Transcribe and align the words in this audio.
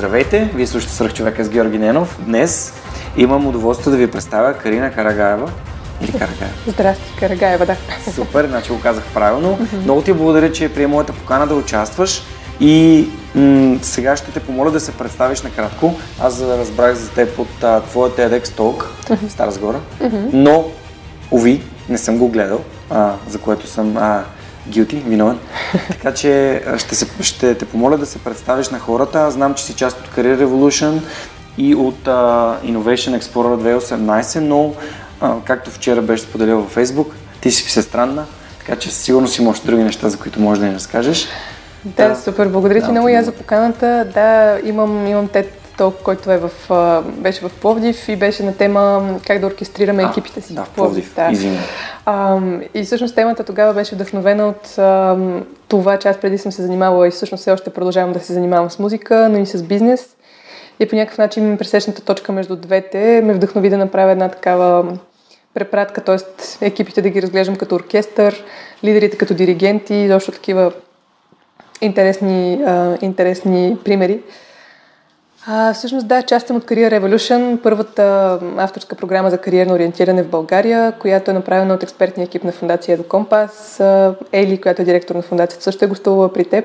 Здравейте, 0.00 0.50
вие 0.54 0.66
слушате 0.66 0.92
Сръх 0.92 1.14
човека 1.14 1.44
с 1.44 1.48
Георги 1.48 1.78
Ненов. 1.78 2.18
Днес 2.22 2.72
имам 3.16 3.46
удоволствие 3.46 3.90
да 3.90 3.96
ви 3.96 4.10
представя 4.10 4.54
Карина 4.54 4.92
Карагаева. 4.92 5.50
Или 6.00 6.12
Карагаева. 6.12 6.54
Здрасти, 6.66 7.16
Карагаева, 7.18 7.66
да. 7.66 7.76
Супер, 8.12 8.46
значи 8.48 8.72
го 8.72 8.80
казах 8.80 9.04
правилно. 9.14 9.58
Много 9.84 10.02
ти 10.02 10.12
благодаря, 10.12 10.52
че 10.52 10.74
прие 10.74 10.86
моята 10.86 11.12
покана 11.12 11.46
да 11.46 11.54
участваш. 11.54 12.22
И 12.60 13.08
м- 13.34 13.78
сега 13.82 14.16
ще 14.16 14.32
те 14.32 14.40
помоля 14.40 14.70
да 14.70 14.80
се 14.80 14.92
представиш 14.92 15.42
накратко. 15.42 15.94
Аз 16.20 16.40
разбрах 16.40 16.94
за 16.94 17.10
теб 17.10 17.38
от 17.38 17.64
а, 17.64 17.80
твоя 17.80 18.10
TEDx 18.10 18.44
Talk 18.44 18.84
в 19.10 19.32
Стара 19.32 19.50
Сгора, 19.50 19.80
но, 20.32 20.64
уви, 21.30 21.62
не 21.88 21.98
съм 21.98 22.18
го 22.18 22.28
гледал, 22.28 22.60
а, 22.90 23.12
за 23.28 23.38
което 23.38 23.66
съм 23.66 23.96
а, 23.96 24.24
guilty, 24.70 25.04
виновен. 25.04 25.38
така 25.88 26.14
че 26.14 26.62
ще, 26.78 26.94
се, 26.94 27.06
ще 27.20 27.54
те 27.54 27.64
помоля 27.64 27.98
да 27.98 28.06
се 28.06 28.18
представиш 28.18 28.68
на 28.68 28.78
хората. 28.78 29.30
Знам, 29.30 29.54
че 29.54 29.64
си 29.64 29.74
част 29.74 29.98
от 30.00 30.16
Career 30.16 30.44
Revolution 30.44 31.00
и 31.58 31.74
от 31.74 32.08
а, 32.08 32.56
Innovation 32.64 33.20
Explorer 33.20 33.78
2018, 33.78 34.40
но 34.40 34.74
а, 35.20 35.34
както 35.44 35.70
вчера 35.70 36.02
беше 36.02 36.22
споделил 36.22 36.56
във 36.56 36.76
Facebook, 36.76 37.06
ти 37.40 37.50
си 37.50 37.64
всестранна, 37.64 38.24
така 38.58 38.76
че 38.76 38.90
сигурно 38.90 39.28
си 39.28 39.42
имаш 39.42 39.60
други 39.60 39.82
неща, 39.82 40.08
за 40.08 40.18
които 40.18 40.40
можеш 40.40 40.60
да 40.60 40.66
ни 40.66 40.74
разкажеш. 40.74 41.28
Да, 41.84 42.08
да 42.08 42.16
супер. 42.16 42.48
Благодаря 42.48 42.80
ти 42.80 42.86
да, 42.86 42.92
много 42.92 43.08
и 43.08 43.14
аз 43.14 43.24
за 43.24 43.32
поканата. 43.32 44.06
Да, 44.14 44.58
имам, 44.64 45.06
имам 45.06 45.28
TED 45.28 45.46
Talk, 45.80 46.02
който 46.02 46.32
е 46.32 46.38
в, 46.38 46.50
беше 47.06 47.48
в 47.48 47.50
Пловдив 47.60 48.08
и 48.08 48.16
беше 48.16 48.42
на 48.42 48.56
тема 48.56 49.14
как 49.26 49.38
да 49.38 49.46
оркестрираме 49.46 50.02
А, 50.02 50.10
екипите 50.10 50.40
си 50.40 50.54
да, 50.54 50.64
в 50.64 50.70
Пловдив. 50.70 51.14
Пловдив, 51.14 51.32
извиня. 51.32 51.58
А, 52.06 52.38
и 52.74 52.84
всъщност 52.84 53.14
темата 53.14 53.44
тогава 53.44 53.74
беше 53.74 53.94
вдъхновена 53.94 54.48
от 54.48 54.78
а, 54.78 55.16
това, 55.68 55.98
че 55.98 56.08
аз 56.08 56.16
преди 56.16 56.38
съм 56.38 56.52
се 56.52 56.62
занимавала 56.62 57.08
и 57.08 57.10
всъщност 57.10 57.40
все 57.40 57.52
още 57.52 57.70
продължавам 57.70 58.12
да 58.12 58.20
се 58.20 58.32
занимавам 58.32 58.70
с 58.70 58.78
музика, 58.78 59.28
но 59.30 59.38
и 59.38 59.46
с 59.46 59.62
бизнес. 59.62 60.16
И 60.80 60.86
по 60.86 60.96
някакъв 60.96 61.18
начин 61.18 61.58
пресечната 61.58 62.02
точка 62.02 62.32
между 62.32 62.56
двете 62.56 63.20
ме 63.24 63.32
вдъхнови 63.32 63.70
да 63.70 63.78
направя 63.78 64.12
една 64.12 64.28
такава 64.28 64.98
препратка, 65.54 66.00
т.е. 66.00 66.16
екипите 66.66 67.02
да 67.02 67.08
ги 67.08 67.22
разглеждам 67.22 67.56
като 67.56 67.74
оркестър, 67.74 68.44
лидерите 68.84 69.16
като 69.16 69.34
диригенти, 69.34 69.94
и 69.94 70.08
защо 70.08 70.32
такива 70.32 70.72
интересни, 71.80 72.62
а, 72.66 72.96
интересни 73.00 73.76
примери. 73.84 74.20
А, 75.46 75.74
всъщност 75.74 76.08
да, 76.08 76.22
част 76.22 76.46
съм 76.46 76.56
от 76.56 76.64
Career 76.64 77.00
Revolution, 77.00 77.62
първата 77.62 78.38
авторска 78.56 78.96
програма 78.96 79.30
за 79.30 79.38
кариерно 79.38 79.74
ориентиране 79.74 80.22
в 80.22 80.28
България, 80.28 80.92
която 80.98 81.30
е 81.30 81.34
направена 81.34 81.74
от 81.74 81.82
експертния 81.82 82.24
екип 82.24 82.44
на 82.44 82.52
фундация. 82.52 82.98
А, 83.80 84.14
Ели, 84.32 84.60
която 84.60 84.82
е 84.82 84.84
директор 84.84 85.14
на 85.14 85.22
фундацията, 85.22 85.64
също 85.64 85.84
е 85.84 85.88
гостувала 85.88 86.32
при 86.32 86.44
теб. 86.44 86.64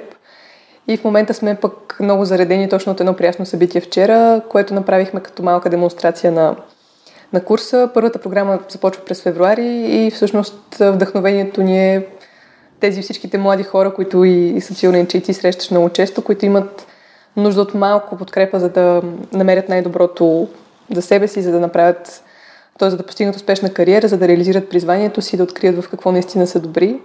И 0.87 0.97
в 0.97 1.03
момента 1.03 1.33
сме 1.33 1.55
пък 1.55 1.97
много 1.99 2.25
заредени 2.25 2.69
точно 2.69 2.91
от 2.91 2.99
едно 2.99 3.13
приясно 3.13 3.45
събитие 3.45 3.81
вчера, 3.81 4.41
което 4.49 4.73
направихме 4.73 5.19
като 5.19 5.43
малка 5.43 5.69
демонстрация 5.69 6.31
на, 6.31 6.55
на 7.33 7.43
курса. 7.43 7.89
Първата 7.93 8.19
програма 8.19 8.59
започва 8.69 9.05
през 9.05 9.21
февруари 9.21 9.85
и 9.87 10.11
всъщност 10.11 10.75
вдъхновението 10.79 11.61
ни 11.61 11.95
е 11.95 12.07
тези 12.79 13.01
всичките 13.01 13.37
млади 13.37 13.63
хора, 13.63 13.93
които 13.93 14.23
и 14.23 14.61
съм 14.61 14.75
сигурна, 14.75 15.07
че 15.07 15.17
и 15.17 15.21
ти 15.21 15.33
срещаш 15.33 15.71
много 15.71 15.89
често, 15.89 16.21
които 16.21 16.45
имат 16.45 16.87
нужда 17.37 17.61
от 17.61 17.73
малко 17.73 18.17
подкрепа, 18.17 18.59
за 18.59 18.69
да 18.69 19.01
намерят 19.33 19.69
най-доброто 19.69 20.47
за 20.91 21.01
себе 21.01 21.27
си, 21.27 21.41
за 21.41 21.51
да 21.51 21.59
направят, 21.59 22.23
т.е. 22.79 22.89
за 22.89 22.97
да 22.97 23.05
постигнат 23.05 23.35
успешна 23.35 23.73
кариера, 23.73 24.07
за 24.07 24.17
да 24.17 24.27
реализират 24.27 24.69
призванието 24.69 25.21
си, 25.21 25.37
да 25.37 25.43
открият 25.43 25.83
в 25.83 25.89
какво 25.89 26.11
наистина 26.11 26.47
са 26.47 26.59
добри. 26.59 26.99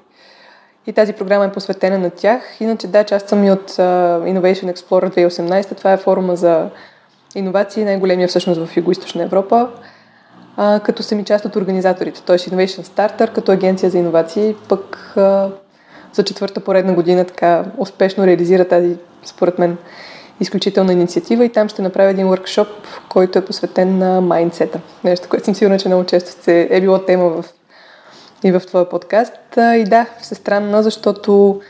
И 0.87 0.93
тази 0.93 1.13
програма 1.13 1.45
е 1.45 1.53
посветена 1.53 1.99
на 1.99 2.11
тях. 2.11 2.43
Иначе 2.61 2.87
да, 2.87 3.05
част 3.05 3.29
съм 3.29 3.45
и 3.45 3.51
от 3.51 3.71
Innovation 3.71 4.75
Explorer 4.75 5.29
2018. 5.29 5.77
Това 5.77 5.93
е 5.93 5.97
форума 5.97 6.37
за 6.37 6.71
иновации, 7.35 7.85
най-големия 7.85 8.29
всъщност 8.29 8.67
в 8.67 8.77
Юго-Источна 8.77 9.23
Европа, 9.23 9.69
а, 10.57 10.81
като 10.81 11.03
съм 11.03 11.21
и 11.21 11.25
част 11.25 11.45
от 11.45 11.57
организаторите. 11.57 12.23
Т.е. 12.23 12.39
Innovation 12.39 12.83
Starter, 12.83 13.33
като 13.33 13.53
агенция 13.53 13.91
за 13.91 13.99
иновации, 13.99 14.57
пък 14.69 15.13
а, 15.17 15.51
за 16.13 16.23
четвърта 16.23 16.61
поредна 16.61 16.93
година 16.93 17.25
така 17.25 17.65
успешно 17.79 18.27
реализира 18.27 18.65
тази, 18.65 18.97
според 19.25 19.59
мен, 19.59 19.77
изключителна 20.41 20.93
инициатива 20.93 21.45
и 21.45 21.49
там 21.49 21.69
ще 21.69 21.83
направя 21.83 22.11
един 22.11 22.27
workshop, 22.27 22.69
който 23.09 23.39
е 23.39 23.45
посветен 23.45 23.99
на 23.99 24.21
майндсета. 24.21 24.81
Нещо, 25.05 25.29
което 25.29 25.45
съм 25.45 25.55
сигурна, 25.55 25.79
че 25.79 25.89
много 25.89 26.05
често 26.05 26.43
се 26.43 26.69
е 26.71 26.81
било 26.81 26.99
тема 26.99 27.29
в, 27.29 27.45
и 28.45 28.53
в 28.53 28.61
твоя 28.61 28.89
подкаст. 28.89 29.33
И 29.57 29.85
да, 29.85 30.07
всестранна, 30.23 30.83
защото 30.83 31.61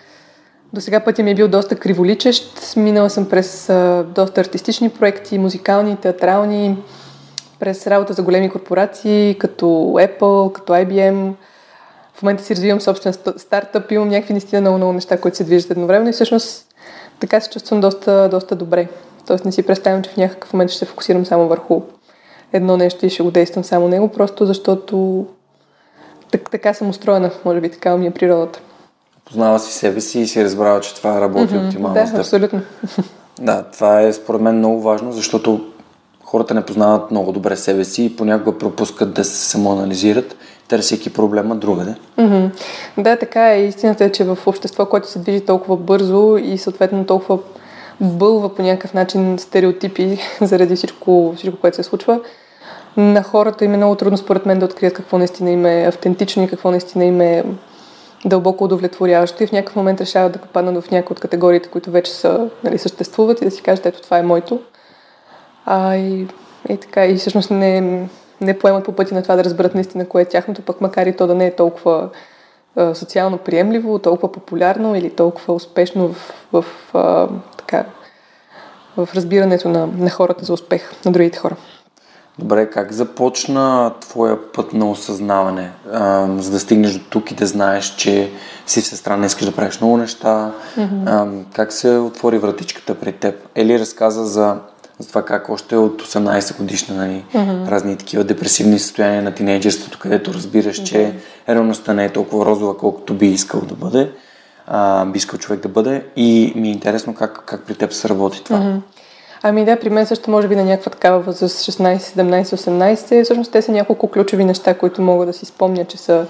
до 0.73 0.81
сега 0.81 1.01
пътя 1.01 1.23
ми 1.23 1.31
е 1.31 1.35
бил 1.35 1.49
доста 1.49 1.77
криволичещ. 1.77 2.77
Минала 2.77 3.11
съм 3.11 3.29
през 3.29 3.67
доста 4.15 4.41
артистични 4.41 4.91
проекти, 4.91 5.39
музикални, 5.39 5.97
театрални, 5.97 6.79
през 7.61 7.87
работа 7.87 8.13
за 8.13 8.23
големи 8.23 8.51
корпорации, 8.51 9.37
като 9.39 9.65
Apple, 9.95 10.53
като 10.53 10.73
IBM. 10.73 11.33
В 12.15 12.23
момента 12.23 12.45
си 12.45 12.55
развивам 12.55 12.81
собствен 12.81 13.13
ст- 13.13 13.39
стартъп, 13.39 13.93
имам 13.93 14.09
някакви 14.09 14.33
наистина 14.33 14.61
много, 14.61 14.77
много 14.77 14.93
неща, 14.93 15.21
които 15.21 15.37
се 15.37 15.45
движат 15.45 15.71
едновременно 15.71 16.11
и 16.11 16.13
всъщност 16.13 16.67
така 17.21 17.41
се 17.41 17.51
чувствам 17.51 17.81
доста, 17.81 18.29
доста 18.31 18.57
добре. 18.57 18.89
Тоест 19.27 19.45
не 19.45 19.53
си 19.53 19.63
представям, 19.63 20.03
че 20.03 20.11
в 20.11 20.17
някакъв 20.17 20.53
момент 20.53 20.71
ще 20.71 20.79
се 20.79 20.85
фокусирам 20.85 21.27
само 21.27 21.49
върху 21.49 21.83
едно 22.53 22.77
нещо 22.77 23.07
и 23.07 23.11
ще 23.11 23.23
го 23.23 23.31
действам 23.31 23.65
само 23.65 23.89
него, 23.89 24.09
просто 24.09 24.47
защото 24.47 25.27
так, 26.31 26.51
така 26.51 26.75
съм 26.75 26.89
устроена, 26.89 27.31
може 27.45 27.61
би 27.61 27.71
така 27.71 27.97
ми 27.97 28.07
е 28.07 28.11
природата. 28.11 28.61
Познава 29.25 29.59
си 29.59 29.73
себе 29.73 30.01
си 30.01 30.21
и 30.21 30.27
си 30.27 30.45
разбрала, 30.45 30.81
че 30.81 30.95
това 30.95 31.21
работи 31.21 31.57
оптимално 31.57 31.95
да, 31.95 32.07
с 32.07 32.11
теб. 32.11 32.21
абсолютно. 32.21 32.61
Да, 33.41 33.63
това 33.63 34.01
е 34.01 34.13
според 34.13 34.41
мен 34.41 34.59
много 34.59 34.81
важно, 34.81 35.13
защото 35.13 35.67
хората 36.25 36.55
не 36.55 36.65
познават 36.65 37.11
много 37.11 37.33
добре 37.33 37.57
себе 37.57 37.85
си 37.85 38.05
и 38.05 38.17
понякога 38.17 38.59
пропускат 38.59 39.15
да 39.15 39.25
се 39.25 39.51
самоанализират, 39.51 40.37
търсейки 40.71 41.13
проблема 41.13 41.57
другаде. 41.57 41.95
Мгм. 42.19 42.47
Да, 42.99 43.17
така 43.17 43.53
е. 43.53 43.65
Истината 43.65 44.05
е, 44.05 44.13
че 44.13 44.25
в 44.25 44.39
общество, 44.47 44.87
което 44.87 45.11
се 45.11 45.19
движи 45.19 45.41
толкова 45.41 45.77
бързо 45.77 46.37
и 46.37 46.59
съответно 46.59 47.07
толкова 47.07 47.39
бълва 48.01 48.55
по 48.55 48.63
някакъв 48.63 48.95
начин 48.95 49.39
стереотипи 49.39 50.19
заради 50.41 50.77
всичко, 50.77 51.35
всичко 51.37 51.61
което 51.61 51.77
се 51.77 51.83
случва, 51.83 52.21
на 52.97 53.23
хората 53.23 53.65
им 53.65 53.75
е 53.75 53.77
много 53.77 53.95
трудно 53.95 54.19
според 54.19 54.47
мен 54.47 54.59
да 54.59 54.65
открият 54.65 54.95
какво 54.95 55.19
наистина 55.19 55.51
им 55.51 55.67
е 55.67 55.87
автентично 55.87 56.43
и 56.43 56.49
какво 56.49 56.71
наистина 56.71 57.05
им 57.05 57.21
е 57.21 57.45
дълбоко 58.25 58.65
удовлетворяващо 58.65 59.43
и 59.43 59.47
в 59.47 59.53
някакъв 59.53 59.77
момент 59.77 60.01
решават 60.01 60.33
да 60.33 60.39
попаднат 60.39 60.85
в 60.85 60.91
някои 60.91 61.15
от 61.15 61.21
категориите, 61.21 61.69
които 61.69 61.91
вече 61.91 62.13
са, 62.13 62.49
нали, 62.65 62.79
съществуват 62.79 63.43
и 63.43 63.45
да 63.45 63.51
си 63.51 63.63
кажат, 63.63 63.87
ето 63.87 64.03
това 64.03 64.19
е 64.19 64.23
моето. 64.23 64.61
А, 65.67 65.97
и, 65.97 66.27
и 66.69 66.77
така, 66.77 67.07
и 67.07 67.17
всъщност 67.17 67.51
не, 67.51 68.09
не 68.41 68.59
поемат 68.59 68.84
по 68.84 68.93
пътя 68.93 69.15
на 69.15 69.23
това 69.23 69.37
да 69.37 69.45
разберат 69.45 69.75
наистина 69.75 70.09
кое 70.09 70.23
е 70.23 70.28
тяхното, 70.28 70.62
пък 70.62 70.81
макар 70.81 71.06
и 71.06 71.17
то 71.17 71.27
да 71.27 71.34
не 71.34 71.47
е 71.47 71.56
толкова 71.56 72.09
а, 72.77 72.95
социално 72.95 73.39
приемливо, 73.39 73.99
толкова 73.99 74.33
популярно 74.33 74.97
или 74.97 75.11
толкова 75.11 75.55
успешно 75.55 76.09
в, 76.09 76.17
в, 76.53 76.65
а, 76.95 77.28
така, 77.56 77.84
в 78.97 79.09
разбирането 79.15 79.69
на, 79.69 79.87
на 79.87 80.11
хората 80.11 80.45
за 80.45 80.53
успех, 80.53 80.92
на 81.04 81.13
другите 81.13 81.39
хора. 81.39 81.57
Добре, 82.39 82.71
как 82.71 82.92
започна 82.92 83.95
твоя 84.01 84.53
път 84.53 84.72
на 84.72 84.91
осъзнаване, 84.91 85.72
а, 85.92 86.28
за 86.39 86.51
да 86.51 86.60
стигнеш 86.60 86.92
до 86.92 87.04
тук 87.10 87.31
и 87.31 87.34
да 87.34 87.47
знаеш, 87.47 87.97
че 87.97 88.31
си 88.66 88.81
всестранна, 88.81 89.27
искаш 89.27 89.47
да 89.47 89.57
правиш 89.57 89.81
много 89.81 89.97
неща? 89.97 90.53
А, 91.07 91.27
как 91.54 91.72
се 91.72 91.91
отвори 91.91 92.39
вратичката 92.39 92.95
при 92.95 93.13
теб? 93.13 93.34
Ели 93.54 93.78
разказа 93.78 94.25
за, 94.25 94.57
за 95.01 95.09
това 95.09 95.23
как 95.23 95.49
още 95.49 95.77
от 95.77 96.03
18 96.03 96.57
годишна 96.57 96.95
нали, 96.95 97.25
разни 97.69 97.97
такива 97.97 98.25
депресивни 98.25 98.79
състояния 98.79 99.23
на 99.23 99.35
тинейджерството, 99.35 99.99
където 99.99 100.35
разбираш, 100.35 100.83
че 100.83 101.15
реалността 101.49 101.95
не 101.95 102.05
е 102.05 102.13
толкова 102.13 102.47
розова, 102.47 102.77
колкото 102.77 103.15
би 103.15 103.27
искал 103.27 103.61
да 103.61 103.75
бъде, 103.75 104.11
а, 104.67 105.05
би 105.05 105.17
искал 105.17 105.39
човек 105.39 105.61
да 105.61 105.69
бъде 105.69 106.05
и 106.17 106.53
ми 106.57 106.69
е 106.69 106.73
интересно 106.73 107.15
как, 107.15 107.43
как 107.47 107.63
при 107.67 107.75
теб 107.75 107.93
се 107.93 108.09
работи 108.09 108.45
това. 108.45 108.81
Ами 109.43 109.65
да, 109.65 109.81
при 109.81 109.91
мен 109.91 110.07
също 110.07 110.31
може 110.31 110.49
би 110.49 110.57
на 110.57 110.65
някаква 110.65 110.91
такава 110.91 111.21
възраст 111.21 111.59
16, 111.59 111.99
17, 111.99 112.43
18. 112.43 113.25
Всъщност 113.25 113.53
те 113.53 113.63
са 113.63 113.73
няколко 113.73 114.09
ключови 114.09 114.45
неща, 114.45 114.75
които 114.75 115.03
мога 115.03 115.27
да 115.27 115.33
си 115.33 115.47
спомня, 115.47 115.85
че 115.85 115.97
са 115.97 116.27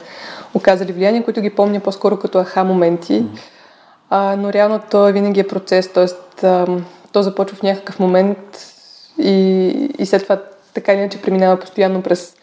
оказали 0.54 0.92
влияние, 0.92 1.22
които 1.22 1.40
ги 1.40 1.50
помня 1.50 1.80
по-скоро 1.80 2.16
като 2.16 2.38
аха 2.38 2.64
моменти. 2.64 3.24
А, 4.10 4.36
но 4.36 4.52
реално 4.52 4.80
то 4.90 5.12
винаги 5.12 5.40
е 5.40 5.46
процес, 5.46 5.92
т.е. 5.92 6.06
то 7.12 7.22
започва 7.22 7.56
в 7.56 7.62
някакъв 7.62 7.98
момент 7.98 8.38
И, 9.18 9.34
и 9.98 10.06
след 10.06 10.22
това 10.22 10.42
така 10.74 10.92
или 10.92 11.00
иначе 11.00 11.22
преминава 11.22 11.56
постоянно 11.56 12.02
през, 12.02 12.34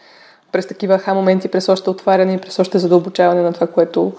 през 0.52 0.66
такива 0.66 0.98
ха 0.98 1.14
моменти, 1.14 1.48
през 1.48 1.68
още 1.68 1.90
отваряне 1.90 2.34
и 2.34 2.38
през 2.38 2.58
още 2.58 2.78
задълбочаване 2.78 3.42
на 3.42 3.52
това, 3.52 3.66
което, 3.66 4.12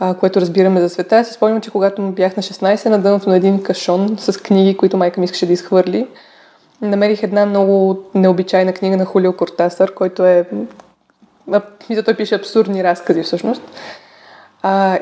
а, 0.00 0.14
което 0.14 0.40
разбираме 0.40 0.80
за 0.80 0.88
света. 0.88 1.16
Аз 1.16 1.28
си 1.28 1.34
спомням, 1.34 1.60
че 1.60 1.70
когато 1.70 2.02
бях 2.02 2.36
на 2.36 2.42
16, 2.42 2.88
на 2.88 2.98
дъното 2.98 3.28
на 3.28 3.36
един 3.36 3.62
кашон 3.62 4.16
с 4.18 4.42
книги, 4.42 4.76
които 4.76 4.96
майка 4.96 5.20
ми 5.20 5.24
искаше 5.24 5.46
да 5.46 5.52
изхвърли, 5.52 6.06
намерих 6.82 7.22
една 7.22 7.46
много 7.46 8.04
необичайна 8.14 8.72
книга 8.72 8.96
на 8.96 9.04
Хулио 9.04 9.36
Кортасър, 9.36 9.94
който 9.94 10.24
е... 10.24 10.48
Мисля, 11.90 12.02
той 12.02 12.16
пише 12.16 12.34
абсурдни 12.34 12.84
разкази 12.84 13.22
всъщност. 13.22 13.62
А, 14.62 14.98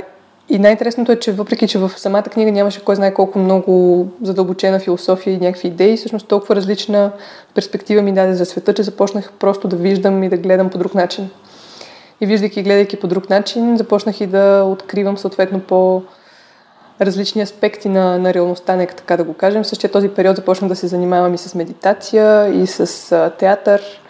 и 0.51 0.59
най-интересното 0.59 1.13
е, 1.13 1.17
че 1.17 1.33
въпреки, 1.33 1.69
че 1.69 1.79
в 1.79 1.93
самата 1.97 2.23
книга 2.23 2.53
нямаше 2.53 2.85
кой 2.85 2.97
знае 2.97 3.15
колко 3.15 3.39
много 3.39 4.07
задълбочена 4.23 4.79
философия 4.79 5.35
и 5.35 5.39
някакви 5.39 5.69
идеи, 5.69 5.97
всъщност 5.97 6.29
толкова 6.29 6.57
различна 6.57 7.13
перспектива 7.55 8.03
ми 8.03 8.13
даде 8.13 8.35
за 8.35 8.47
света, 8.47 8.75
че 8.75 8.83
започнах 8.83 9.33
просто 9.33 9.69
да 9.69 9.77
виждам 9.77 10.23
и 10.23 10.29
да 10.29 10.37
гледам 10.37 10.71
по 10.71 10.79
друг 10.79 10.95
начин. 10.95 11.31
И 12.21 12.27
виждайки 12.27 12.61
и 12.61 12.63
гледайки 12.63 13.01
по 13.01 13.07
друг 13.07 13.31
начин, 13.31 13.77
започнах 13.77 14.21
и 14.21 14.27
да 14.27 14.63
откривам 14.63 15.19
съответно 15.19 15.61
по 15.61 16.03
различни 17.01 17.43
аспекти 17.43 17.89
на, 17.89 18.19
на 18.19 18.35
реалността, 18.35 18.77
нека 18.77 18.95
така 18.95 19.17
да 19.17 19.25
го 19.25 19.35
кажем. 19.35 19.63
В 19.63 19.67
същия 19.67 19.91
този 19.91 20.09
период 20.09 20.37
започнах 20.37 20.69
да 20.69 20.77
се 20.77 20.87
занимавам 20.87 21.35
и 21.35 21.39
с 21.39 21.55
медитация, 21.55 22.49
и 22.63 22.67
с 22.67 23.31
театър, 23.39 24.01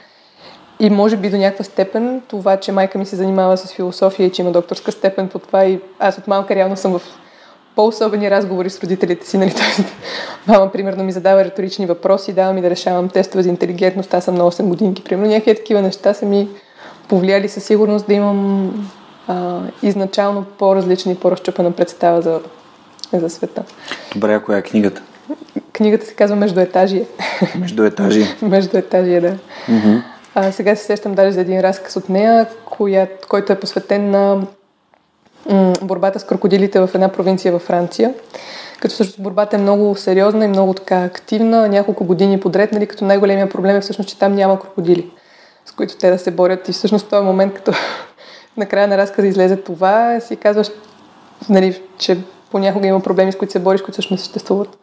и 0.81 0.91
може 0.91 1.17
би 1.17 1.31
до 1.31 1.37
някаква 1.37 1.65
степен 1.65 2.23
това, 2.29 2.57
че 2.57 2.73
майка 2.73 2.99
ми 2.99 3.07
се 3.07 3.17
занимава 3.17 3.57
с 3.57 3.73
философия 3.73 4.27
и 4.27 4.33
че 4.33 4.43
има 4.43 4.51
докторска 4.51 4.93
степен 4.93 5.29
по 5.29 5.39
това 5.39 5.65
и 5.65 5.81
аз 5.99 6.19
от 6.19 6.27
малка 6.27 6.55
реално 6.55 6.77
съм 6.77 6.99
в 6.99 7.03
по-особени 7.77 8.31
разговори 8.31 8.71
с 8.71 8.81
родителите 8.83 9.27
си. 9.27 9.39
Нали? 9.39 9.55
мама, 10.47 10.73
примерно, 10.73 11.05
ми 11.05 11.13
задава 11.13 11.45
риторични 11.45 11.87
въпроси, 11.87 12.33
дава 12.33 12.53
ми 12.53 12.63
да 12.63 12.71
решавам 12.71 13.09
тестове 13.09 13.43
за 13.43 13.49
интелигентност. 13.49 14.15
Аз 14.15 14.25
съм 14.25 14.35
на 14.35 14.45
8 14.45 14.63
годинки. 14.63 15.05
Примерно, 15.05 15.31
някакви 15.31 15.55
такива 15.55 15.83
неща 15.83 16.15
са 16.15 16.27
ми 16.27 16.49
повлияли 17.09 17.49
със 17.49 17.65
сигурност 17.65 18.07
да 18.07 18.15
имам 18.15 18.73
а, 19.29 19.61
изначално 19.83 20.45
по-различна 20.59 21.13
и 21.13 21.15
по-разчупена 21.15 21.73
представа 21.73 22.23
за, 22.23 22.41
за 23.13 23.31
света. 23.31 23.63
Добре, 24.13 24.35
а 24.35 24.41
коя 24.41 24.59
е 24.59 24.63
книгата? 24.63 25.03
Книгата 25.73 26.07
се 26.07 26.15
казва 26.15 26.37
Междуетажие. 26.37 27.05
Междуетажие. 27.61 28.27
Междуетажие, 28.43 29.21
да. 29.21 29.37
Mm-hmm. 29.69 30.03
А, 30.35 30.53
сега 30.53 30.77
се 30.77 30.85
сещам 30.85 31.15
даже 31.15 31.33
за 31.33 31.41
един 31.41 31.61
разказ 31.61 31.97
от 31.97 32.09
нея, 32.09 32.47
коя, 32.65 33.09
който 33.29 33.53
е 33.53 33.61
посветен 33.61 34.11
на 34.11 34.47
м- 35.51 35.73
борбата 35.83 36.21
с 36.21 36.25
крокодилите 36.25 36.81
в 36.81 36.91
една 36.95 37.09
провинция 37.09 37.53
във 37.53 37.63
Франция. 37.63 38.15
Като 38.81 38.95
също 38.95 39.23
борбата 39.23 39.57
е 39.57 39.61
много 39.61 39.97
сериозна 39.97 40.45
и 40.45 40.49
много 40.49 40.75
така 40.75 41.05
активна, 41.05 41.69
няколко 41.69 42.05
години 42.05 42.41
подред, 42.41 42.73
нали, 42.73 42.87
като 42.87 43.05
най-големия 43.05 43.49
проблем 43.49 43.77
е 43.77 43.81
всъщност, 43.81 44.09
че 44.09 44.19
там 44.19 44.35
няма 44.35 44.61
крокодили, 44.61 45.11
с 45.67 45.73
които 45.73 45.97
те 45.97 46.11
да 46.11 46.19
се 46.19 46.31
борят. 46.31 46.69
И 46.69 46.73
всъщност 46.73 47.11
този 47.11 47.25
момент, 47.25 47.55
като 47.55 47.73
накрая 48.57 48.89
на 48.89 48.99
разказа 48.99 49.29
излезе 49.29 49.57
това, 49.57 50.21
си 50.21 50.37
казваш, 50.37 50.69
нали, 51.49 51.83
че 51.99 52.19
понякога 52.51 52.87
има 52.87 53.01
проблеми, 53.01 53.33
с 53.33 53.37
които 53.37 53.53
се 53.53 53.59
бориш, 53.59 53.83
които 53.83 53.97
също 53.97 54.15
не 54.15 54.19
съществуват. 54.19 54.79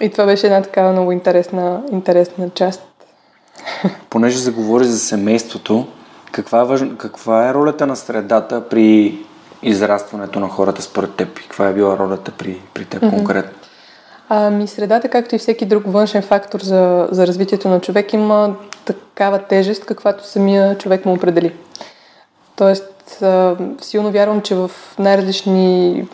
И 0.00 0.10
това 0.10 0.26
беше 0.26 0.46
една 0.46 0.62
такава 0.62 0.92
много 0.92 1.12
интересна, 1.12 1.82
интересна 1.92 2.50
част 2.50 2.93
Понеже 4.10 4.38
заговори 4.38 4.84
за 4.84 4.98
семейството, 4.98 5.86
каква 6.32 6.60
е, 6.60 6.64
важна, 6.64 6.96
каква 6.96 7.48
е 7.48 7.54
ролята 7.54 7.86
на 7.86 7.96
средата 7.96 8.68
при 8.68 9.18
израстването 9.62 10.40
на 10.40 10.48
хората 10.48 10.82
според 10.82 11.14
теб? 11.14 11.38
И 11.38 11.42
каква 11.42 11.68
е 11.68 11.72
била 11.72 11.98
ролята 11.98 12.32
при, 12.38 12.60
при 12.74 12.84
теб 12.84 13.02
mm-hmm. 13.02 13.10
конкретно? 13.10 13.58
Ами 14.28 14.66
средата, 14.66 15.08
както 15.08 15.34
и 15.34 15.38
всеки 15.38 15.66
друг 15.66 15.82
външен 15.86 16.22
фактор 16.22 16.60
за, 16.60 17.08
за 17.10 17.26
развитието 17.26 17.68
на 17.68 17.80
човек, 17.80 18.12
има 18.12 18.56
такава 18.84 19.38
тежест, 19.38 19.84
каквато 19.84 20.26
самия 20.26 20.78
човек 20.78 21.04
му 21.04 21.12
определи. 21.12 21.54
Тоест, 22.56 23.22
а, 23.22 23.56
силно 23.80 24.10
вярвам, 24.10 24.40
че 24.40 24.54
в 24.54 24.70
най-различни 24.98 26.06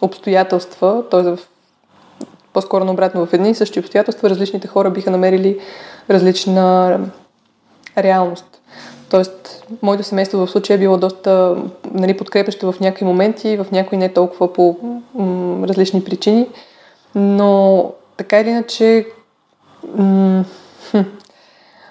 обстоятелства, 0.00 1.04
т.е. 1.10 1.44
по-скоро 2.52 2.84
наобратно 2.84 3.26
в 3.26 3.32
едни 3.32 3.50
и 3.50 3.54
същи 3.54 3.80
обстоятелства, 3.80 4.30
различните 4.30 4.68
хора 4.68 4.90
биха 4.90 5.10
намерили 5.10 5.60
различна 6.10 7.00
реалност. 7.98 8.60
Тоест, 9.10 9.64
моето 9.82 10.02
семейство 10.02 10.46
в 10.46 10.50
случая 10.50 10.74
е 10.74 10.78
било 10.78 10.96
доста 10.96 11.56
нали, 11.92 12.16
подкрепящо 12.16 12.72
в 12.72 12.80
някои 12.80 13.06
моменти, 13.06 13.56
в 13.56 13.66
някои 13.72 13.98
не 13.98 14.12
толкова 14.12 14.52
по 14.52 14.76
м- 15.14 15.68
различни 15.68 16.04
причини, 16.04 16.48
но 17.14 17.92
така 18.16 18.40
или 18.40 18.48
иначе 18.48 19.06
м- 19.96 20.44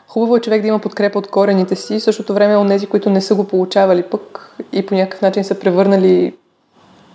хубаво 0.08 0.38
е 0.38 0.40
човек 0.40 0.62
да 0.62 0.68
има 0.68 0.80
подкрепа 0.80 1.20
от 1.20 1.28
корените 1.28 1.76
си, 1.76 2.00
в 2.00 2.04
същото 2.04 2.34
време 2.34 2.58
от 2.58 2.68
тези, 2.68 2.88
които 2.88 3.10
не 3.10 3.22
са 3.22 3.36
го 3.36 3.48
получавали 3.48 4.04
пък 4.04 4.56
и 4.72 4.86
по 4.86 4.96
някакъв 4.96 5.22
начин 5.22 5.44
са 5.44 5.60
превърнали 5.60 6.36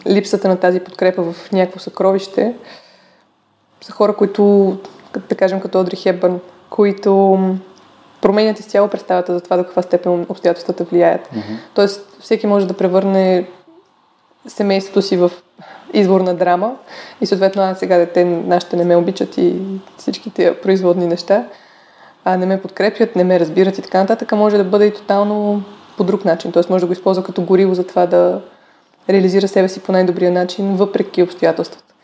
липсата 0.06 0.48
на 0.48 0.56
тази 0.56 0.80
подкрепа 0.80 1.22
в 1.22 1.52
някакво 1.52 1.78
съкровище, 1.78 2.54
са 3.80 3.92
хора, 3.92 4.16
които, 4.16 4.76
да 5.28 5.34
кажем, 5.34 5.60
като 5.60 5.80
Одри 5.80 5.96
Хепбърн, 5.96 6.40
които 6.70 7.38
променят 8.20 8.58
изцяло 8.58 8.88
представата 8.88 9.34
за 9.34 9.40
това 9.40 9.56
до 9.56 9.64
каква 9.64 9.82
степен 9.82 10.26
обстоятелствата 10.28 10.84
влияят. 10.84 11.28
Mm-hmm. 11.28 11.56
Тоест, 11.74 12.16
всеки 12.20 12.46
може 12.46 12.66
да 12.66 12.74
превърне 12.74 13.48
семейството 14.46 15.02
си 15.02 15.16
в 15.16 15.30
изворна 15.92 16.34
драма 16.34 16.76
и 17.20 17.26
съответно 17.26 17.62
аз 17.62 17.78
сега 17.78 17.98
дете 17.98 18.24
нашите 18.24 18.76
не 18.76 18.84
ме 18.84 18.96
обичат 18.96 19.38
и 19.38 19.56
всички 19.96 20.30
тия 20.30 20.60
производни 20.60 21.06
неща, 21.06 21.44
а 22.24 22.36
не 22.36 22.46
ме 22.46 22.62
подкрепят, 22.62 23.16
не 23.16 23.24
ме 23.24 23.40
разбират 23.40 23.78
и 23.78 23.82
така 23.82 24.00
нататък, 24.00 24.32
може 24.32 24.56
да 24.56 24.64
бъде 24.64 24.86
и 24.86 24.94
тотално 24.94 25.62
по 25.96 26.04
друг 26.04 26.24
начин. 26.24 26.52
Тоест 26.52 26.70
може 26.70 26.80
да 26.80 26.86
го 26.86 26.92
използва 26.92 27.24
като 27.24 27.42
гориво 27.42 27.74
за 27.74 27.86
това 27.86 28.06
да 28.06 28.40
реализира 29.10 29.48
себе 29.48 29.68
си 29.68 29.80
по 29.80 29.92
най-добрия 29.92 30.30
начин, 30.30 30.76
въпреки 30.76 31.22
обстоятелствата. 31.22 31.94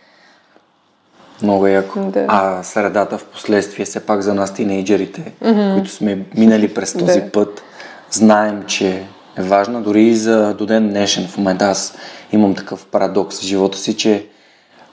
Много 1.42 1.66
яко. 1.66 2.00
Да. 2.00 2.24
А 2.28 2.62
средата 2.62 3.18
в 3.18 3.24
последствие, 3.24 3.84
все 3.84 4.00
пак 4.00 4.22
за 4.22 4.34
нас 4.34 4.54
тинейджерите, 4.54 5.32
mm-hmm. 5.42 5.74
които 5.74 5.90
сме 5.90 6.18
минали 6.36 6.74
през 6.74 6.92
този 6.92 7.20
да. 7.20 7.30
път, 7.30 7.62
знаем, 8.10 8.64
че 8.66 9.02
е 9.36 9.42
важна 9.42 9.82
дори 9.82 10.02
и 10.02 10.16
за 10.16 10.54
до 10.54 10.66
ден 10.66 10.88
днешен. 10.88 11.28
В 11.28 11.38
момента 11.38 11.64
аз 11.64 11.94
имам 12.32 12.54
такъв 12.54 12.86
парадокс 12.86 13.40
в 13.40 13.42
живота 13.42 13.78
си, 13.78 13.96
че 13.96 14.26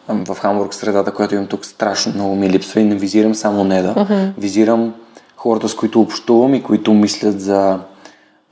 в 0.09 0.35
Хамбург 0.39 0.73
средата, 0.73 1.11
която 1.11 1.35
имам 1.35 1.47
тук, 1.47 1.65
страшно 1.65 2.13
много 2.15 2.35
ми 2.35 2.49
липсва 2.49 2.81
и 2.81 2.83
не 2.83 2.95
визирам 2.95 3.35
само 3.35 3.63
Неда. 3.63 3.93
Mm-hmm. 3.93 4.31
Визирам 4.37 4.93
хората, 5.35 5.69
с 5.69 5.75
които 5.75 6.01
общувам 6.01 6.53
и 6.53 6.63
които 6.63 6.93
мислят 6.93 7.41
за... 7.41 7.79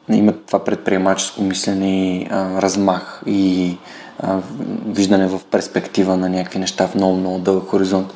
имат 0.10 0.46
това 0.46 0.63
предприемаческо 0.63 1.42
мислене, 1.42 2.28
размах 2.32 3.22
и 3.25 3.78
а, 4.20 4.38
виждане 4.88 5.28
в 5.28 5.40
перспектива 5.52 6.18
на 6.18 6.30
някакви 6.30 6.60
неща 6.60 6.88
в 6.88 6.96
много, 6.96 7.18
много 7.18 7.40
дълъг 7.40 7.68
хоризонт. 7.68 8.14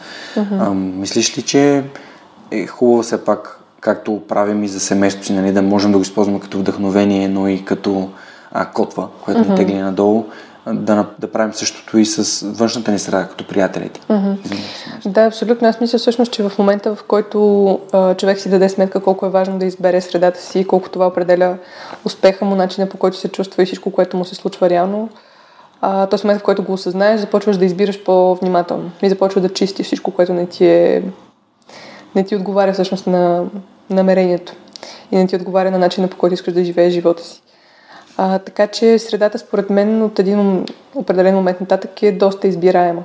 А, 0.60 0.70
мислиш 0.74 1.38
ли, 1.38 1.42
че 1.42 1.84
е 2.52 2.68
хубаво 2.68 3.04
все 3.04 3.26
пак, 3.26 3.60
както 3.80 4.22
правим 4.28 4.64
и 4.64 4.68
за 4.68 4.80
семейството 4.80 5.28
си, 5.28 5.34
нали, 5.34 5.52
да 5.52 5.62
можем 5.62 5.92
да 5.92 5.98
го 5.98 6.02
използваме 6.02 6.40
като 6.40 6.60
вдъхновение, 6.60 7.28
но 7.28 7.48
и 7.48 7.66
като 7.66 8.10
а, 8.52 8.66
котва, 8.66 9.08
която 9.24 9.42
uh-huh. 9.42 9.50
ни 9.50 9.56
тегли 9.56 9.76
надолу, 9.78 10.26
да, 10.68 11.06
да 11.20 11.32
правим 11.32 11.54
същото 11.54 11.98
и 11.98 12.06
с 12.06 12.46
външната 12.48 12.92
ни 12.92 13.00
среда, 13.00 13.28
като 13.28 13.48
приятелите. 13.48 14.02
Да, 15.06 15.22
абсолютно. 15.22 15.68
Аз 15.68 15.82
мисля 15.82 15.98
всъщност, 15.98 16.32
че 16.32 16.44
в 16.44 16.52
момента, 16.60 16.96
в 16.96 17.04
който 17.04 17.80
а, 17.92 18.16
човек 18.16 18.40
си 18.40 18.50
даде 18.50 18.70
сметка 18.70 19.00
колко 19.00 19.26
е 19.26 19.30
важно 19.30 19.60
да 19.60 19.66
избере 19.66 20.02
средата 20.02 20.42
си, 20.42 20.68
колко 20.68 20.90
това 20.90 21.08
определя 21.08 21.58
успеха 22.06 22.46
му, 22.46 22.56
начина 22.56 22.90
по 22.90 22.98
който 22.98 23.18
се 23.18 23.28
чувства 23.28 23.64
и 23.64 23.66
всичко, 23.66 23.92
което 23.92 24.18
му 24.18 24.26
се 24.26 24.36
случва 24.36 24.70
реално, 24.70 25.10
а, 25.86 26.08
този 26.08 26.26
момент, 26.28 26.42
в 26.42 26.44
който 26.44 26.64
го 26.64 26.74
осъзнаеш, 26.74 27.20
започваш 27.20 27.58
да 27.58 27.66
избираш 27.66 28.04
по-внимателно 28.04 28.92
и 29.02 29.10
започваш 29.10 29.42
да 29.42 29.54
чистиш 29.54 29.86
всичко, 29.86 30.12
което 30.12 30.34
не 30.34 30.46
ти 30.46 30.66
е 30.66 31.04
не 32.16 32.24
ти 32.24 32.36
отговаря 32.36 32.74
всъщност 32.74 33.08
на 33.08 33.46
намерението 33.90 34.54
и 35.12 35.16
не 35.18 35.28
ти 35.28 35.36
отговаря 35.36 35.72
на 35.72 35.78
начина 35.78 36.08
по 36.08 36.18
който 36.18 36.34
искаш 36.34 36.54
да 36.54 36.64
живееш 36.64 36.94
живота 36.94 37.24
си. 37.24 37.42
А, 38.18 38.40
така 38.40 38.68
че 38.68 39.00
средата, 39.00 39.40
според 39.40 39.70
мен, 39.70 40.04
от 40.04 40.20
един 40.20 40.66
определен 40.96 41.36
момент 41.36 41.62
нататък 41.62 42.04
е 42.04 42.12
доста 42.12 42.48
избираема. 42.48 43.04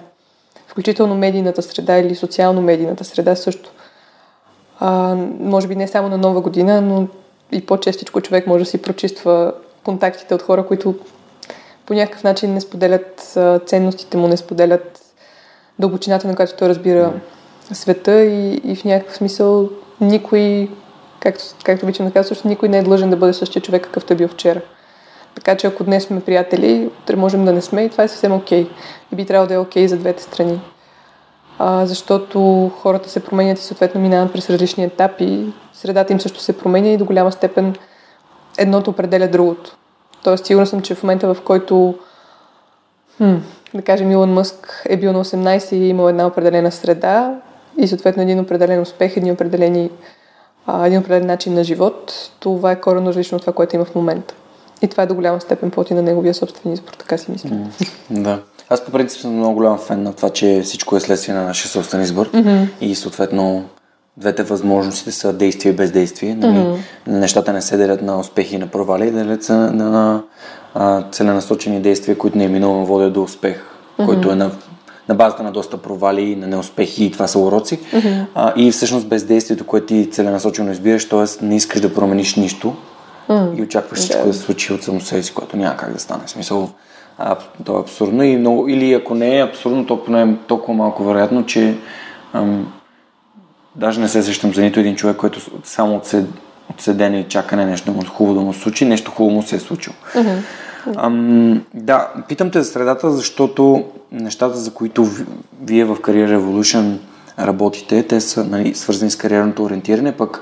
Включително 0.66 1.14
медийната 1.14 1.62
среда 1.62 1.98
или 1.98 2.14
социално-медийната 2.14 3.04
среда 3.04 3.36
също. 3.36 3.70
А, 4.80 5.14
може 5.40 5.68
би 5.68 5.76
не 5.76 5.88
само 5.88 6.08
на 6.08 6.18
нова 6.18 6.40
година, 6.40 6.80
но 6.80 7.06
и 7.52 7.66
по-честичко 7.66 8.20
човек 8.20 8.46
може 8.46 8.64
да 8.64 8.70
си 8.70 8.82
прочиства 8.82 9.52
контактите 9.84 10.34
от 10.34 10.42
хора, 10.42 10.66
които 10.66 10.94
по 11.88 11.94
някакъв 11.94 12.24
начин 12.24 12.54
не 12.54 12.60
споделят 12.60 13.38
ценностите 13.66 14.16
му, 14.16 14.28
не 14.28 14.36
споделят 14.36 15.00
дълбочината, 15.78 16.28
на 16.28 16.36
която 16.36 16.56
той 16.56 16.68
разбира 16.68 17.12
света 17.72 18.24
и, 18.24 18.60
и 18.64 18.76
в 18.76 18.84
някакъв 18.84 19.16
смисъл 19.16 19.68
никой, 20.00 20.70
както, 21.20 21.44
както 21.64 21.86
обичам 21.86 22.06
да 22.06 22.12
казвам, 22.12 22.38
никой 22.44 22.68
не 22.68 22.78
е 22.78 22.82
длъжен 22.82 23.10
да 23.10 23.16
бъде 23.16 23.32
същия 23.32 23.62
човек, 23.62 23.82
какъвто 23.82 24.12
е 24.12 24.16
бил 24.16 24.28
вчера. 24.28 24.60
Така 25.34 25.56
че 25.56 25.66
ако 25.66 25.84
днес 25.84 26.04
сме 26.04 26.20
приятели, 26.20 26.90
утре 27.02 27.16
можем 27.16 27.44
да 27.44 27.52
не 27.52 27.62
сме 27.62 27.84
и 27.84 27.90
това 27.90 28.04
е 28.04 28.08
съвсем 28.08 28.32
окей. 28.32 28.64
Okay. 28.64 28.70
И 29.12 29.16
би 29.16 29.26
трябвало 29.26 29.48
да 29.48 29.54
е 29.54 29.58
окей 29.58 29.84
okay 29.84 29.86
за 29.86 29.96
двете 29.96 30.22
страни. 30.22 30.60
а, 31.58 31.86
защото 31.86 32.70
хората 32.80 33.08
се 33.08 33.24
променят 33.24 33.58
и 33.58 33.62
съответно 33.62 34.00
минават 34.00 34.32
през 34.32 34.50
различни 34.50 34.84
етапи. 34.84 35.52
Средата 35.72 36.12
им 36.12 36.20
също 36.20 36.40
се 36.40 36.58
променя 36.58 36.88
и 36.88 36.96
до 36.96 37.04
голяма 37.04 37.32
степен 37.32 37.74
едното 38.58 38.90
определя 38.90 39.28
другото. 39.28 39.76
Тоест, 40.24 40.46
сигурна 40.46 40.66
съм, 40.66 40.82
че 40.82 40.94
в 40.94 41.02
момента, 41.02 41.34
в 41.34 41.42
който 41.42 41.94
хм, 43.16 43.34
да 43.74 43.82
кажем, 43.82 44.10
Илон 44.10 44.32
Мъск 44.32 44.82
е 44.88 44.96
бил 44.96 45.12
на 45.12 45.24
18 45.24 45.72
и 45.72 45.84
е 45.84 45.88
имал 45.88 46.08
една 46.08 46.26
определена 46.26 46.72
среда 46.72 47.34
и 47.78 47.88
съответно 47.88 48.22
един 48.22 48.40
определен 48.40 48.80
успех, 48.80 49.16
един, 49.16 49.32
определени, 49.32 49.90
а, 50.66 50.86
един 50.86 50.98
определен 50.98 51.26
начин 51.26 51.54
на 51.54 51.64
живот, 51.64 52.30
това 52.40 52.72
е 52.72 52.80
коренно 52.80 53.08
различно 53.08 53.36
от 53.36 53.42
това, 53.42 53.52
което 53.52 53.76
има 53.76 53.84
в 53.84 53.94
момента. 53.94 54.34
И 54.82 54.88
това 54.88 55.02
е 55.02 55.06
до 55.06 55.14
голяма 55.14 55.40
степен 55.40 55.70
плоти 55.70 55.94
на 55.94 56.02
неговия 56.02 56.34
собствен 56.34 56.72
избор, 56.72 56.92
така 56.92 57.18
си 57.18 57.30
мисля. 57.30 57.50
Mm, 57.50 57.88
да. 58.10 58.42
Аз 58.68 58.84
по 58.84 58.90
принцип 58.92 59.20
съм 59.20 59.36
много 59.36 59.54
голям 59.54 59.78
фен 59.78 60.02
на 60.02 60.12
това, 60.12 60.30
че 60.30 60.60
всичко 60.64 60.96
е 60.96 61.00
следствие 61.00 61.34
на 61.34 61.44
нашия 61.44 61.68
собствен 61.68 62.02
избор 62.02 62.30
mm-hmm. 62.30 62.66
и 62.80 62.94
съответно 62.94 63.64
двете 64.18 64.42
възможности 64.42 65.12
са 65.12 65.32
действие 65.32 65.72
и 65.72 65.76
бездействие. 65.76 66.34
Нали? 66.34 66.58
Mm-hmm. 66.58 66.78
Нещата 67.06 67.52
не 67.52 67.62
се 67.62 67.76
делят 67.76 68.02
на 68.02 68.20
успехи 68.20 68.54
и 68.54 68.58
на 68.58 68.66
провали, 68.66 69.10
делят 69.10 69.44
се 69.44 69.52
на, 69.52 69.70
на 69.70 70.22
а, 70.74 71.02
целенасочени 71.10 71.80
действия, 71.80 72.18
които 72.18 72.38
неиминуемо 72.38 72.86
водят 72.86 73.12
до 73.12 73.22
успех, 73.22 73.56
mm-hmm. 73.56 74.06
който 74.06 74.30
е 74.30 74.34
на, 74.34 74.50
на 75.08 75.14
базата 75.14 75.42
на 75.42 75.52
доста 75.52 75.76
провали, 75.76 76.36
на 76.36 76.46
неуспехи 76.46 77.04
и 77.04 77.10
това 77.10 77.26
са 77.26 77.38
уроци. 77.38 77.78
Mm-hmm. 77.78 78.24
А, 78.34 78.52
и 78.56 78.70
всъщност 78.70 79.08
бездействието, 79.08 79.66
което 79.66 79.86
ти 79.86 80.10
целенасочено 80.10 80.72
избираш, 80.72 81.08
т.е. 81.08 81.44
не 81.44 81.56
искаш 81.56 81.80
да 81.80 81.94
промениш 81.94 82.34
нищо 82.34 82.74
mm-hmm. 83.28 83.58
и 83.58 83.62
очакваш 83.62 83.98
всичко 83.98 84.22
да. 84.22 84.28
да 84.28 84.34
се 84.34 84.40
случи 84.40 84.72
от 84.72 84.82
само 84.82 85.00
себе 85.00 85.22
си, 85.22 85.34
което 85.34 85.56
няма 85.56 85.76
как 85.76 85.92
да 85.92 85.98
стане. 85.98 86.22
В 86.26 86.30
смисъл, 86.30 86.70
а, 87.18 87.36
то 87.64 87.76
е 87.76 87.80
абсурдно 87.80 88.22
и 88.22 88.36
много, 88.36 88.68
или 88.68 88.92
ако 88.92 89.14
не 89.14 89.38
е 89.38 89.44
абсурдно, 89.44 89.86
то 89.86 90.04
поне 90.04 90.22
е 90.22 90.34
толкова 90.46 90.74
малко 90.74 91.04
вероятно, 91.04 91.46
че 91.46 91.76
ам, 92.32 92.72
даже 93.78 94.00
не 94.00 94.08
се 94.08 94.22
сещам 94.22 94.54
за 94.54 94.62
нито 94.62 94.80
един 94.80 94.96
човек, 94.96 95.16
който 95.16 95.40
само 95.64 95.96
от, 95.96 96.06
сед, 96.06 96.26
от 96.70 96.80
седене 96.80 97.20
и 97.20 97.28
чакане 97.28 97.66
нещо 97.66 97.92
му 97.92 98.04
хубаво 98.04 98.38
да 98.38 98.44
му 98.44 98.52
случи, 98.52 98.84
нещо 98.84 99.10
хубаво 99.10 99.34
му 99.34 99.42
се 99.42 99.56
е 99.56 99.60
случило. 99.60 99.96
Mm-hmm. 100.14 100.38
Ам, 100.96 101.64
да, 101.74 102.08
питам 102.28 102.50
те 102.50 102.62
за 102.62 102.70
средата, 102.70 103.10
защото 103.10 103.84
нещата, 104.12 104.56
за 104.56 104.74
които 104.74 105.08
вие 105.62 105.84
в 105.84 105.96
Career 105.96 106.38
Revolution 106.38 106.96
работите, 107.38 108.02
те 108.02 108.20
са 108.20 108.44
нали, 108.44 108.74
свързани 108.74 109.10
с 109.10 109.16
кариерното 109.16 109.64
ориентиране, 109.64 110.12
пък 110.12 110.40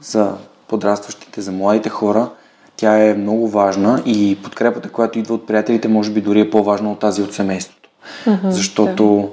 за 0.00 0.32
подрастващите, 0.68 1.40
за 1.40 1.52
младите 1.52 1.88
хора, 1.88 2.28
тя 2.76 3.08
е 3.08 3.14
много 3.14 3.48
важна 3.48 4.02
и 4.06 4.38
подкрепата, 4.42 4.88
която 4.88 5.18
идва 5.18 5.34
от 5.34 5.46
приятелите, 5.46 5.88
може 5.88 6.10
би 6.10 6.20
дори 6.20 6.40
е 6.40 6.50
по-важна 6.50 6.92
от 6.92 6.98
тази 6.98 7.22
от 7.22 7.34
семейството. 7.34 7.90
Mm-hmm, 8.26 8.48
защото, 8.48 9.30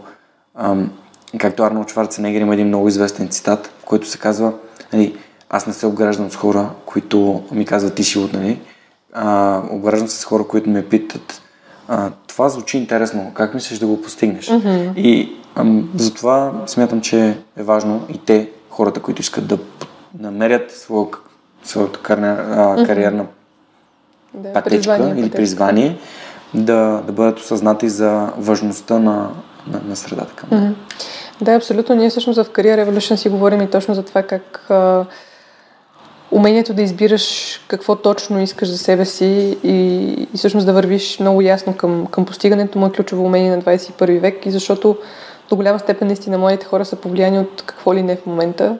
да. 0.55 0.63
ам, 0.63 0.91
както 1.37 1.63
Арнолд 1.63 1.91
Шварценегер 1.91 2.41
има 2.41 2.53
един 2.53 2.67
много 2.67 2.87
известен 2.87 3.27
цитат, 3.27 3.71
в 3.81 3.85
който 3.85 4.07
се 4.07 4.17
казва, 4.17 4.53
нали, 4.93 5.17
аз 5.49 5.67
не 5.67 5.73
се 5.73 5.85
обграждам 5.85 6.31
с 6.31 6.35
хора, 6.35 6.69
които 6.85 7.43
ми 7.51 7.65
казват 7.65 7.95
ти 7.95 8.03
си 8.03 8.19
от, 8.19 8.33
нали, 8.33 8.59
а, 9.13 9.61
обграждам 9.71 10.07
се 10.07 10.19
с 10.19 10.25
хора, 10.25 10.43
които 10.47 10.69
ме 10.69 10.85
питат 10.85 11.41
а, 11.87 12.11
това 12.27 12.49
звучи 12.49 12.77
интересно, 12.77 13.31
как 13.33 13.53
мислиш 13.53 13.79
да 13.79 13.87
го 13.87 14.01
постигнеш? 14.01 14.47
Mm-hmm. 14.47 14.95
И 14.95 15.35
ам, 15.55 15.89
затова 15.95 16.53
смятам, 16.65 17.01
че 17.01 17.37
е 17.57 17.63
важно 17.63 18.05
и 18.09 18.17
те, 18.17 18.49
хората, 18.69 18.99
които 18.99 19.21
искат 19.21 19.47
да 19.47 19.57
намерят 20.19 20.71
своя, 20.71 21.07
своята 21.63 21.99
кариерна, 21.99 22.85
кариерна 22.87 23.25
да, 24.33 24.53
пътечка 24.53 24.69
призвание, 24.69 25.13
или 25.13 25.15
пътечка. 25.15 25.37
призвание, 25.37 25.97
да, 26.53 27.03
да 27.07 27.11
бъдат 27.11 27.39
осъзнати 27.39 27.89
за 27.89 28.29
важността 28.37 28.99
на, 28.99 29.29
на, 29.67 29.81
на 29.87 29.95
средата 29.95 30.33
към 30.35 30.49
mm-hmm. 30.49 30.73
Да, 31.41 31.51
абсолютно. 31.51 31.95
Ние 31.95 32.09
всъщност 32.09 32.43
в 32.43 32.49
Career 32.49 32.85
Revolution 32.85 33.15
си 33.15 33.29
говорим 33.29 33.61
и 33.61 33.69
точно 33.69 33.93
за 33.93 34.03
това 34.03 34.23
как 34.23 34.65
а, 34.69 35.05
умението 36.31 36.73
да 36.73 36.81
избираш 36.81 37.59
какво 37.67 37.95
точно 37.95 38.41
искаш 38.41 38.69
за 38.69 38.77
себе 38.77 39.05
си 39.05 39.57
и, 39.63 39.77
и 40.33 40.37
всъщност 40.37 40.65
да 40.65 40.73
вървиш 40.73 41.19
много 41.19 41.41
ясно 41.41 41.77
към, 41.77 42.07
към 42.11 42.25
постигането 42.25 42.79
му 42.79 42.85
е 42.85 42.91
ключово 42.91 43.23
умение 43.23 43.55
на 43.55 43.61
21 43.61 44.19
век 44.19 44.45
и 44.45 44.51
защото 44.51 44.97
до 45.49 45.55
голяма 45.55 45.79
степен 45.79 46.07
наистина 46.07 46.37
младите 46.37 46.65
хора 46.65 46.85
са 46.85 46.95
повлияни 46.95 47.39
от 47.39 47.63
какво 47.65 47.93
ли 47.93 48.03
не 48.03 48.15
в 48.15 48.25
момента. 48.25 48.79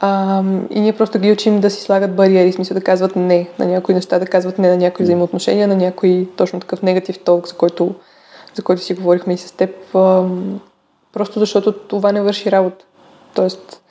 А, 0.00 0.42
и 0.70 0.80
ние 0.80 0.92
просто 0.92 1.18
ги 1.18 1.32
учим 1.32 1.60
да 1.60 1.70
си 1.70 1.82
слагат 1.82 2.16
бариери, 2.16 2.52
смисъл 2.52 2.74
да 2.74 2.80
казват 2.80 3.16
не 3.16 3.48
на 3.58 3.66
някои 3.66 3.94
неща, 3.94 4.18
да 4.18 4.26
казват 4.26 4.58
не 4.58 4.68
на 4.68 4.76
някои 4.76 5.04
взаимоотношения, 5.04 5.68
на 5.68 5.76
някои 5.76 6.28
точно 6.36 6.60
такъв 6.60 6.82
негатив 6.82 7.18
толк, 7.18 7.48
за 7.48 7.54
който, 7.54 7.94
за 8.54 8.62
който 8.62 8.82
си 8.82 8.94
говорихме 8.94 9.34
и 9.34 9.38
с 9.38 9.52
теб. 9.52 9.70
А, 9.94 10.24
просто 11.18 11.40
защото 11.40 11.72
това 11.72 12.12
не 12.12 12.22
върши 12.22 12.52
работа. 12.52 12.84
Тоест, 13.34 13.82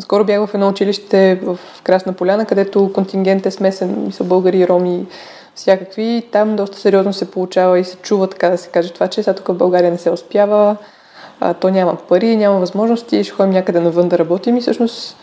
Скоро 0.00 0.24
бях 0.24 0.46
в 0.46 0.54
едно 0.54 0.68
училище 0.68 1.40
в 1.42 1.58
Красна 1.82 2.12
Поляна, 2.12 2.46
където 2.46 2.92
контингент 2.92 3.46
е 3.46 3.50
смесен, 3.50 4.12
са 4.12 4.24
българи 4.24 4.68
роми, 4.68 5.06
всякакви. 5.54 6.28
Там 6.32 6.56
доста 6.56 6.78
сериозно 6.78 7.12
се 7.12 7.30
получава 7.30 7.78
и 7.78 7.84
се 7.84 7.96
чува, 7.96 8.28
така 8.28 8.50
да 8.50 8.58
се 8.58 8.68
каже, 8.68 8.92
това, 8.92 9.08
че 9.08 9.22
сега 9.22 9.34
тук 9.34 9.48
в 9.48 9.54
България 9.54 9.90
не 9.90 9.98
се 9.98 10.10
успява, 10.10 10.76
а, 11.40 11.54
то 11.54 11.70
няма 11.70 11.96
пари, 11.96 12.36
няма 12.36 12.58
възможности, 12.58 13.24
ще 13.24 13.32
ходим 13.32 13.52
някъде 13.52 13.80
навън 13.80 14.08
да 14.08 14.18
работим 14.18 14.56
и 14.56 14.60
всъщност 14.60 15.16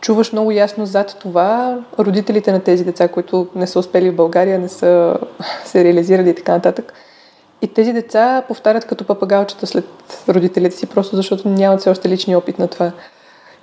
чуваш 0.00 0.32
много 0.32 0.50
ясно 0.50 0.86
зад 0.86 1.16
това 1.20 1.78
родителите 1.98 2.52
на 2.52 2.60
тези 2.60 2.84
деца, 2.84 3.08
които 3.08 3.46
не 3.54 3.66
са 3.66 3.78
успели 3.78 4.10
в 4.10 4.16
България, 4.16 4.58
не 4.58 4.68
са 4.68 5.16
се 5.64 5.84
реализирали 5.84 6.30
и 6.30 6.34
така 6.34 6.52
нататък. 6.52 6.92
И 7.62 7.68
тези 7.68 7.92
деца 7.92 8.42
повтарят 8.48 8.84
като 8.84 9.04
папагалчета 9.04 9.66
след 9.66 9.84
родителите 10.28 10.76
си, 10.76 10.86
просто 10.86 11.16
защото 11.16 11.48
нямат 11.48 11.80
все 11.80 11.90
още 11.90 12.08
лични 12.08 12.36
опит 12.36 12.58
на 12.58 12.68
това. 12.68 12.92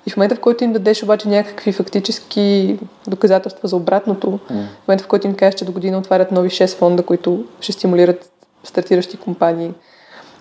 И 0.06 0.10
в 0.10 0.16
момента, 0.16 0.34
в 0.34 0.40
който 0.40 0.64
им 0.64 0.72
дадеш 0.72 1.02
обаче 1.02 1.28
някакви 1.28 1.72
фактически 1.72 2.78
доказателства 3.08 3.68
за 3.68 3.76
обратното, 3.76 4.26
mm. 4.26 4.66
в 4.84 4.88
момента, 4.88 5.04
в 5.04 5.08
който 5.08 5.26
им 5.26 5.34
кажеш, 5.34 5.54
че 5.54 5.64
до 5.64 5.72
година 5.72 5.98
отварят 5.98 6.32
нови 6.32 6.48
6 6.48 6.76
фонда, 6.76 7.02
които 7.02 7.44
ще 7.60 7.72
стимулират 7.72 8.30
стартиращи 8.64 9.16
компании, 9.16 9.72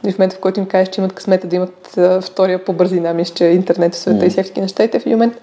и 0.07 0.11
в 0.11 0.17
момента, 0.17 0.35
в 0.35 0.39
който 0.39 0.59
им 0.59 0.65
кажеш, 0.65 0.89
че 0.89 1.01
имат 1.01 1.13
късмета 1.13 1.47
да 1.47 1.55
имат 1.55 1.97
а, 1.97 2.21
втория 2.21 2.65
по 2.65 2.73
бързина, 2.73 3.13
мисля, 3.13 3.35
че 3.35 3.45
интернет 3.45 3.95
в 3.95 3.97
света 3.97 4.19
mm. 4.19 4.27
и 4.27 4.29
всякакви 4.29 4.61
неща, 4.61 4.83
и 4.83 4.91
те 4.91 4.99
в 4.99 5.05
един 5.05 5.17
момент 5.17 5.41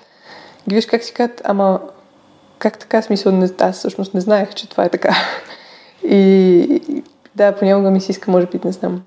ги 0.68 0.74
виж 0.74 0.86
как 0.86 1.04
си 1.04 1.12
казват, 1.12 1.40
ама 1.44 1.80
как 2.58 2.78
така 2.78 3.02
смисъл, 3.02 3.32
не, 3.32 3.48
аз 3.58 3.78
всъщност 3.78 4.14
не 4.14 4.20
знаех, 4.20 4.54
че 4.54 4.68
това 4.68 4.84
е 4.84 4.88
така. 4.88 5.16
И 6.08 7.02
да, 7.36 7.52
понякога 7.52 7.90
ми 7.90 8.00
се 8.00 8.12
иска, 8.12 8.30
може 8.30 8.46
би, 8.46 8.60
не 8.64 8.72
знам, 8.72 9.02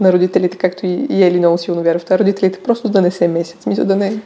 на 0.00 0.12
родителите, 0.12 0.58
както 0.58 0.86
и, 0.86 1.06
и 1.10 1.24
Ели 1.24 1.38
много 1.38 1.58
силно 1.58 1.82
вярва 1.82 1.98
в 1.98 2.04
това, 2.04 2.18
родителите 2.18 2.62
просто 2.62 2.88
да 2.88 3.02
не 3.02 3.10
се 3.10 3.28
месят, 3.28 3.62
смисъл 3.62 3.84
да 3.84 3.96
не, 3.96 4.16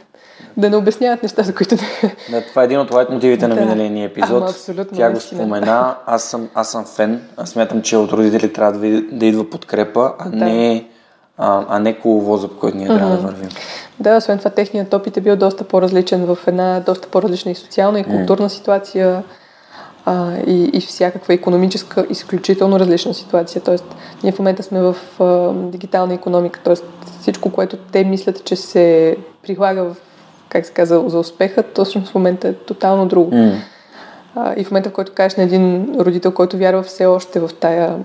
да 0.57 0.69
не 0.69 0.75
обясняват 0.75 1.23
неща, 1.23 1.43
за 1.43 1.55
които 1.55 1.75
не... 1.75 2.15
Да, 2.31 2.41
това 2.41 2.61
е 2.61 2.65
един 2.65 2.79
от 2.79 2.91
лайт 2.91 3.09
мотивите 3.09 3.47
да. 3.47 3.55
на 3.55 3.61
миналия 3.61 3.89
ни 3.89 4.05
епизод. 4.05 4.37
Ама, 4.37 4.49
абсолютно. 4.49 4.97
Тя 4.97 5.11
го 5.11 5.19
спомена. 5.19 5.95
Аз 6.05 6.23
съм, 6.23 6.49
аз 6.53 6.71
съм 6.71 6.85
фен. 6.85 7.21
Аз 7.37 7.49
смятам, 7.49 7.81
че 7.81 7.97
от 7.97 8.11
родители 8.11 8.53
трябва 8.53 8.79
да, 8.79 9.01
да 9.01 9.25
идва 9.25 9.49
подкрепа, 9.49 10.13
а 10.19 10.29
да. 10.29 10.45
не 10.45 10.87
а, 11.37 11.65
а 11.69 11.79
не 11.79 11.99
коловоза, 11.99 12.47
по 12.47 12.59
който 12.59 12.77
ние 12.77 12.87
mm-hmm. 12.87 12.97
трябва 12.97 13.15
да 13.15 13.21
вървим. 13.21 13.49
Да, 13.99 14.17
освен 14.17 14.37
това, 14.37 14.49
техният 14.49 14.93
опит 14.93 15.17
е 15.17 15.21
бил 15.21 15.35
доста 15.35 15.63
по-различен 15.63 16.25
в 16.25 16.37
една 16.47 16.79
доста 16.79 17.07
по-различна 17.07 17.51
и 17.51 17.55
социална 17.55 17.99
и 17.99 18.03
културна 18.03 18.49
mm. 18.49 18.53
ситуация 18.53 19.23
а, 20.09 20.37
и, 20.47 20.69
и 20.73 20.81
всякаква 20.81 21.33
економическа, 21.33 22.05
изключително 22.09 22.79
различна 22.79 23.13
ситуация. 23.13 23.61
Тоест, 23.61 23.85
ние 24.23 24.31
в 24.31 24.39
момента 24.39 24.63
сме 24.63 24.81
в 24.81 24.95
а, 25.19 25.53
дигитална 25.53 26.13
економика, 26.13 26.59
т.е. 26.63 26.75
всичко, 27.21 27.51
което 27.51 27.77
те 27.77 28.03
мислят, 28.03 28.43
че 28.43 28.55
се 28.55 29.17
прилага 29.43 29.83
в 29.83 29.95
как 30.49 30.65
се 30.65 30.73
казва, 30.73 31.09
за 31.09 31.19
успеха, 31.19 31.63
то 31.63 31.85
всъщност 31.85 32.11
в 32.11 32.15
момента 32.15 32.47
е 32.47 32.53
тотално 32.53 33.05
друго. 33.05 33.31
Mm. 33.31 33.55
А, 34.35 34.53
и 34.57 34.63
в 34.63 34.71
момента, 34.71 34.89
в 34.89 34.93
който 34.93 35.11
кажеш 35.15 35.35
на 35.35 35.43
един 35.43 35.95
родител, 35.99 36.31
който 36.31 36.57
вярва 36.57 36.83
все 36.83 37.05
още 37.05 37.39
в 37.39 37.49
тая, 37.59 37.95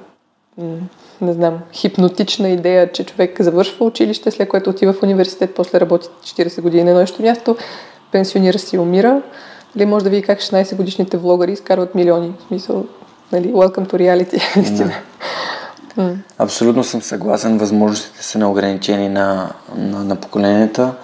не 1.21 1.33
знам, 1.33 1.59
хипнотична 1.73 2.49
идея, 2.49 2.93
че 2.93 3.05
човек 3.05 3.43
завършва 3.43 3.87
училище, 3.87 4.31
след 4.31 4.49
което 4.49 4.71
отива 4.71 4.93
в 4.93 5.03
университет, 5.03 5.55
после 5.55 5.81
работи 5.81 6.09
40 6.25 6.61
години 6.61 6.85
на 6.85 6.91
едно 6.91 7.01
нещо 7.01 7.23
място, 7.23 7.57
пенсионира 8.13 8.59
си 8.59 8.77
и 8.77 8.79
умира, 8.79 9.23
или 9.77 9.87
може 9.87 10.05
да 10.05 10.11
види 10.11 10.23
как 10.23 10.39
16 10.41 10.77
годишните 10.77 11.17
влогари 11.17 11.53
изкарват 11.53 11.95
милиони. 11.95 12.33
В 12.39 12.49
смисъл, 12.49 12.87
нали, 13.33 13.53
welcome 13.53 13.93
to 13.93 13.95
reality, 13.95 14.57
наистина. 14.57 14.93
Mm. 15.99 16.17
Абсолютно 16.39 16.85
съм 16.85 17.03
съгласен. 17.03 17.59
Възможностите 17.59 18.23
са 18.23 18.39
неограничени 18.39 19.09
на, 19.09 19.53
на, 19.77 20.05
на 20.05 20.17
поколенията. 20.17 20.95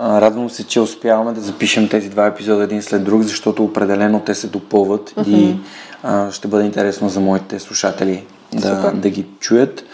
Радвам 0.00 0.50
се, 0.50 0.66
че 0.66 0.80
успяваме 0.80 1.32
да 1.32 1.40
запишем 1.40 1.88
тези 1.88 2.08
два 2.08 2.26
епизода 2.26 2.64
един 2.64 2.82
след 2.82 3.04
друг, 3.04 3.22
защото 3.22 3.64
определено 3.64 4.20
те 4.20 4.34
се 4.34 4.46
допълват 4.46 5.10
mm-hmm. 5.10 5.28
и 5.28 5.60
а, 6.02 6.30
ще 6.30 6.48
бъде 6.48 6.64
интересно 6.64 7.08
за 7.08 7.20
моите 7.20 7.60
слушатели 7.60 8.26
да, 8.52 8.92
да 8.94 9.10
ги 9.10 9.26
чуят. 9.40 9.84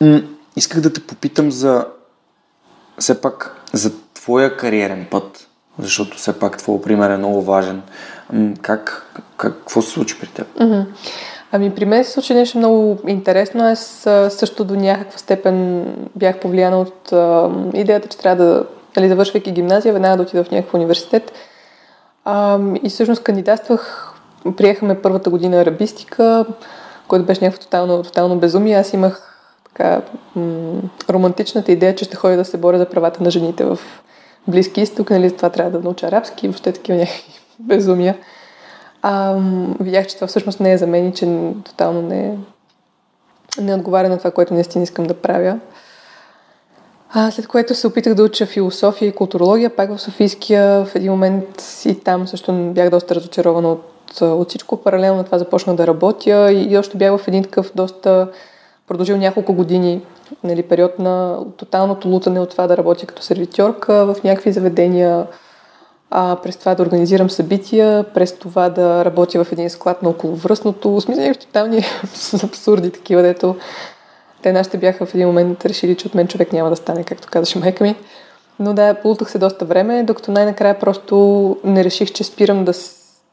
М- 0.00 0.22
исках 0.56 0.80
да 0.80 0.92
те 0.92 1.00
попитам 1.00 1.50
за 1.52 1.86
все 2.98 3.20
пак 3.20 3.62
за 3.72 3.92
твоя 4.14 4.56
кариерен 4.56 5.06
път, 5.10 5.47
защото 5.78 6.16
все 6.16 6.38
пак 6.38 6.58
твой 6.58 6.82
пример 6.82 7.10
е 7.10 7.16
много 7.16 7.42
важен. 7.42 7.82
Как, 8.62 9.06
как, 9.36 9.52
какво 9.52 9.82
се 9.82 9.90
случи 9.90 10.20
при 10.20 10.28
теб? 10.28 10.58
Mm-hmm. 10.58 10.84
Ами 11.52 11.74
при 11.74 11.84
мен 11.84 12.04
се 12.04 12.10
случи 12.10 12.34
нещо 12.34 12.58
много 12.58 12.98
интересно. 13.06 13.64
Аз 13.64 14.08
също 14.28 14.64
до 14.64 14.74
някаква 14.76 15.18
степен 15.18 15.86
бях 16.16 16.40
повлияна 16.40 16.80
от 16.80 17.12
а, 17.12 17.50
идеята, 17.74 18.08
че 18.08 18.18
трябва 18.18 18.44
да, 18.44 18.64
нали, 18.96 19.08
завършвайки 19.08 19.52
гимназия, 19.52 19.92
веднага 19.92 20.16
да 20.16 20.22
отида 20.22 20.44
в 20.44 20.50
някакъв 20.50 20.74
университет. 20.74 21.32
А, 22.24 22.58
и 22.82 22.88
всъщност 22.88 23.22
кандидатствах, 23.22 24.12
приехаме 24.56 25.02
първата 25.02 25.30
година 25.30 25.56
арабистика, 25.56 26.46
което 27.08 27.24
беше 27.24 27.44
някакво 27.44 27.62
тотално, 27.62 28.02
тотално 28.02 28.38
безумие. 28.38 28.76
Аз 28.76 28.92
имах 28.92 29.34
така, 29.64 30.00
м- 30.36 30.80
романтичната 31.10 31.72
идея, 31.72 31.94
че 31.94 32.04
ще 32.04 32.16
ходя 32.16 32.36
да 32.36 32.44
се 32.44 32.56
боря 32.56 32.78
за 32.78 32.86
правата 32.86 33.22
на 33.22 33.30
жените 33.30 33.64
в 33.64 33.78
Близки 34.48 34.80
изток, 34.80 35.10
нали, 35.10 35.36
това 35.36 35.50
трябва 35.50 35.70
да 35.70 35.80
науча 35.80 36.06
арабски 36.06 36.46
и 36.46 36.48
въобще 36.48 36.72
такива 36.72 36.98
някакви 36.98 37.22
безумия. 37.58 38.16
А, 39.02 39.36
видях, 39.80 40.06
че 40.06 40.14
това 40.14 40.26
всъщност 40.26 40.60
не 40.60 40.72
е 40.72 40.78
за 40.78 40.86
мен 40.86 41.08
и 41.08 41.14
че 41.14 41.52
тотално 41.64 42.02
не, 42.02 42.38
не 43.60 43.74
отговаря 43.74 44.08
на 44.08 44.18
това, 44.18 44.30
което 44.30 44.54
наистина 44.54 44.84
искам 44.84 45.06
да 45.06 45.14
правя. 45.14 45.58
А, 47.12 47.30
след 47.30 47.46
което 47.46 47.74
се 47.74 47.86
опитах 47.86 48.14
да 48.14 48.22
уча 48.22 48.46
философия 48.46 49.08
и 49.08 49.14
културология, 49.14 49.76
пак 49.76 49.96
в 49.96 50.00
Софийския. 50.00 50.84
В 50.84 50.94
един 50.94 51.12
момент 51.12 51.62
и 51.84 52.00
там 52.00 52.28
също 52.28 52.52
бях 52.52 52.90
доста 52.90 53.14
разочарована 53.14 53.72
от, 53.72 54.20
от 54.20 54.48
всичко. 54.48 54.76
Паралелно 54.76 55.18
на 55.18 55.24
това 55.24 55.38
започнах 55.38 55.76
да 55.76 55.86
работя 55.86 56.52
и, 56.52 56.72
и 56.72 56.78
още 56.78 56.96
бях 56.96 57.16
в 57.16 57.28
един 57.28 57.42
такъв 57.42 57.72
доста 57.74 58.28
продължил 58.88 59.16
няколко 59.16 59.52
години 59.52 60.02
нали, 60.44 60.62
период 60.62 60.98
на 60.98 61.38
тоталното 61.56 62.08
лутане 62.08 62.40
от 62.40 62.50
това 62.50 62.66
да 62.66 62.76
работя 62.76 63.06
като 63.06 63.22
сервитьорка 63.22 64.14
в 64.14 64.24
някакви 64.24 64.52
заведения, 64.52 65.26
а, 66.10 66.36
през 66.42 66.56
това 66.56 66.74
да 66.74 66.82
организирам 66.82 67.30
събития, 67.30 68.04
през 68.14 68.38
това 68.38 68.68
да 68.68 69.04
работя 69.04 69.44
в 69.44 69.52
един 69.52 69.70
склад 69.70 70.02
на 70.02 70.08
околовръстното. 70.08 71.00
Смисъл, 71.00 71.34
тотални 71.34 71.84
абсурди 72.44 72.90
такива, 72.90 73.22
дето 73.22 73.56
те 74.42 74.52
нашите 74.52 74.78
бяха 74.78 75.06
в 75.06 75.14
един 75.14 75.26
момент 75.26 75.66
решили, 75.66 75.94
че 75.96 76.06
от 76.06 76.14
мен 76.14 76.28
човек 76.28 76.52
няма 76.52 76.70
да 76.70 76.76
стане, 76.76 77.04
както 77.04 77.28
казаше 77.30 77.58
майка 77.58 77.84
ми. 77.84 77.96
Но 78.58 78.74
да, 78.74 78.94
полутах 78.94 79.30
се 79.30 79.38
доста 79.38 79.64
време, 79.64 80.02
докато 80.02 80.32
най-накрая 80.32 80.78
просто 80.78 81.56
не 81.64 81.84
реших, 81.84 82.12
че 82.12 82.24
спирам 82.24 82.64
да, 82.64 82.72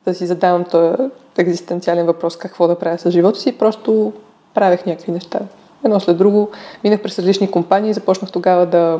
да 0.05 0.13
си 0.13 0.25
задавам 0.25 0.63
този 0.63 0.97
екзистенциален 1.37 2.05
въпрос 2.05 2.37
какво 2.37 2.67
да 2.67 2.79
правя 2.79 2.97
с 2.97 3.11
живота 3.11 3.39
си. 3.39 3.57
Просто 3.57 4.13
правех 4.53 4.85
някакви 4.85 5.11
неща. 5.11 5.39
Едно 5.85 5.99
след 5.99 6.17
друго. 6.17 6.49
Минах 6.83 7.01
през 7.01 7.19
различни 7.19 7.51
компании. 7.51 7.93
Започнах 7.93 8.31
тогава 8.31 8.65
да 8.65 8.99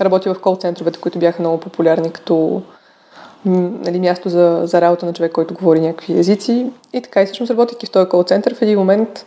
работя 0.00 0.34
в 0.34 0.40
кол-центровете, 0.40 1.00
които 1.00 1.18
бяха 1.18 1.42
много 1.42 1.60
популярни 1.60 2.10
като 2.10 2.62
нали, 3.44 4.00
място 4.00 4.28
за, 4.28 4.60
за 4.64 4.80
работа 4.80 5.06
на 5.06 5.12
човек, 5.12 5.32
който 5.32 5.54
говори 5.54 5.80
някакви 5.80 6.18
езици. 6.18 6.70
И 6.92 7.02
така, 7.02 7.22
и 7.22 7.26
всъщност 7.26 7.50
работейки 7.50 7.86
в 7.86 7.90
този 7.90 8.08
кол-център, 8.08 8.54
в 8.54 8.62
един 8.62 8.78
момент 8.78 9.24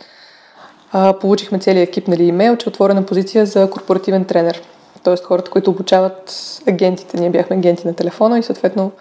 а, 0.91 1.13
получихме 1.13 1.59
целият 1.59 1.89
екип 1.89 2.07
нали, 2.07 2.23
имейл, 2.23 2.55
че 2.55 2.69
е 2.69 2.69
отворена 2.69 3.05
позиция 3.05 3.45
за 3.45 3.69
корпоративен 3.69 4.25
тренер. 4.25 4.61
Тоест 5.03 5.25
хората, 5.25 5.51
които 5.51 5.71
обучават 5.71 6.33
агентите. 6.67 7.19
Ние 7.19 7.29
бяхме 7.29 7.55
агенти 7.55 7.87
на 7.87 7.93
телефона 7.93 8.39
и 8.39 8.43
съответно 8.43 8.91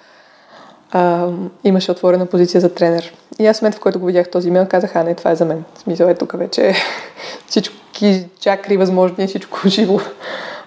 а, 0.92 1.28
имаше 1.64 1.90
отворена 1.90 2.26
позиция 2.26 2.61
за 2.61 2.75
тренер. 2.75 3.14
И 3.38 3.46
аз 3.46 3.58
в 3.58 3.62
момента, 3.62 3.78
в 3.78 3.80
който 3.80 4.00
го 4.00 4.06
видях 4.06 4.30
този 4.30 4.49
имейл, 4.49 4.66
казах, 4.68 4.96
а 4.96 5.04
не, 5.04 5.14
това 5.14 5.30
е 5.30 5.37
за 5.37 5.44
мен. 5.44 5.64
В 5.75 5.78
смисъл 5.78 6.06
е 6.06 6.14
тук 6.14 6.38
вече 6.38 6.75
всички 7.46 8.28
чакри 8.40 8.76
възможни, 8.76 9.26
всичко 9.26 9.61
живо 9.66 10.00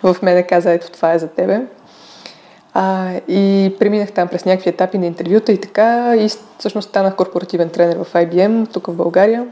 в 0.03 0.15
мене 0.21 0.43
каза, 0.43 0.71
ето 0.71 0.91
това 0.91 1.13
е 1.13 1.19
за 1.19 1.27
тебе. 1.27 1.61
А, 2.73 3.11
и 3.27 3.75
преминах 3.79 4.11
там 4.11 4.27
през 4.27 4.45
някакви 4.45 4.69
етапи 4.69 4.97
на 4.97 5.05
интервюта 5.05 5.51
и 5.51 5.61
така. 5.61 6.15
И 6.15 6.29
всъщност 6.59 6.89
станах 6.89 7.15
корпоративен 7.15 7.69
тренер 7.69 7.97
в 7.97 8.13
IBM, 8.13 8.73
тук 8.73 8.87
в 8.87 8.93
България. 8.93 9.47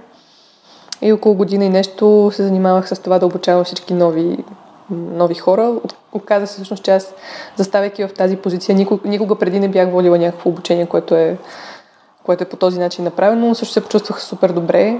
И 1.01 1.13
около 1.13 1.35
година 1.35 1.65
и 1.65 1.69
нещо 1.69 2.31
се 2.33 2.43
занимавах 2.43 2.87
с 2.89 2.99
това 2.99 3.19
да 3.19 3.25
обучавам 3.25 3.63
всички 3.63 3.93
нови, 3.93 4.37
нови 4.91 5.35
хора. 5.35 5.73
Оказа 6.13 6.47
се 6.47 6.53
всъщност, 6.53 6.83
че 6.83 6.91
аз, 6.91 7.13
заставайки 7.55 8.07
в 8.07 8.13
тази 8.13 8.37
позиция, 8.37 8.75
никога, 8.75 9.09
никога 9.09 9.35
преди 9.35 9.59
не 9.59 9.67
бях 9.67 9.91
водила 9.91 10.17
някакво 10.17 10.49
обучение, 10.49 10.85
което 10.85 11.15
е, 11.15 11.37
което 12.23 12.43
е 12.43 12.49
по 12.49 12.57
този 12.57 12.79
начин 12.79 13.03
направено, 13.03 13.47
но 13.47 13.55
също 13.55 13.73
се 13.73 13.83
почувствах 13.83 14.21
супер 14.21 14.51
добре. 14.51 14.97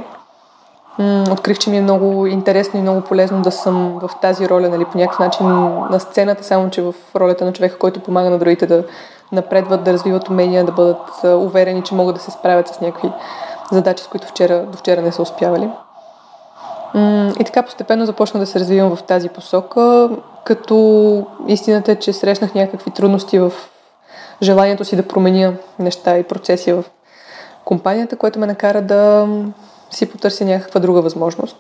Открих, 1.31 1.57
че 1.57 1.69
ми 1.69 1.77
е 1.77 1.81
много 1.81 2.27
интересно 2.27 2.79
и 2.79 2.81
много 2.81 3.01
полезно 3.01 3.41
да 3.41 3.51
съм 3.51 3.99
в 3.99 4.10
тази 4.21 4.49
роля, 4.49 4.69
нали, 4.69 4.86
по 4.86 4.97
някакъв 4.97 5.19
начин 5.19 5.47
на 5.91 5.99
сцената, 5.99 6.43
само 6.43 6.69
че 6.69 6.81
в 6.81 6.93
ролята 7.15 7.45
на 7.45 7.53
човека, 7.53 7.77
който 7.77 7.99
помага 7.99 8.29
на 8.29 8.38
другите 8.38 8.65
да 8.65 8.84
напредват, 9.31 9.84
да 9.84 9.93
развиват 9.93 10.29
умения, 10.29 10.65
да 10.65 10.71
бъдат 10.71 11.23
уверени, 11.23 11.84
че 11.84 11.95
могат 11.95 12.15
да 12.15 12.21
се 12.21 12.31
справят 12.31 12.67
с 12.67 12.81
някакви 12.81 13.12
задачи, 13.71 14.03
с 14.03 14.07
които 14.07 14.27
вчера, 14.27 14.65
до 14.65 14.77
вчера 14.77 15.01
не 15.01 15.12
са 15.12 15.21
успявали. 15.21 15.69
И 17.39 17.43
така 17.45 17.63
постепенно 17.63 18.06
започна 18.06 18.39
да 18.39 18.45
се 18.45 18.60
развивам 18.60 18.95
в 18.95 19.03
тази 19.03 19.29
посока, 19.29 20.10
като 20.45 21.27
истината 21.47 21.91
е, 21.91 21.95
че 21.95 22.13
срещнах 22.13 22.56
някакви 22.56 22.91
трудности 22.91 23.39
в 23.39 23.53
желанието 24.41 24.86
си 24.86 24.95
да 24.95 25.08
променя 25.08 25.53
неща 25.79 26.17
и 26.17 26.23
процеси 26.23 26.73
в 26.73 26.84
компанията, 27.65 28.15
което 28.15 28.39
ме 28.39 28.47
накара 28.47 28.82
да 28.82 29.27
си 29.91 30.10
потърся 30.10 30.45
някаква 30.45 30.79
друга 30.79 31.01
възможност. 31.01 31.58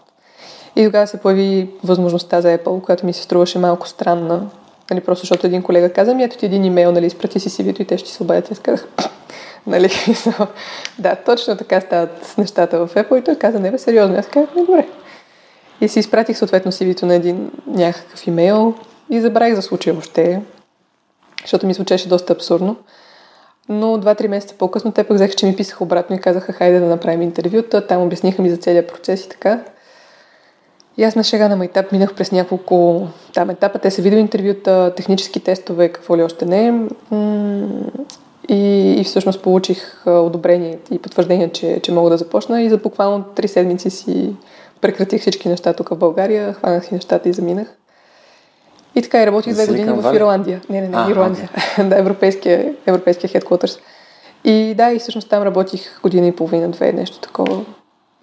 И 0.75 0.85
тогава 0.85 1.07
се 1.07 1.21
появи 1.21 1.69
възможността 1.83 2.41
за 2.41 2.57
Apple, 2.57 2.81
която 2.81 3.05
ми 3.05 3.13
се 3.13 3.23
струваше 3.23 3.59
малко 3.59 3.87
странна. 3.87 4.49
Нали, 4.89 5.01
просто 5.01 5.21
защото 5.21 5.47
един 5.47 5.63
колега 5.63 5.93
каза, 5.93 6.13
ми 6.13 6.23
ето 6.23 6.37
ти 6.37 6.45
един 6.45 6.65
имейл, 6.65 6.91
нали, 6.91 7.05
изпрати 7.05 7.39
си 7.39 7.49
CV-то 7.49 7.81
и 7.81 7.85
те 7.85 7.97
ще 7.97 8.09
се 8.09 8.23
обадят. 8.23 8.51
Аз 8.51 8.59
казах, 8.59 8.87
нали, 9.67 9.89
да, 10.99 11.15
точно 11.15 11.57
така 11.57 11.81
стават 11.81 12.33
нещата 12.37 12.87
в 12.87 12.95
Apple. 12.95 13.19
И 13.19 13.23
той 13.23 13.35
каза, 13.35 13.59
не 13.59 13.71
бе, 13.71 13.77
сериозно. 13.77 14.17
Аз 14.17 14.27
казах, 14.27 14.55
не, 14.55 14.61
добре. 14.61 14.87
И 15.83 15.87
си 15.87 15.99
изпратих 15.99 16.37
съответно 16.37 16.71
CV-то 16.71 17.05
на 17.05 17.15
един 17.15 17.51
някакъв 17.67 18.27
имейл 18.27 18.73
и 19.09 19.21
забравих 19.21 19.55
за 19.55 19.61
случая 19.61 19.93
въобще, 19.93 20.41
защото 21.41 21.67
ми 21.67 21.73
звучеше 21.73 22.09
доста 22.09 22.33
абсурдно. 22.33 22.75
Но 23.69 23.97
два-три 23.97 24.27
месеца 24.27 24.55
по-късно 24.57 24.91
те 24.91 25.03
пък 25.03 25.15
взеха, 25.15 25.35
че 25.35 25.45
ми 25.45 25.55
писаха 25.55 25.83
обратно 25.83 26.15
и 26.15 26.19
казаха, 26.19 26.53
хайде 26.53 26.79
да 26.79 26.85
направим 26.85 27.21
интервюта. 27.21 27.87
Там 27.87 28.01
обясниха 28.01 28.41
ми 28.41 28.49
за 28.49 28.57
целият 28.57 28.87
процес 28.87 29.25
и 29.25 29.29
така. 29.29 29.63
И 30.97 31.03
аз 31.03 31.15
на 31.15 31.23
шега 31.23 31.47
на 31.47 31.55
майтап 31.55 31.91
минах 31.91 32.15
през 32.15 32.31
няколко 32.31 33.07
там 33.33 33.49
етапа. 33.49 33.79
Те 33.79 33.91
са 33.91 34.01
видеоинтервюта, 34.01 34.93
технически 34.95 35.39
тестове, 35.39 35.89
какво 35.89 36.17
ли 36.17 36.23
още 36.23 36.45
не. 36.45 36.87
И, 38.49 38.91
и 38.99 39.03
всъщност 39.03 39.41
получих 39.41 40.07
одобрение 40.07 40.79
и 40.91 40.99
потвърждение, 40.99 41.49
че, 41.49 41.79
че 41.83 41.91
мога 41.91 42.09
да 42.09 42.17
започна. 42.17 42.61
И 42.61 42.69
за 42.69 42.77
буквално 42.77 43.23
три 43.35 43.47
седмици 43.47 43.89
си 43.89 44.33
прекратих 44.83 45.21
всички 45.21 45.49
неща 45.49 45.73
тук 45.73 45.89
в 45.89 45.95
България, 45.95 46.53
хванах 46.53 46.85
си 46.85 46.93
нещата 46.93 47.29
и 47.29 47.33
заминах. 47.33 47.67
И 48.95 49.01
така 49.01 49.23
и 49.23 49.25
работих 49.27 49.53
две 49.53 49.67
години 49.67 49.91
в 49.91 50.15
Ирландия. 50.15 50.61
Не, 50.69 50.81
не, 50.81 50.87
не, 50.87 50.97
а, 50.97 51.11
Ирландия. 51.11 51.49
Okay. 51.55 51.87
да, 51.89 51.97
европейския, 51.97 52.73
европейския 52.85 53.29
headquarters. 53.29 53.79
И 54.43 54.73
да, 54.77 54.91
и 54.91 54.99
всъщност 54.99 55.29
там 55.29 55.43
работих 55.43 56.01
година 56.01 56.27
и 56.27 56.35
половина, 56.35 56.69
две, 56.69 56.91
нещо 56.91 57.19
такова. 57.19 57.65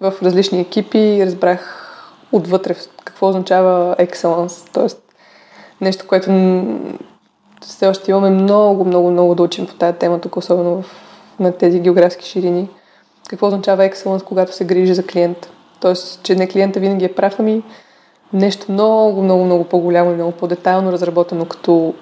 В 0.01 0.13
различни 0.23 0.59
екипи 0.61 1.25
разбрах 1.25 1.87
отвътре 2.31 2.75
какво 3.05 3.29
означава 3.29 3.95
excellence, 3.99 4.73
т.е. 4.73 4.87
нещо, 5.83 6.07
което 6.07 6.31
все 7.61 7.87
още 7.87 8.11
имаме 8.11 8.29
много, 8.29 8.85
много, 8.85 9.11
много 9.11 9.35
да 9.35 9.43
учим 9.43 9.67
по 9.67 9.73
тази 9.73 9.97
тема, 9.97 10.21
тук 10.21 10.37
особено 10.37 10.81
в, 10.81 10.85
на 11.39 11.51
тези 11.51 11.79
географски 11.79 12.25
ширини. 12.25 12.69
Какво 13.29 13.47
означава 13.47 13.89
excellence, 13.89 14.23
когато 14.23 14.55
се 14.55 14.65
грижи 14.65 14.93
за 14.93 15.05
клиента? 15.05 15.49
Тоест, 15.81 16.23
че 16.23 16.35
не 16.35 16.47
клиента 16.47 16.79
винаги 16.79 17.05
е 17.05 17.13
прав, 17.13 17.35
ами 17.39 17.63
нещо 18.33 18.71
много, 18.71 19.21
много, 19.21 19.43
много 19.43 19.63
по-голямо 19.63 20.11
и 20.11 20.15
много 20.15 20.31
по-детайлно 20.31 20.91
разработено 20.91 21.45
като 21.45 21.93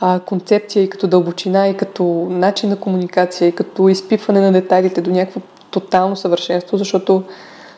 а, 0.00 0.20
концепция 0.20 0.82
и 0.82 0.90
като 0.90 1.06
дълбочина 1.06 1.68
и 1.68 1.76
като 1.76 2.26
начин 2.30 2.70
на 2.70 2.76
комуникация 2.76 3.48
и 3.48 3.54
като 3.54 3.88
изпипване 3.88 4.40
на 4.40 4.52
детайлите 4.52 5.00
до 5.00 5.10
някакво 5.10 5.40
тотално 5.70 6.16
съвършенство, 6.16 6.76
защото 6.76 7.22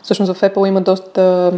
всъщност 0.03 0.33
в 0.33 0.41
Apple 0.41 0.69
има 0.69 0.81
доста 0.81 1.53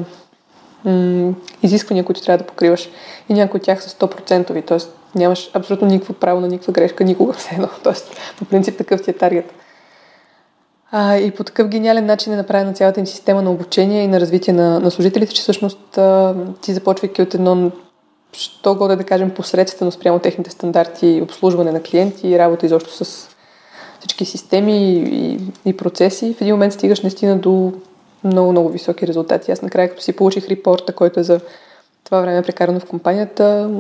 м- 0.84 1.32
изисквания, 1.62 2.04
които 2.04 2.22
трябва 2.22 2.38
да 2.38 2.46
покриваш 2.46 2.90
и 3.28 3.34
някои 3.34 3.58
от 3.58 3.64
тях 3.64 3.82
са 3.82 3.90
100%, 3.90 4.66
т.е. 4.66 4.78
нямаш 5.18 5.50
абсолютно 5.54 5.88
никакво 5.88 6.14
право 6.14 6.40
на 6.40 6.48
никаква 6.48 6.72
грешка 6.72 7.04
никога 7.04 7.32
все 7.38 7.54
едно. 7.54 7.68
Т.е. 7.84 7.94
по 8.38 8.44
принцип 8.44 8.78
такъв 8.78 9.02
ти 9.02 9.10
е 9.10 9.14
таргет. 9.14 9.54
А, 10.94 11.16
и 11.16 11.30
по 11.30 11.44
такъв 11.44 11.68
гениален 11.68 12.06
начин 12.06 12.32
е 12.32 12.36
направена 12.36 12.72
цялата 12.72 13.00
им 13.00 13.06
система 13.06 13.42
на 13.42 13.50
обучение 13.50 14.04
и 14.04 14.08
на 14.08 14.20
развитие 14.20 14.54
на, 14.54 14.80
на 14.80 14.90
служителите, 14.90 15.34
че 15.34 15.42
всъщност 15.42 15.98
а, 15.98 16.34
ти 16.60 16.74
започвайки 16.74 17.22
от 17.22 17.34
едно, 17.34 17.70
що 18.32 18.74
годе 18.74 18.96
да 18.96 19.04
кажем, 19.04 19.30
посредствено 19.30 19.92
спрямо 19.92 20.18
техните 20.18 20.50
стандарти, 20.50 21.20
обслужване 21.22 21.72
на 21.72 21.82
клиенти 21.82 22.28
и 22.28 22.38
работа 22.38 22.66
изобщо 22.66 23.04
с 23.04 23.28
всички 24.00 24.24
системи 24.24 24.92
и, 24.92 25.38
и 25.64 25.76
процеси, 25.76 26.34
в 26.34 26.40
един 26.40 26.54
момент 26.54 26.72
стигаш 26.72 27.00
наистина 27.00 27.38
до 27.38 27.72
много, 28.24 28.52
много 28.52 28.68
високи 28.68 29.06
резултати. 29.06 29.52
Аз 29.52 29.62
накрая, 29.62 29.88
като 29.88 30.02
си 30.02 30.12
получих 30.12 30.48
репорта, 30.48 30.92
който 30.92 31.20
е 31.20 31.22
за 31.22 31.40
това 32.04 32.20
време 32.20 32.42
прекарано 32.42 32.80
в 32.80 32.86
компанията, 32.86 33.70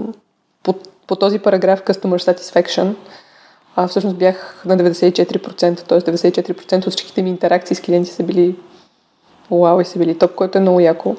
по, 0.62 0.74
по 1.06 1.16
този 1.16 1.38
параграф 1.38 1.82
Customer 1.84 2.32
Satisfaction, 2.32 2.94
а 3.76 3.88
всъщност 3.88 4.16
бях 4.16 4.62
на 4.66 4.76
94%, 4.76 5.82
т.е. 5.82 6.00
94% 6.00 6.86
от 6.86 6.92
всичките 6.92 7.22
ми 7.22 7.30
интеракции 7.30 7.76
с 7.76 7.80
клиенти 7.80 8.10
са 8.10 8.22
били 8.22 8.56
Уау, 9.50 9.80
и 9.80 9.84
са 9.84 9.98
били 9.98 10.18
топ, 10.18 10.34
което 10.34 10.58
е 10.58 10.60
много 10.60 10.80
яко. 10.80 11.16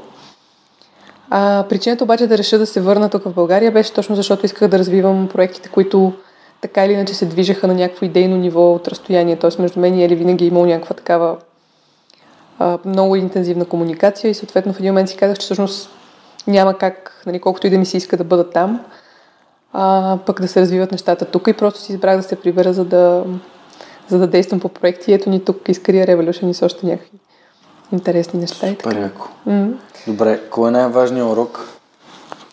А, 1.30 1.66
причината 1.70 2.04
обаче 2.04 2.28
да 2.28 2.38
реша 2.38 2.58
да 2.58 2.66
се 2.66 2.82
върна 2.82 3.10
тук 3.10 3.24
в 3.24 3.34
България 3.34 3.72
беше 3.72 3.94
точно 3.94 4.16
защото 4.16 4.46
исках 4.46 4.68
да 4.68 4.80
развивам 4.80 5.30
проектите, 5.34 5.70
които 5.70 6.14
така 6.62 6.86
или 6.86 6.94
иначе 6.94 7.14
се 7.14 7.26
движеха 7.26 7.68
на 7.68 7.74
някакво 7.74 8.06
идейно 8.06 8.38
ниво 8.38 8.74
от 8.74 8.88
разстояние. 8.88 9.36
Тоест 9.36 9.60
между 9.60 9.80
мен 9.80 10.00
и 10.00 10.04
Ели 10.04 10.16
винаги 10.16 10.46
е 10.46 10.48
имал 10.48 10.66
някаква 10.66 10.96
такава 10.96 11.38
а, 12.60 12.80
много 12.86 13.16
интензивна 13.16 13.66
комуникация 13.66 14.32
и 14.32 14.34
съответно 14.34 14.74
в 14.74 14.80
един 14.80 14.92
момент 14.92 15.10
си 15.10 15.18
казах, 15.18 15.38
че 15.38 15.46
всъщност 15.46 15.90
няма 16.48 16.78
как, 16.78 17.24
нали, 17.26 17.40
колкото 17.40 17.68
и 17.68 17.70
да 17.70 17.78
ми 17.78 17.86
се 17.86 17.98
иска 17.98 18.18
да 18.18 18.24
бъда 18.24 18.50
там, 18.50 18.86
а, 19.74 20.18
пък 20.26 20.42
да 20.42 20.48
се 20.48 20.62
развиват 20.62 20.92
нещата 20.92 21.26
тук 21.26 21.48
и 21.48 21.54
просто 21.54 21.80
си 21.80 21.92
избрах 21.92 22.18
да 22.18 22.24
се 22.24 22.36
прибера, 22.36 22.74
за 22.74 22.86
да, 22.86 23.24
за 24.08 24.20
да 24.20 24.28
действам 24.28 24.60
по 24.60 24.70
проекти. 24.70 25.14
Ето 25.14 25.30
ни 25.30 25.46
тук 25.46 25.70
из 25.70 25.80
Career 25.80 26.08
Revolution 26.08 26.50
и 26.50 26.54
с 26.54 26.66
още 26.66 26.86
някакви 26.86 27.18
интересни 27.92 28.40
неща. 28.40 28.68
Супер 28.68 29.02
яко. 29.02 29.28
Mm-hmm. 29.48 29.74
Добре, 30.08 30.40
кой 30.50 30.70
е 30.70 30.72
най-важният 30.72 31.28
урок? 31.28 31.68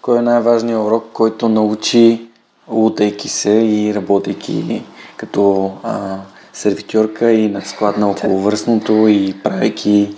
Кой 0.02 0.18
е 0.18 0.22
най-важният 0.22 0.80
урок, 0.80 1.04
който 1.12 1.48
научи 1.48 2.26
лутайки 2.68 3.28
се 3.28 3.50
и 3.50 3.94
работейки 3.94 4.82
като 5.16 5.72
а, 5.82 6.16
сервитьорка 6.52 7.32
и 7.32 7.48
на 7.48 7.62
склад 7.62 7.96
на 7.96 8.10
околовръстното 8.10 8.92
и 8.92 9.34
правейки, 9.42 10.14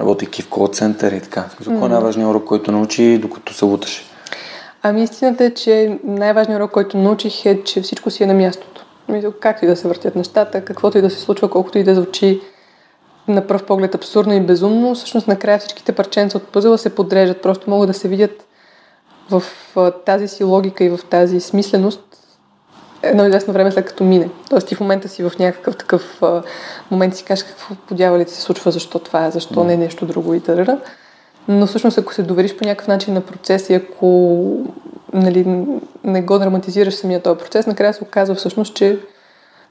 работейки 0.00 0.42
в 0.42 0.48
кол-център 0.48 1.12
и 1.12 1.20
така. 1.20 1.44
За 1.60 1.70
кой 1.70 1.86
е 1.86 1.88
най-важният 1.88 2.30
урок, 2.30 2.44
който 2.44 2.72
научи, 2.72 3.18
докато 3.18 3.54
се 3.54 3.64
луташе? 3.64 4.11
Ами 4.82 5.02
истината 5.02 5.44
е, 5.44 5.54
че 5.54 5.98
най-важният 6.04 6.60
урок, 6.60 6.70
който 6.70 6.98
научих 6.98 7.46
е, 7.46 7.64
че 7.64 7.82
всичко 7.82 8.10
си 8.10 8.22
е 8.22 8.26
на 8.26 8.34
мястото. 8.34 8.86
Както 9.40 9.64
и 9.64 9.68
да 9.68 9.76
се 9.76 9.88
въртят 9.88 10.16
нещата, 10.16 10.64
каквото 10.64 10.98
и 10.98 11.02
да 11.02 11.10
се 11.10 11.20
случва, 11.20 11.50
колкото 11.50 11.78
и 11.78 11.84
да 11.84 11.94
звучи 11.94 12.40
на 13.28 13.46
пръв 13.46 13.66
поглед 13.66 13.94
абсурдно 13.94 14.34
и 14.34 14.40
безумно, 14.40 14.94
всъщност 14.94 15.28
накрая 15.28 15.58
всичките 15.58 15.92
парченца 15.92 16.38
от 16.38 16.48
пъзела 16.48 16.78
се 16.78 16.94
подрежат, 16.94 17.42
просто 17.42 17.70
могат 17.70 17.88
да 17.88 17.94
се 17.94 18.08
видят 18.08 18.46
в 19.30 19.42
тази 20.06 20.28
си 20.28 20.44
логика 20.44 20.84
и 20.84 20.88
в 20.88 21.00
тази 21.10 21.40
смисленост 21.40 22.00
едно 23.02 23.26
известно 23.26 23.52
време 23.52 23.72
след 23.72 23.86
като 23.86 24.04
мине. 24.04 24.30
Тоест 24.50 24.68
ти 24.68 24.74
в 24.74 24.80
момента 24.80 25.08
си 25.08 25.22
в 25.22 25.32
някакъв 25.38 25.76
такъв 25.76 26.22
а, 26.22 26.42
момент 26.90 27.16
си 27.16 27.24
кажеш 27.24 27.44
какво 27.44 27.74
подявалите 27.74 28.32
се 28.32 28.40
случва, 28.40 28.70
защо 28.70 28.98
това 28.98 29.26
е, 29.26 29.30
защо 29.30 29.64
не 29.64 29.74
е 29.74 29.76
нещо 29.76 30.06
друго 30.06 30.34
и 30.34 30.40
т.р. 30.40 30.78
Но 31.48 31.66
всъщност 31.66 31.98
ако 31.98 32.14
се 32.14 32.22
довериш 32.22 32.56
по 32.56 32.64
някакъв 32.64 32.88
начин 32.88 33.14
на 33.14 33.20
процес 33.20 33.70
и 33.70 33.74
ако 33.74 34.66
нали, 35.12 35.66
не 36.04 36.22
го 36.22 36.38
драматизираш 36.38 36.94
самия 36.94 37.22
този 37.22 37.38
процес, 37.38 37.66
накрая 37.66 37.94
се 37.94 38.02
оказва 38.02 38.34
всъщност, 38.34 38.74
че 38.74 38.98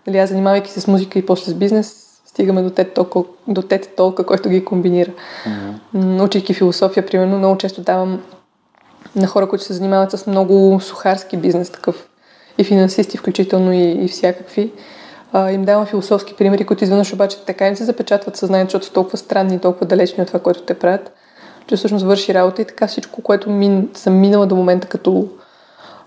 нали, 0.07 0.17
аз 0.17 0.29
занимавайки 0.29 0.71
се 0.71 0.81
с 0.81 0.87
музика 0.87 1.19
и 1.19 1.25
после 1.25 1.51
с 1.51 1.53
бизнес, 1.53 2.11
стигаме 2.25 2.61
до 2.61 2.69
тет 2.69 2.93
толка, 2.93 3.19
до 3.47 3.61
тет 3.61 3.95
толка, 3.95 4.25
който 4.25 4.49
ги 4.49 4.65
комбинира. 4.65 5.11
Mm-hmm. 5.95 6.23
Учейки 6.23 6.53
философия, 6.53 7.05
примерно, 7.05 7.37
много 7.37 7.57
често 7.57 7.81
давам 7.81 8.21
на 9.15 9.27
хора, 9.27 9.49
които 9.49 9.65
се 9.65 9.73
занимават 9.73 10.11
с 10.11 10.27
много 10.27 10.79
сухарски 10.81 11.37
бизнес, 11.37 11.69
такъв 11.69 12.07
и 12.57 12.63
финансисти, 12.63 13.17
включително 13.17 13.73
и, 13.73 13.91
и 13.91 14.07
всякакви. 14.07 14.71
А, 15.33 15.51
им 15.51 15.65
давам 15.65 15.85
философски 15.85 16.35
примери, 16.35 16.65
които 16.65 16.83
изведнъж 16.83 17.13
обаче 17.13 17.45
така 17.45 17.67
им 17.67 17.75
се 17.75 17.83
запечатват 17.83 18.37
съзнанието, 18.37 18.69
защото 18.71 18.85
са 18.85 18.93
толкова 18.93 19.17
странни 19.17 19.55
и 19.55 19.59
толкова 19.59 19.85
далечни 19.85 20.21
от 20.21 20.27
това, 20.27 20.39
което 20.39 20.61
те 20.61 20.73
правят, 20.73 21.11
че 21.71 21.77
всъщност 21.77 22.05
върши 22.05 22.33
работа 22.33 22.61
и 22.61 22.65
така 22.65 22.87
всичко, 22.87 23.21
което 23.21 23.49
мин, 23.49 23.89
съм 23.93 24.19
минала 24.19 24.47
до 24.47 24.55
момента 24.55 24.87
като, 24.87 25.27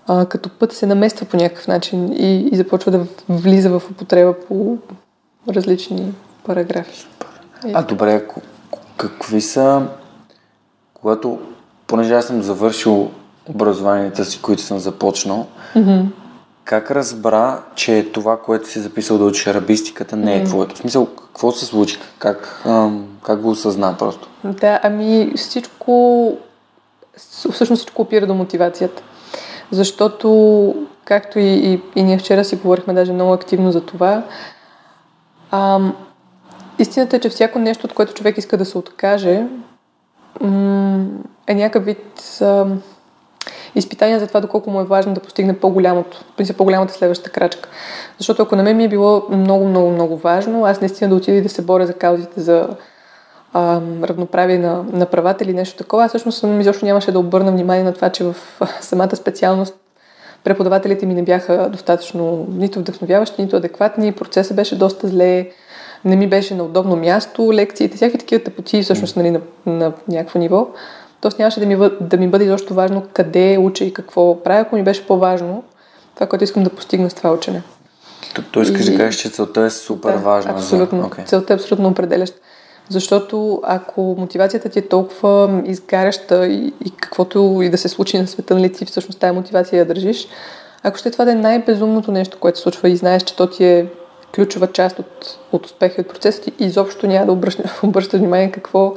а, 0.07 0.25
като 0.25 0.49
път 0.49 0.73
се 0.73 0.85
намества 0.85 1.25
по 1.25 1.37
някакъв 1.37 1.67
начин 1.67 2.13
и, 2.13 2.49
и 2.51 2.55
започва 2.55 2.91
да 2.91 3.05
влиза 3.29 3.69
в 3.69 3.83
употреба 3.91 4.33
по 4.47 4.77
различни 5.49 6.13
параграфи. 6.43 7.07
А, 7.73 7.83
добре, 7.83 8.23
какви 8.97 9.41
са, 9.41 9.81
когато, 10.93 11.39
понеже 11.87 12.13
аз 12.13 12.25
съм 12.25 12.41
завършил 12.41 13.11
образованията 13.49 14.25
си, 14.25 14.41
които 14.41 14.61
съм 14.61 14.79
започнал, 14.79 15.47
mm-hmm. 15.75 16.05
Как 16.65 16.91
разбра, 16.91 17.63
че 17.75 18.11
това, 18.13 18.41
което 18.41 18.69
си 18.69 18.79
записал 18.79 19.17
да 19.17 19.25
учиш 19.25 19.47
арабистиката, 19.47 20.15
не 20.15 20.35
е 20.35 20.43
mm-hmm. 20.43 20.45
твоето? 20.45 20.75
В 20.75 20.77
смисъл, 20.77 21.05
какво 21.05 21.51
се 21.51 21.65
случи? 21.65 21.99
Как, 22.19 22.61
ам, 22.65 23.07
как 23.23 23.41
го 23.41 23.49
осъзна 23.49 23.95
просто? 23.97 24.29
Да, 24.43 24.79
ами 24.83 25.33
всичко, 25.35 26.33
всъщност 27.51 27.79
всичко 27.79 28.01
опира 28.01 28.27
до 28.27 28.33
мотивацията. 28.33 29.03
Защото, 29.71 30.87
както 31.05 31.39
и, 31.39 31.43
и, 31.45 31.81
и 31.95 32.03
ние 32.03 32.17
вчера 32.17 32.45
си 32.45 32.55
говорихме 32.55 32.93
даже 32.93 33.13
много 33.13 33.33
активно 33.33 33.71
за 33.71 33.81
това, 33.81 34.23
ам, 35.51 35.95
истината 36.79 37.15
е, 37.15 37.19
че 37.19 37.29
всяко 37.29 37.59
нещо, 37.59 37.85
от 37.87 37.93
което 37.93 38.13
човек 38.13 38.37
иска 38.37 38.57
да 38.57 38.65
се 38.65 38.77
откаже, 38.77 39.47
м- 40.41 41.05
е 41.47 41.55
някакъв 41.55 41.85
вид... 41.85 42.37
Ам, 42.41 42.81
изпитания 43.75 44.19
за 44.19 44.27
това 44.27 44.39
доколко 44.39 44.71
му 44.71 44.81
е 44.81 44.85
важно 44.85 45.13
да 45.13 45.19
постигне 45.19 45.59
по-голямото, 45.59 46.23
по-голямата 46.57 46.93
следваща 46.93 47.29
крачка. 47.29 47.69
Защото 48.17 48.41
ако 48.41 48.55
на 48.55 48.63
мен 48.63 48.77
ми 48.77 48.83
е 48.83 48.89
било 48.89 49.23
много, 49.29 49.65
много, 49.65 49.89
много 49.89 50.17
важно, 50.17 50.65
аз 50.65 50.81
наистина 50.81 51.09
да 51.09 51.15
отида 51.15 51.37
и 51.37 51.41
да 51.41 51.49
се 51.49 51.61
боря 51.61 51.85
за 51.85 51.93
каузите 51.93 52.41
за 52.41 52.67
равноправие 54.03 54.57
на, 54.57 54.85
на 54.91 55.05
правата 55.05 55.43
или 55.43 55.53
нещо 55.53 55.77
такова, 55.77 56.03
аз 56.03 56.11
всъщност 56.11 56.45
изобщо 56.59 56.85
нямаше 56.85 57.11
да 57.11 57.19
обърна 57.19 57.51
внимание 57.51 57.83
на 57.83 57.93
това, 57.93 58.09
че 58.09 58.23
в 58.23 58.35
самата 58.81 59.15
специалност 59.15 59.75
преподавателите 60.43 61.05
ми 61.05 61.13
не 61.13 61.23
бяха 61.23 61.69
достатъчно 61.69 62.47
нито 62.49 62.79
вдъхновяващи, 62.79 63.41
нито 63.41 63.55
адекватни, 63.55 64.11
процесът 64.11 64.55
беше 64.55 64.77
доста 64.77 65.07
зле, 65.07 65.49
не 66.05 66.15
ми 66.15 66.27
беше 66.27 66.55
на 66.55 66.63
удобно 66.63 66.95
място, 66.95 67.53
лекциите, 67.53 67.95
всякакви 67.95 68.19
такива 68.19 68.43
тъпоти 68.43 68.83
всъщност 68.83 69.17
нали, 69.17 69.31
на, 69.31 69.41
на 69.65 69.91
някакво 70.07 70.39
ниво. 70.39 70.67
Тоест 71.21 71.39
нямаше 71.39 71.59
да 71.59 71.65
ми, 71.65 71.89
да 72.01 72.17
ми 72.17 72.27
бъде 72.27 72.45
изобщо 72.45 72.73
важно 72.73 73.03
къде 73.13 73.57
уча 73.57 73.83
и 73.83 73.93
какво 73.93 74.43
правя, 74.43 74.59
ако 74.59 74.75
ми 74.75 74.83
беше 74.83 75.07
по-важно 75.07 75.63
това, 76.15 76.27
което 76.27 76.43
искам 76.43 76.63
да 76.63 76.69
постигна 76.69 77.09
с 77.09 77.13
това 77.13 77.31
учене. 77.31 77.63
То, 78.35 78.43
то 78.51 78.61
искаш 78.61 78.87
и... 78.87 78.91
да 78.91 78.97
кажеш, 78.97 79.21
че 79.21 79.29
целта 79.29 79.61
е 79.61 79.69
супер 79.69 80.11
да, 80.11 80.17
важна. 80.17 80.51
Абсолютно. 80.51 81.01
За... 81.01 81.09
Okay. 81.09 81.25
Целта 81.25 81.53
е 81.53 81.55
абсолютно 81.55 81.87
определяща. 81.89 82.39
Защото 82.89 83.61
ако 83.63 84.15
мотивацията 84.17 84.69
ти 84.69 84.79
е 84.79 84.87
толкова 84.87 85.61
изгаряща 85.65 86.47
и, 86.47 86.73
и 86.85 86.91
каквото 86.91 87.59
и 87.63 87.69
да 87.69 87.77
се 87.77 87.89
случи 87.89 88.19
на 88.19 88.27
света, 88.27 88.55
нали 88.55 88.73
ти 88.73 88.85
всъщност 88.85 89.19
тази 89.19 89.35
мотивация 89.35 89.79
я 89.79 89.85
държиш, 89.85 90.27
ако 90.83 90.97
ще 90.97 91.11
това 91.11 91.25
да 91.25 91.31
е 91.31 91.35
най-безумното 91.35 92.11
нещо, 92.11 92.37
което 92.39 92.57
се 92.57 92.63
случва 92.63 92.89
и 92.89 92.95
знаеш, 92.95 93.23
че 93.23 93.35
то 93.35 93.47
ти 93.47 93.65
е 93.65 93.87
ключова 94.35 94.71
част 94.71 94.99
от, 94.99 95.39
от 95.51 95.65
успеха 95.65 95.95
и 95.97 96.01
от 96.01 96.07
процеса 96.07 96.41
ти, 96.41 96.53
изобщо 96.59 97.07
няма 97.07 97.25
да 97.25 97.31
обръщаш, 97.31 97.65
обръщаш 97.83 98.19
внимание 98.19 98.51
какво 98.51 98.95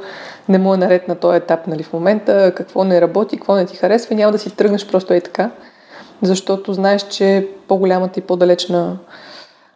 не 0.49 0.57
му 0.57 0.73
е 0.73 0.77
наред 0.77 1.07
на 1.07 1.15
този 1.15 1.37
етап 1.37 1.67
нали, 1.67 1.83
в 1.83 1.93
момента, 1.93 2.53
какво 2.55 2.83
не 2.83 3.01
работи, 3.01 3.37
какво 3.37 3.55
не 3.55 3.65
ти 3.65 3.77
харесва 3.77 4.13
и 4.13 4.17
няма 4.17 4.31
да 4.31 4.39
си 4.39 4.55
тръгнеш 4.55 4.87
просто 4.87 5.13
е 5.13 5.21
така, 5.21 5.51
защото 6.21 6.73
знаеш, 6.73 7.07
че 7.07 7.47
по-голямата 7.67 8.19
и 8.19 8.23
по-далечна 8.23 8.97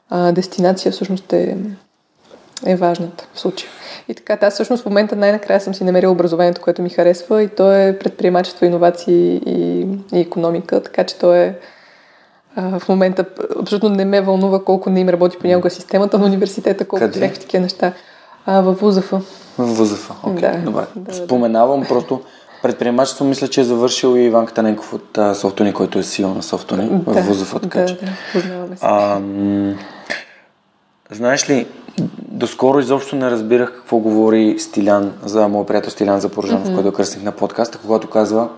а, 0.09 0.31
дестинация 0.31 0.91
всъщност 0.91 1.33
е, 1.33 1.57
е 2.65 2.75
важната 2.75 3.27
в 3.33 3.39
случая. 3.39 3.69
И 4.07 4.13
така, 4.13 4.37
аз 4.41 4.53
всъщност 4.53 4.83
в 4.83 4.85
момента 4.85 5.15
най-накрая 5.15 5.61
съм 5.61 5.75
си 5.75 5.83
намерила 5.83 6.11
образованието, 6.11 6.61
което 6.61 6.81
ми 6.81 6.89
харесва 6.89 7.43
и 7.43 7.47
то 7.47 7.71
е 7.71 7.99
предприемачество, 7.99 8.65
иновации 8.65 9.41
и, 9.45 9.87
и 10.13 10.19
економика, 10.19 10.83
така 10.83 11.03
че 11.03 11.19
то 11.19 11.33
е 11.33 11.59
а, 12.55 12.79
в 12.79 12.89
момента 12.89 13.25
абсолютно 13.59 13.89
не 13.89 14.05
ме 14.05 14.21
вълнува 14.21 14.63
колко 14.63 14.89
не 14.89 14.99
им 14.99 15.09
работи 15.09 15.37
понякога 15.37 15.69
системата 15.69 16.19
на 16.19 16.25
университета, 16.25 16.85
колко 16.85 17.09
всякакви 17.09 17.39
такива 17.39 17.61
неща. 17.61 17.93
А, 18.45 18.61
в 18.61 18.73
ВУЗАФ. 18.73 19.11
В 19.11 19.21
ВУЗАФ, 19.57 20.11
окей, 20.23 20.49
okay, 20.49 20.57
да, 20.57 20.65
добре. 20.65 20.85
Да, 20.95 21.13
Споменавам 21.13 21.81
да. 21.81 21.87
просто 21.87 22.21
предприемачество, 22.61 23.25
мисля, 23.25 23.47
че 23.47 23.61
е 23.61 23.63
завършил 23.63 24.17
и 24.17 24.21
Иван 24.21 24.45
Катаненков 24.45 24.93
от 24.93 25.17
а, 25.17 25.35
Софтуни, 25.35 25.73
който 25.73 25.99
е 25.99 26.03
сил 26.03 26.33
на 26.33 26.43
Софтуни 26.43 26.89
да, 26.89 27.21
в 27.21 27.25
ВУЗАФ, 27.25 27.55
така 27.61 27.79
да, 27.79 27.85
че. 27.85 27.95
Да, 27.95 28.11
познаваме 28.33 28.75
се. 28.75 28.85
А, 28.85 29.19
м- 29.19 29.75
знаеш 31.11 31.49
ли, 31.49 31.67
доскоро 32.17 32.79
изобщо 32.79 33.15
не 33.15 33.31
разбирах 33.31 33.73
какво 33.75 33.97
говори 33.97 34.59
Стилян, 34.59 35.13
за 35.25 35.47
моят 35.47 35.67
приятел 35.67 35.91
Стилян 35.91 36.19
за 36.19 36.29
Порожанов, 36.29 36.67
mm-hmm. 36.67 36.75
който 36.75 36.93
кръстник 36.93 37.23
на 37.23 37.31
подкаста, 37.31 37.77
когато 37.77 38.09
казва 38.09 38.49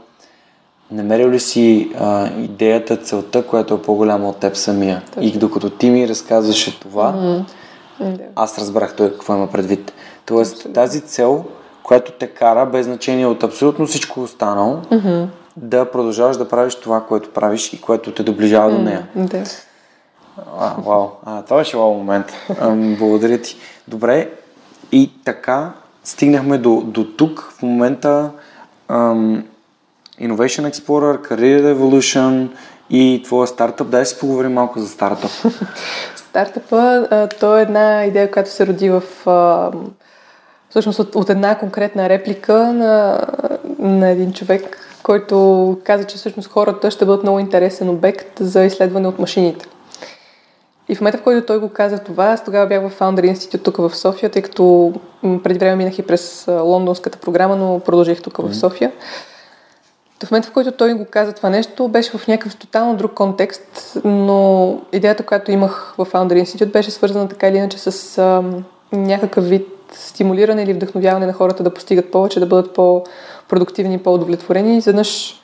намерил 0.91 1.30
ли 1.30 1.39
си 1.39 1.91
а, 2.00 2.30
идеята, 2.38 2.98
целта, 2.98 3.48
която 3.48 3.74
е 3.74 3.82
по-голяма 3.82 4.30
от 4.30 4.38
теб 4.38 4.56
самия. 4.56 5.04
Точно. 5.06 5.24
И 5.24 5.32
докато 5.32 5.69
ти 5.69 5.89
ми 5.89 6.08
разказваше 6.08 6.80
това, 6.80 7.13
mm-hmm. 7.13 8.19
аз 8.36 8.60
разбрах 8.60 8.95
той 8.95 9.12
какво 9.12 9.36
има 9.36 9.48
предвид. 9.48 9.93
Тоест 10.26 10.54
Абсолютно. 10.54 10.74
тази 10.74 11.02
цел, 11.02 11.45
която 11.84 12.12
те 12.12 12.28
кара, 12.28 12.65
без 12.65 12.86
значение 12.86 13.28
от 13.28 13.43
абсолютно 13.43 13.88
всичко 13.88 14.21
останало, 14.21 14.76
mm-hmm. 14.76 15.28
да 15.58 15.91
продължаваш 15.91 16.38
да 16.38 16.48
правиш 16.48 16.76
това, 16.76 17.04
което 17.04 17.30
правиш 17.30 17.74
и 17.74 17.82
което 17.82 18.12
те 18.12 18.24
доближава 18.24 18.71
mm-hmm. 18.71 18.76
до 18.76 18.82
нея. 18.82 19.08
Да. 19.15 19.43
А, 20.60 20.76
вау, 20.86 21.08
а, 21.26 21.41
това 21.41 21.58
беше 21.58 21.78
вау 21.78 21.93
момент. 21.93 22.26
А, 22.60 22.76
благодаря 22.76 23.41
ти. 23.41 23.58
Добре, 23.88 24.30
и 24.91 25.12
така 25.24 25.71
стигнахме 26.04 26.58
до, 26.58 26.82
до 26.86 27.04
тук. 27.04 27.54
В 27.58 27.62
момента 27.62 28.32
ам, 28.88 29.43
Innovation 30.21 30.71
Explorer, 30.71 31.30
Career 31.30 31.75
Evolution 31.75 32.49
и 32.89 33.21
твоя 33.25 33.47
стартъп. 33.47 33.89
Дай 33.89 34.06
си 34.06 34.19
поговорим 34.19 34.54
малко 34.54 34.80
за 34.80 34.88
стартъп. 34.88 35.32
Стартъпа, 36.15 37.08
то 37.39 37.58
е 37.58 37.62
една 37.62 38.06
идея, 38.06 38.32
която 38.32 38.49
се 38.49 38.67
роди 38.67 38.89
в 38.89 39.04
всъщност 40.69 40.99
от, 40.99 41.15
от 41.15 41.30
една 41.30 41.58
конкретна 41.58 42.10
реплика 42.10 42.73
на, 42.73 43.21
на 43.80 44.10
един 44.10 44.34
човек, 44.34 44.78
който 45.04 45.78
каза, 45.84 46.04
че 46.04 46.17
всъщност 46.17 46.49
хората 46.49 46.91
ще 46.91 47.06
бъдат 47.06 47.23
много 47.23 47.39
интересен 47.39 47.89
обект 47.89 48.39
за 48.39 48.63
изследване 48.63 49.08
от 49.08 49.19
машините. 49.19 49.65
И 50.89 50.95
в 50.95 51.01
момента, 51.01 51.17
в 51.17 51.23
който 51.23 51.45
той 51.45 51.60
го 51.60 51.69
каза 51.69 51.99
това, 51.99 52.25
аз 52.25 52.43
тогава 52.43 52.67
бях 52.67 52.82
в 52.82 52.99
Founder 52.99 53.34
Institute 53.34 53.63
тук 53.63 53.78
в 53.78 53.95
София, 53.95 54.30
тъй 54.30 54.41
като 54.41 54.93
преди 55.43 55.60
време 55.60 55.75
минах 55.75 55.99
и 55.99 56.08
през 56.08 56.45
лондонската 56.47 57.17
програма, 57.17 57.56
но 57.56 57.80
продължих 57.80 58.21
тук 58.21 58.38
в 58.38 58.56
София. 58.56 58.91
В 60.23 60.32
момента, 60.32 60.49
в 60.49 60.54
който 60.54 60.71
той 60.71 60.93
го 60.93 61.06
каза 61.10 61.34
това 61.34 61.49
нещо, 61.49 61.88
беше 61.88 62.17
в 62.17 62.28
някакъв 62.28 62.56
тотално 62.56 62.95
друг 62.97 63.13
контекст, 63.13 63.97
но 64.04 64.82
идеята, 64.93 65.25
която 65.25 65.51
имах 65.51 65.93
в 65.97 66.06
Founder 66.06 66.43
Institute, 66.43 66.71
беше 66.71 66.91
свързана 66.91 67.28
така 67.28 67.47
или 67.47 67.58
иначе 67.58 67.78
с 67.78 68.17
а, 68.17 68.43
някакъв 68.91 69.49
вид 69.49 69.67
стимулиране 69.91 70.63
или 70.63 70.73
вдъхновяване 70.73 71.25
на 71.25 71.34
хората 71.34 71.63
да 71.63 71.73
постигат 71.73 72.12
повече, 72.12 72.39
да 72.39 72.45
бъдат 72.45 72.73
по-продуктивни, 72.73 73.97
по-удовлетворени. 73.97 74.73
И 74.73 74.78
изведнъж, 74.78 75.41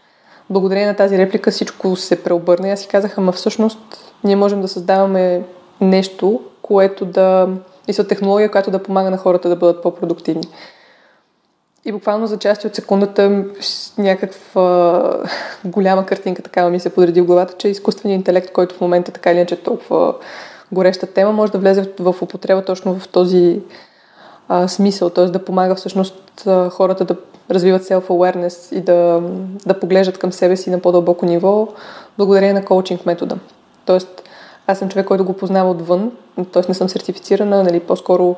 благодарение 0.49 0.87
на 0.87 0.95
тази 0.95 1.17
реплика, 1.17 1.51
всичко 1.51 1.95
се 1.95 2.23
преобърна. 2.23 2.69
Аз 2.69 2.79
си 2.79 2.87
казах, 2.87 3.17
ама 3.17 3.31
всъщност 3.31 3.79
ние 4.23 4.35
можем 4.35 4.61
да 4.61 4.67
създаваме 4.67 5.41
нещо, 5.81 6.41
което 6.61 7.05
да... 7.05 7.49
и 7.87 7.93
са 7.93 8.07
технология, 8.07 8.51
която 8.51 8.71
да 8.71 8.83
помага 8.83 9.09
на 9.09 9.17
хората 9.17 9.49
да 9.49 9.55
бъдат 9.55 9.83
по-продуктивни. 9.83 10.47
И 11.85 11.91
буквално 11.91 12.27
за 12.27 12.37
части 12.37 12.67
от 12.67 12.75
секундата 12.75 13.45
някаква 13.97 15.23
голяма 15.65 16.05
картинка 16.05 16.41
такава 16.41 16.69
ми 16.69 16.79
се 16.79 16.89
подреди 16.89 17.21
в 17.21 17.25
главата, 17.25 17.53
че 17.57 17.67
изкуственият 17.67 18.19
интелект, 18.19 18.51
който 18.51 18.75
в 18.75 18.81
момента 18.81 19.11
така 19.11 19.31
или 19.31 19.37
иначе 19.37 19.55
е 19.55 19.57
толкова 19.57 20.15
гореща 20.71 21.07
тема, 21.07 21.31
може 21.31 21.51
да 21.51 21.57
влезе 21.57 21.89
в 21.99 22.15
употреба 22.21 22.65
точно 22.65 22.99
в 22.99 23.07
този 23.07 23.61
а, 24.47 24.67
смисъл, 24.67 25.09
т.е. 25.09 25.25
да 25.25 25.45
помага 25.45 25.75
всъщност 25.75 26.47
а, 26.47 26.69
хората 26.69 27.05
да 27.05 27.15
развиват 27.51 27.83
self-awareness 27.83 28.75
и 28.75 28.81
да, 28.81 29.21
да 29.65 29.79
поглеждат 29.79 30.17
към 30.17 30.31
себе 30.31 30.57
си 30.57 30.69
на 30.69 30.79
по-дълбоко 30.79 31.25
ниво, 31.25 31.67
благодарение 32.17 32.53
на 32.53 32.65
коучинг 32.65 33.05
метода. 33.05 33.37
Тоест, 33.85 34.23
аз 34.67 34.79
съм 34.79 34.89
човек, 34.89 35.05
който 35.05 35.25
го 35.25 35.33
познава 35.33 35.71
отвън, 35.71 36.11
т.е. 36.51 36.63
не 36.67 36.73
съм 36.73 36.89
сертифицирана, 36.89 37.63
нали, 37.63 37.79
по-скоро 37.79 38.35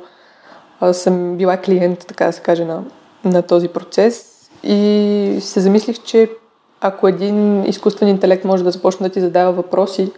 а, 0.80 0.94
съм 0.94 1.38
била 1.38 1.58
клиент, 1.58 2.08
така 2.08 2.26
да 2.26 2.34
се 2.34 2.42
каже, 2.42 2.66
на, 2.66 2.84
на 3.26 3.42
този 3.42 3.68
процес 3.68 4.34
и 4.64 5.38
се 5.42 5.60
замислих, 5.60 6.04
че 6.04 6.30
ако 6.82 7.08
един 7.08 7.66
изкуствен 7.66 8.10
интелект 8.10 8.46
може 8.46 8.64
да 8.64 8.72
започне 8.72 9.08
да 9.08 9.14
ти 9.14 9.22
задава 9.22 9.52
въпроси, 9.52 10.12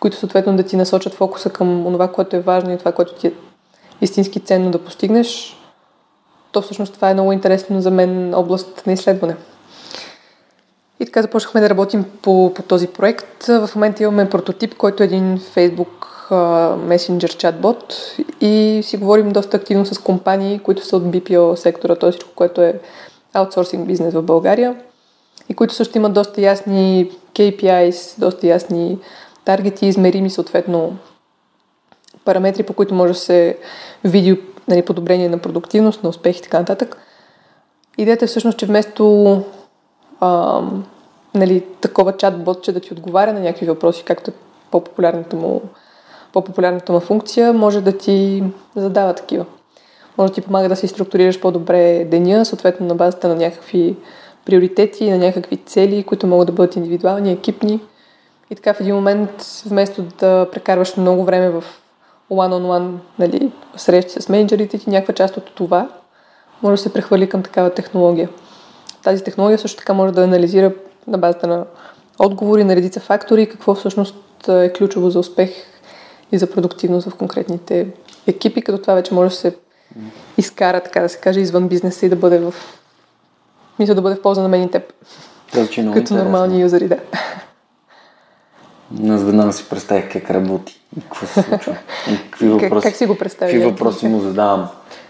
които 0.00 0.16
съответно 0.16 0.56
да 0.56 0.62
ти 0.62 0.76
насочат 0.76 1.14
фокуса 1.14 1.50
към 1.50 1.84
това, 1.84 2.12
което 2.12 2.36
е 2.36 2.40
важно 2.40 2.72
и 2.72 2.78
това, 2.78 2.92
което 2.92 3.14
ти 3.14 3.26
е 3.26 3.32
истински 4.00 4.40
ценно 4.40 4.70
да 4.70 4.84
постигнеш, 4.84 5.56
то 6.52 6.62
всъщност 6.62 6.94
това 6.94 7.10
е 7.10 7.14
много 7.14 7.32
интересно 7.32 7.80
за 7.80 7.90
мен 7.90 8.34
област 8.34 8.82
на 8.86 8.92
изследване. 8.92 9.36
Така 11.10 11.22
започнахме 11.22 11.60
да 11.60 11.70
работим 11.70 12.04
по, 12.22 12.52
по 12.54 12.62
този 12.62 12.86
проект. 12.86 13.44
В 13.46 13.70
момента 13.74 14.02
имаме 14.02 14.30
прототип, 14.30 14.76
който 14.76 15.02
е 15.02 15.06
един 15.06 15.38
Facebook 15.38 16.06
Messenger 16.88 17.36
чатбот 17.36 17.94
и 18.40 18.80
си 18.84 18.96
говорим 18.96 19.30
доста 19.30 19.56
активно 19.56 19.86
с 19.86 19.98
компании, 19.98 20.58
които 20.58 20.86
са 20.86 20.96
от 20.96 21.02
BPO 21.02 21.54
сектора, 21.54 21.96
т.е. 21.96 22.10
всичко, 22.10 22.30
което 22.34 22.62
е 22.62 22.80
аутсорсинг 23.34 23.86
бизнес 23.86 24.14
в 24.14 24.22
България 24.22 24.76
и 25.48 25.54
които 25.54 25.74
също 25.74 25.98
имат 25.98 26.12
доста 26.12 26.40
ясни 26.40 27.10
KPIs, 27.34 28.20
доста 28.20 28.46
ясни 28.46 28.98
таргети, 29.44 29.86
измерими 29.86 30.30
съответно 30.30 30.96
параметри, 32.24 32.62
по 32.62 32.72
които 32.72 32.94
може 32.94 33.12
да 33.12 33.18
се 33.18 33.58
види 34.04 34.40
нали, 34.68 34.82
подобрение 34.82 35.28
на 35.28 35.38
продуктивност, 35.38 36.02
на 36.02 36.08
успех 36.08 36.38
и 36.38 36.42
така 36.42 36.58
нататък. 36.58 36.96
Идеята 37.98 38.24
е 38.24 38.28
всъщност, 38.28 38.58
че 38.58 38.66
вместо 38.66 39.36
а, 40.20 40.62
нали, 41.34 41.64
такова 41.80 42.12
чат-бот, 42.12 42.60
че 42.60 42.72
да 42.72 42.80
ти 42.80 42.92
отговаря 42.92 43.32
на 43.32 43.40
някакви 43.40 43.66
въпроси, 43.66 44.04
както 44.04 44.30
е 44.30 44.34
по-популярната 44.70 45.36
му, 45.36 45.62
по-популярната 46.32 46.92
му 46.92 47.00
функция, 47.00 47.52
може 47.52 47.80
да 47.80 47.98
ти 47.98 48.44
задава 48.76 49.14
такива. 49.14 49.44
Може 50.18 50.30
да 50.30 50.34
ти 50.34 50.40
помага 50.40 50.68
да 50.68 50.76
си 50.76 50.88
структурираш 50.88 51.40
по-добре 51.40 52.04
деня, 52.04 52.44
съответно 52.44 52.86
на 52.86 52.94
базата 52.94 53.28
на 53.28 53.34
някакви 53.34 53.96
приоритети, 54.44 55.10
на 55.10 55.18
някакви 55.18 55.56
цели, 55.56 56.02
които 56.02 56.26
могат 56.26 56.46
да 56.46 56.52
бъдат 56.52 56.76
индивидуални, 56.76 57.32
екипни. 57.32 57.80
И 58.50 58.54
така 58.54 58.74
в 58.74 58.80
един 58.80 58.94
момент, 58.94 59.30
вместо 59.66 60.02
да 60.02 60.48
прекарваш 60.52 60.96
много 60.96 61.24
време 61.24 61.50
в 61.50 61.64
one-on-one 62.30 62.92
нали, 63.18 63.52
срещи 63.76 64.22
с 64.22 64.28
менеджерите 64.28 64.78
ти, 64.78 64.90
някаква 64.90 65.14
част 65.14 65.36
от 65.36 65.54
това 65.54 65.88
може 66.62 66.82
да 66.82 66.82
се 66.82 66.92
прехвърли 66.92 67.28
към 67.28 67.42
такава 67.42 67.70
технология. 67.70 68.28
Тази 69.02 69.24
технология 69.24 69.58
също 69.58 69.78
така 69.78 69.92
може 69.92 70.14
да 70.14 70.24
анализира 70.24 70.72
на 71.06 71.18
базата 71.18 71.46
на 71.46 71.64
отговори 72.18 72.64
на 72.64 72.76
редица 72.76 73.00
фактори 73.00 73.48
какво 73.48 73.74
всъщност 73.74 74.48
е 74.48 74.72
ключово 74.72 75.10
за 75.10 75.18
успех 75.18 75.50
и 76.32 76.38
за 76.38 76.50
продуктивност 76.50 77.10
в 77.10 77.16
конкретните 77.16 77.86
екипи, 78.26 78.62
като 78.62 78.78
това 78.78 78.94
вече 78.94 79.14
може 79.14 79.30
да 79.30 79.36
се 79.36 79.56
изкара, 80.38 80.80
така 80.80 81.00
да 81.00 81.08
се 81.08 81.18
каже, 81.18 81.40
извън 81.40 81.68
бизнеса 81.68 82.06
и 82.06 82.08
да 82.08 82.16
бъде 82.16 82.38
в 82.38 82.54
мисля 83.78 83.94
да 83.94 84.02
бъде 84.02 84.16
в 84.16 84.22
полза 84.22 84.42
на 84.42 84.48
мен 84.48 84.62
и 84.62 84.70
теб. 84.70 84.92
Че 85.70 85.80
е 85.80 85.92
Като 85.92 86.14
нормални 86.14 86.60
юзери, 86.60 86.88
да. 86.88 86.98
Аз 89.10 89.22
веднага 89.22 89.52
си 89.52 89.68
представих 89.70 90.12
как 90.12 90.30
работи 90.30 90.80
и 90.96 91.00
какво 91.00 91.26
се 91.26 91.42
случва. 91.42 91.76
И 92.10 92.16
какви 92.16 92.48
въпроси, 92.48 92.70
как, 92.70 92.82
как 92.82 92.96
си 92.96 93.06
го 93.06 93.18
представя? 93.18 93.52
Какви 93.52 93.66
въпроси 93.66 94.08
му 94.08 94.20
задавам. 94.20 94.68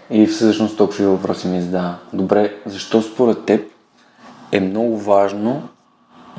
И 0.09 0.27
всъщност 0.27 0.77
толкова 0.77 1.09
въпроси 1.09 1.47
ми 1.47 1.61
задава. 1.61 1.95
Добре, 2.13 2.55
защо 2.65 3.01
според 3.01 3.45
теб 3.45 3.71
е 4.51 4.59
много 4.59 4.97
важно, 4.97 5.69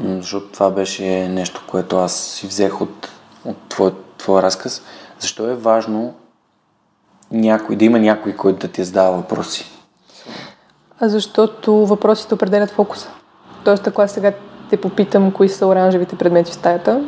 защото 0.04 0.46
това 0.46 0.70
беше 0.70 1.28
нещо, 1.28 1.64
което 1.70 1.96
аз 1.96 2.16
си 2.16 2.46
взех 2.46 2.80
от, 2.80 3.08
от 3.44 3.56
твоя, 3.68 3.92
твоя 4.18 4.42
разказ, 4.42 4.82
защо 5.18 5.48
е 5.48 5.54
важно 5.54 6.14
някой, 7.30 7.76
да 7.76 7.84
има 7.84 7.98
някой, 7.98 8.36
който 8.36 8.66
да 8.66 8.72
ти 8.72 8.84
задава 8.84 9.16
въпроси? 9.16 9.70
А 11.00 11.08
защото 11.08 11.86
въпросите 11.86 12.34
определят 12.34 12.70
фокуса. 12.70 13.08
Тоест, 13.64 13.86
ако 13.86 14.02
аз 14.02 14.12
сега 14.12 14.32
те 14.70 14.76
попитам 14.76 15.32
кои 15.32 15.48
са 15.48 15.66
оранжевите 15.66 16.16
предмети 16.16 16.50
в 16.50 16.54
стаята, 16.54 17.04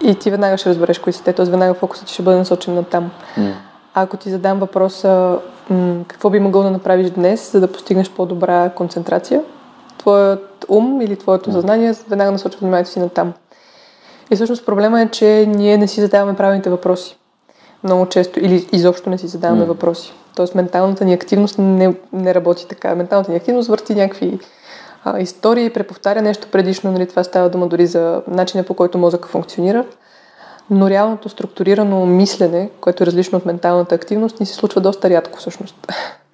и 0.00 0.14
ти 0.14 0.30
веднага 0.30 0.58
ще 0.58 0.70
разбереш 0.70 0.98
кои 0.98 1.12
са 1.12 1.24
те, 1.24 1.32
т.е. 1.32 1.44
веднага 1.44 1.74
фокусът 1.74 2.06
ти 2.06 2.12
ще 2.12 2.22
бъде 2.22 2.38
насочен 2.38 2.74
на 2.74 2.84
там. 2.84 3.10
Mm. 3.36 3.52
А 3.94 4.02
ако 4.02 4.16
ти 4.16 4.30
задам 4.30 4.58
въпроса 4.58 5.38
какво 6.08 6.30
би 6.30 6.40
могъл 6.40 6.62
да 6.62 6.70
направиш 6.70 7.10
днес, 7.10 7.52
за 7.52 7.60
да 7.60 7.72
постигнеш 7.72 8.10
по-добра 8.10 8.70
концентрация, 8.70 9.42
твоят 9.98 10.64
ум 10.68 11.00
или 11.00 11.16
твоето 11.16 11.52
съзнание 11.52 11.94
веднага 12.08 12.30
насочва 12.30 12.60
вниманието 12.60 12.90
си 12.90 13.00
на 13.00 13.08
там. 13.08 13.32
И 14.30 14.36
всъщност 14.36 14.66
проблема 14.66 15.02
е, 15.02 15.08
че 15.08 15.46
ние 15.48 15.78
не 15.78 15.88
си 15.88 16.00
задаваме 16.00 16.36
правилните 16.36 16.70
въпроси. 16.70 17.18
Много 17.84 18.06
често, 18.06 18.40
или 18.40 18.68
изобщо 18.72 19.10
не 19.10 19.18
си 19.18 19.26
задаваме 19.26 19.64
mm. 19.64 19.68
въпроси. 19.68 20.12
Тоест 20.36 20.54
менталната 20.54 21.04
ни 21.04 21.12
активност 21.12 21.58
не, 21.58 21.94
не 22.12 22.34
работи 22.34 22.68
така. 22.68 22.94
Менталната 22.94 23.30
ни 23.30 23.36
активност 23.36 23.68
върти 23.68 23.94
някакви 23.94 24.38
а, 25.04 25.20
истории, 25.20 25.70
преповтаря 25.70 26.22
нещо 26.22 26.48
предишно, 26.52 26.92
нали, 26.92 27.06
това 27.06 27.24
става 27.24 27.48
дума 27.48 27.66
дори 27.66 27.86
за 27.86 28.22
начина 28.28 28.64
по 28.64 28.74
който 28.74 28.98
мозъка 28.98 29.28
функционира. 29.28 29.84
Но 30.70 30.90
реалното 30.90 31.28
структурирано 31.28 32.06
мислене, 32.06 32.70
което 32.80 33.02
е 33.02 33.06
различно 33.06 33.38
от 33.38 33.46
менталната 33.46 33.94
активност, 33.94 34.40
ни 34.40 34.46
се 34.46 34.54
случва 34.54 34.80
доста 34.80 35.10
рядко 35.10 35.38
всъщност. 35.38 35.74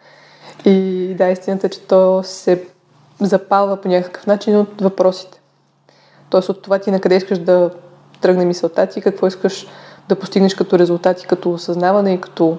И 0.65 1.15
да, 1.19 1.29
истината 1.29 1.67
е, 1.67 1.71
че 1.71 1.81
то 1.81 2.23
се 2.25 2.65
запалва 3.21 3.81
по 3.81 3.89
някакъв 3.89 4.27
начин 4.27 4.57
от 4.57 4.81
въпросите. 4.81 5.41
Тоест 6.31 6.49
от 6.49 6.63
това 6.63 6.79
ти 6.79 6.91
на 6.91 7.01
къде 7.01 7.17
искаш 7.17 7.39
да 7.39 7.71
тръгне 8.21 8.45
мисълта 8.45 8.87
ти, 8.87 9.01
какво 9.01 9.27
искаш 9.27 9.67
да 10.09 10.15
постигнеш 10.15 10.55
като 10.55 10.79
резултати, 10.79 11.27
като 11.27 11.53
осъзнаване 11.53 12.13
и 12.13 12.21
като, 12.21 12.59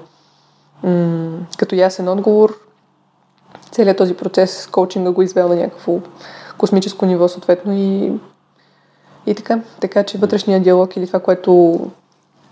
м- 0.84 1.38
като 1.58 1.76
ясен 1.76 2.08
отговор, 2.08 2.60
целият 3.72 3.98
този 3.98 4.13
процес, 4.13 4.68
коучинга 4.68 5.12
го 5.12 5.22
извел 5.22 5.48
на 5.48 5.56
някакво 5.56 6.00
космическо 6.58 7.06
ниво 7.06 7.28
съответно 7.28 7.74
и, 7.74 8.13
и 9.26 9.36
така. 9.36 9.60
Така 9.82 10.04
че 10.04 10.18
вътрешния 10.18 10.60
диалог 10.60 10.98
или 10.98 11.08
това, 11.08 11.20
което 11.20 11.80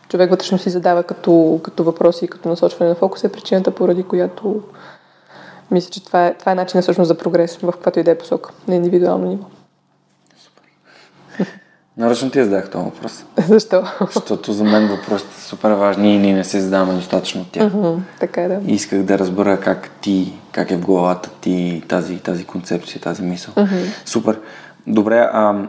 човек 0.10 0.30
вътрешно 0.30 0.58
си 0.58 0.70
задава 0.70 1.04
като, 1.04 1.60
като 1.64 1.84
въпроси 1.84 2.26
и 2.26 2.28
като 2.28 2.50
насочване 2.50 2.90
на 2.90 2.96
фокус 2.96 3.24
е 3.24 3.32
причината, 3.32 3.72
поради 3.72 4.04
която 4.04 4.62
мисля, 5.72 5.90
че 5.90 6.06
това 6.06 6.28
е, 6.28 6.34
това 6.34 6.52
е 6.52 6.56
начин 6.56 6.82
всъщност 6.82 7.08
за 7.08 7.18
прогрес 7.18 7.58
в 7.58 7.72
каквато 7.72 8.00
и 8.00 8.04
да 8.04 8.12
е 8.12 8.18
посока 8.18 8.52
на 8.68 8.76
индивидуално 8.76 9.28
ниво. 9.28 9.46
Нарочно 11.98 12.32
ти 12.32 12.44
задах 12.44 12.70
този 12.70 12.86
въпрос. 12.86 13.26
Защо? 13.48 13.84
Защото 14.14 14.54
за 14.54 14.64
мен 14.64 14.88
въпросите 14.88 15.36
са 15.36 15.42
супер 15.42 15.72
важни 15.72 16.16
и 16.16 16.20
ние 16.20 16.34
не 16.34 16.44
се 16.44 16.62
задаваме 16.62 16.94
достатъчно 16.94 17.42
от 17.42 17.52
тях. 17.52 17.74
Mm-hmm, 17.74 18.00
така 18.20 18.42
е, 18.42 18.48
да. 18.48 18.60
И 18.68 18.74
исках 18.74 19.04
да 19.04 19.20
разбера 19.20 19.60
как 19.60 19.90
ти, 20.02 20.34
как 20.52 20.72
е 20.72 20.78
в 20.78 20.86
главата 20.86 21.30
ти 21.42 21.84
тази, 21.88 22.20
тази 22.20 22.46
концепция, 22.46 23.02
тази 23.02 23.22
мисъл. 23.22 23.54
Mm-hmm. 23.54 23.86
Супер. 24.06 24.40
Добре, 24.88 25.30
а, 25.34 25.68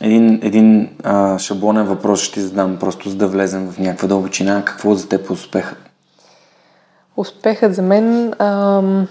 един, 0.00 0.40
един 0.42 0.90
а, 1.04 1.38
шаблонен 1.38 1.84
въпрос 1.84 2.20
ще 2.20 2.34
ти 2.34 2.40
задам, 2.40 2.78
просто 2.78 3.08
за 3.08 3.16
да 3.16 3.28
влезем 3.28 3.72
в 3.72 3.78
някаква 3.78 4.08
дълбочина. 4.08 4.64
Какво 4.64 4.94
за 4.94 5.08
теб 5.08 5.30
е 5.30 5.32
успехът? 5.32 5.91
Успехът 7.16 7.74
за 7.74 7.82
мен... 7.82 8.34
Ам... 8.38 9.08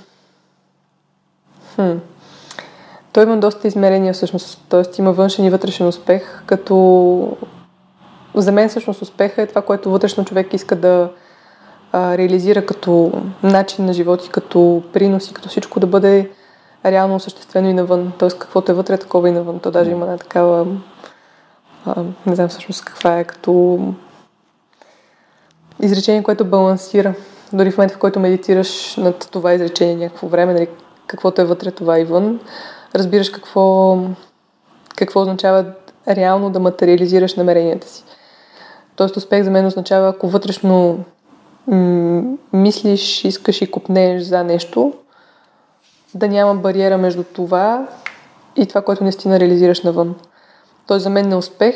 Хм. 1.76 1.98
Той 3.14 3.24
има 3.24 3.38
доста 3.38 3.68
измерения 3.68 4.14
всъщност. 4.14 4.66
Тоест 4.70 4.98
има 4.98 5.12
външен 5.12 5.46
и 5.46 5.50
вътрешен 5.50 5.88
успех, 5.88 6.44
като 6.46 7.38
за 8.36 8.52
мен 8.52 8.70
всъщност 8.70 9.02
успеха 9.02 9.42
е 9.42 9.48
това, 9.48 9.62
което 9.62 9.92
вътрешно 9.92 10.26
човек 10.26 10.54
иска 10.54 10.76
да 10.76 11.12
а, 11.92 12.18
реализира 12.18 12.66
като 12.66 13.12
начин 13.44 13.86
на 13.86 13.94
живот 13.94 14.26
и 14.26 14.30
като 14.30 14.84
принос 14.94 15.32
и 15.32 15.34
като 15.34 15.50
всичко 15.50 15.80
да 15.80 15.88
бъде 15.88 16.32
реално 16.86 17.16
осъществено 17.16 17.70
и 17.70 17.74
навън. 17.74 18.14
Тоест 18.18 18.40
каквото 18.40 18.72
е 18.72 18.76
вътре, 18.76 18.98
такова 18.98 19.30
и 19.30 19.32
навън. 19.32 19.60
То 19.60 19.72
даже 19.72 19.92
има 19.92 20.06
една 20.06 20.18
такава 20.18 20.68
а, 21.86 22.04
не 22.26 22.36
знам 22.36 22.50
всъщност 22.50 22.86
каква 22.86 23.20
е, 23.20 23.24
като 23.24 23.80
изречение, 25.80 26.24
което 26.24 26.46
балансира. 26.46 27.14
Дори 27.54 27.72
в 27.72 27.78
момента, 27.78 27.96
в 27.96 28.00
който 28.00 28.20
медитираш 28.20 28.96
над 28.96 29.28
това 29.32 29.54
изречение 29.54 29.96
някакво 29.96 30.28
време, 30.28 30.54
нали, 30.54 30.68
каквото 31.08 31.42
е 31.42 31.46
вътре, 31.46 31.72
това 31.72 32.00
и 32.00 32.04
вън, 32.04 32.40
разбираш 32.96 33.30
какво, 33.30 33.98
какво 34.96 35.22
означава 35.22 35.66
реално 36.08 36.50
да 36.50 36.60
материализираш 36.60 37.36
намеренията 37.36 37.88
си. 37.88 38.04
Тоест 38.96 39.18
успех 39.18 39.44
за 39.44 39.52
мен 39.52 39.66
означава, 39.66 40.10
ако 40.10 40.28
вътрешно 40.28 41.00
мислиш, 42.54 43.26
искаш 43.26 43.62
и 43.62 43.72
купнееш 43.72 44.24
за 44.24 44.44
нещо, 44.44 44.94
да 46.14 46.28
няма 46.28 46.56
бариера 46.56 46.98
между 46.98 47.24
това 47.24 47.88
и 48.56 48.66
това, 48.66 48.82
което 48.82 49.04
наистина 49.04 49.40
реализираш 49.40 49.82
навън. 49.82 50.16
Тоест 50.88 51.04
за 51.04 51.10
мен 51.10 51.30
на 51.30 51.38
успех, 51.38 51.76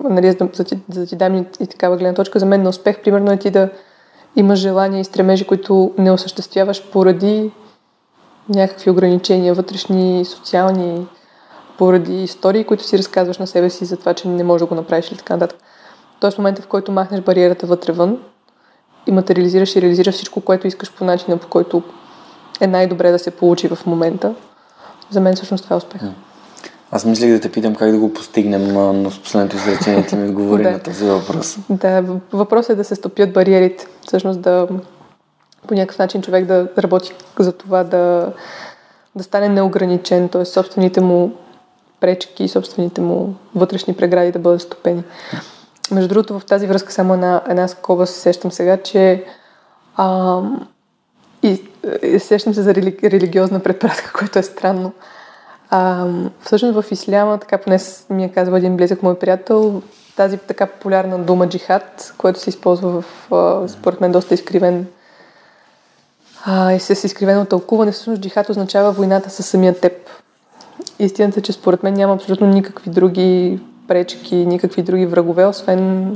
нали, 0.00 0.36
за, 0.52 0.64
ти, 0.64 0.78
за 0.90 1.00
да 1.00 1.06
ти 1.06 1.16
дам 1.16 1.46
и 1.60 1.66
такава 1.66 1.96
гледна 1.96 2.14
точка, 2.14 2.38
за 2.38 2.46
мен 2.46 2.62
на 2.62 2.68
успех, 2.68 3.02
примерно 3.02 3.32
е 3.32 3.36
ти 3.36 3.50
да 3.50 3.70
имаш 4.36 4.58
желания 4.58 5.00
и 5.00 5.04
стремежи, 5.04 5.46
които 5.46 5.94
не 5.98 6.12
осъществяваш 6.12 6.90
поради 6.90 7.50
някакви 8.48 8.90
ограничения, 8.90 9.54
вътрешни, 9.54 10.24
социални, 10.24 11.06
поради 11.78 12.22
истории, 12.22 12.64
които 12.64 12.84
си 12.84 12.98
разказваш 12.98 13.38
на 13.38 13.46
себе 13.46 13.70
си 13.70 13.84
за 13.84 13.96
това, 13.96 14.14
че 14.14 14.28
не 14.28 14.44
можеш 14.44 14.60
да 14.60 14.66
го 14.66 14.74
направиш 14.74 15.10
или 15.10 15.18
така 15.18 15.34
нататък. 15.34 15.58
Тоест 16.20 16.34
в 16.34 16.38
момента, 16.38 16.62
в 16.62 16.66
който 16.66 16.92
махнеш 16.92 17.20
бариерата 17.20 17.66
вътре-вън 17.66 18.18
и 19.06 19.12
материализираш 19.12 19.76
и 19.76 19.82
реализираш 19.82 20.14
всичко, 20.14 20.40
което 20.40 20.66
искаш 20.66 20.92
по 20.92 21.04
начина, 21.04 21.36
по 21.36 21.48
който 21.48 21.82
е 22.60 22.66
най-добре 22.66 23.10
да 23.10 23.18
се 23.18 23.30
получи 23.30 23.68
в 23.68 23.86
момента, 23.86 24.34
за 25.10 25.20
мен 25.20 25.34
всъщност 25.34 25.64
това 25.64 25.74
е 25.74 25.76
успех. 25.76 26.00
Аз 26.94 27.04
мислех 27.04 27.30
да 27.32 27.40
те 27.40 27.52
питам 27.52 27.74
как 27.74 27.90
да 27.90 27.98
го 27.98 28.12
постигнем, 28.12 28.72
но 29.02 29.10
с 29.10 29.18
последното 29.18 29.56
изречение 29.56 30.06
ти 30.06 30.16
ми 30.16 30.28
отговори 30.28 30.62
на 30.70 30.78
този 30.78 31.04
въпрос. 31.04 31.56
Да, 31.70 32.04
въпросът 32.32 32.70
е 32.70 32.74
да 32.74 32.84
се 32.84 32.94
стопят 32.94 33.32
бариерите. 33.32 33.86
Всъщност 34.06 34.40
да 34.40 34.68
по 35.66 35.74
някакъв 35.74 35.98
начин 35.98 36.22
човек 36.22 36.44
да 36.44 36.68
работи 36.78 37.14
за 37.38 37.52
това 37.52 37.84
да, 37.84 38.32
да 39.14 39.24
стане 39.24 39.48
неограничен, 39.48 40.28
т.е. 40.28 40.44
собствените 40.44 41.00
му 41.00 41.32
пречки, 42.00 42.48
собствените 42.48 43.00
му 43.00 43.34
вътрешни 43.54 43.94
прегради 43.94 44.32
да 44.32 44.38
бъдат 44.38 44.62
стопени. 44.62 45.04
Между 45.90 46.08
другото, 46.08 46.38
в 46.38 46.44
тази 46.44 46.66
връзка 46.66 46.92
само 46.92 47.14
една, 47.14 47.42
една 47.48 47.68
скоба 47.68 48.06
се 48.06 48.20
сещам 48.20 48.52
сега, 48.52 48.76
че 48.76 49.24
а, 49.96 50.40
и, 51.42 51.62
и 52.02 52.18
сещам 52.18 52.54
се 52.54 52.62
за 52.62 52.74
рели, 52.74 52.96
религиозна 53.04 53.60
предпратка, 53.60 54.12
което 54.18 54.38
е 54.38 54.42
странно. 54.42 54.92
А, 55.74 56.06
всъщност 56.44 56.80
в 56.80 56.92
исляма, 56.92 57.38
така 57.38 57.58
поне 57.58 57.78
ми 58.10 58.24
е 58.24 58.28
казал 58.28 58.52
един 58.52 58.76
близък 58.76 59.02
мой 59.02 59.18
приятел, 59.18 59.82
тази 60.16 60.38
така 60.38 60.66
популярна 60.66 61.18
дума 61.18 61.48
джихад, 61.48 62.14
което 62.18 62.40
се 62.40 62.50
използва 62.50 63.02
в, 63.02 63.68
според 63.68 64.00
мен, 64.00 64.12
доста 64.12 64.34
изкривен 64.34 64.86
а, 66.44 66.72
и 66.72 66.80
с 66.80 67.04
изкривено 67.04 67.44
тълкуване, 67.44 67.92
всъщност 67.92 68.22
джихад 68.22 68.48
означава 68.48 68.92
войната 68.92 69.30
с 69.30 69.42
самия 69.42 69.80
теб. 69.80 69.92
Истината 70.98 71.40
е, 71.40 71.42
че 71.42 71.52
според 71.52 71.82
мен 71.82 71.94
няма 71.94 72.14
абсолютно 72.14 72.46
никакви 72.46 72.90
други 72.90 73.60
пречки, 73.88 74.36
никакви 74.36 74.82
други 74.82 75.06
врагове, 75.06 75.46
освен 75.46 76.12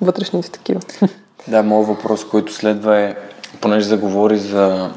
вътрешните 0.00 0.50
такива. 0.50 0.80
Да, 1.48 1.62
моят 1.62 1.88
въпрос, 1.88 2.24
който 2.24 2.52
следва 2.52 2.98
е, 2.98 3.16
понеже 3.60 3.88
заговори 3.88 4.38
за 4.38 4.90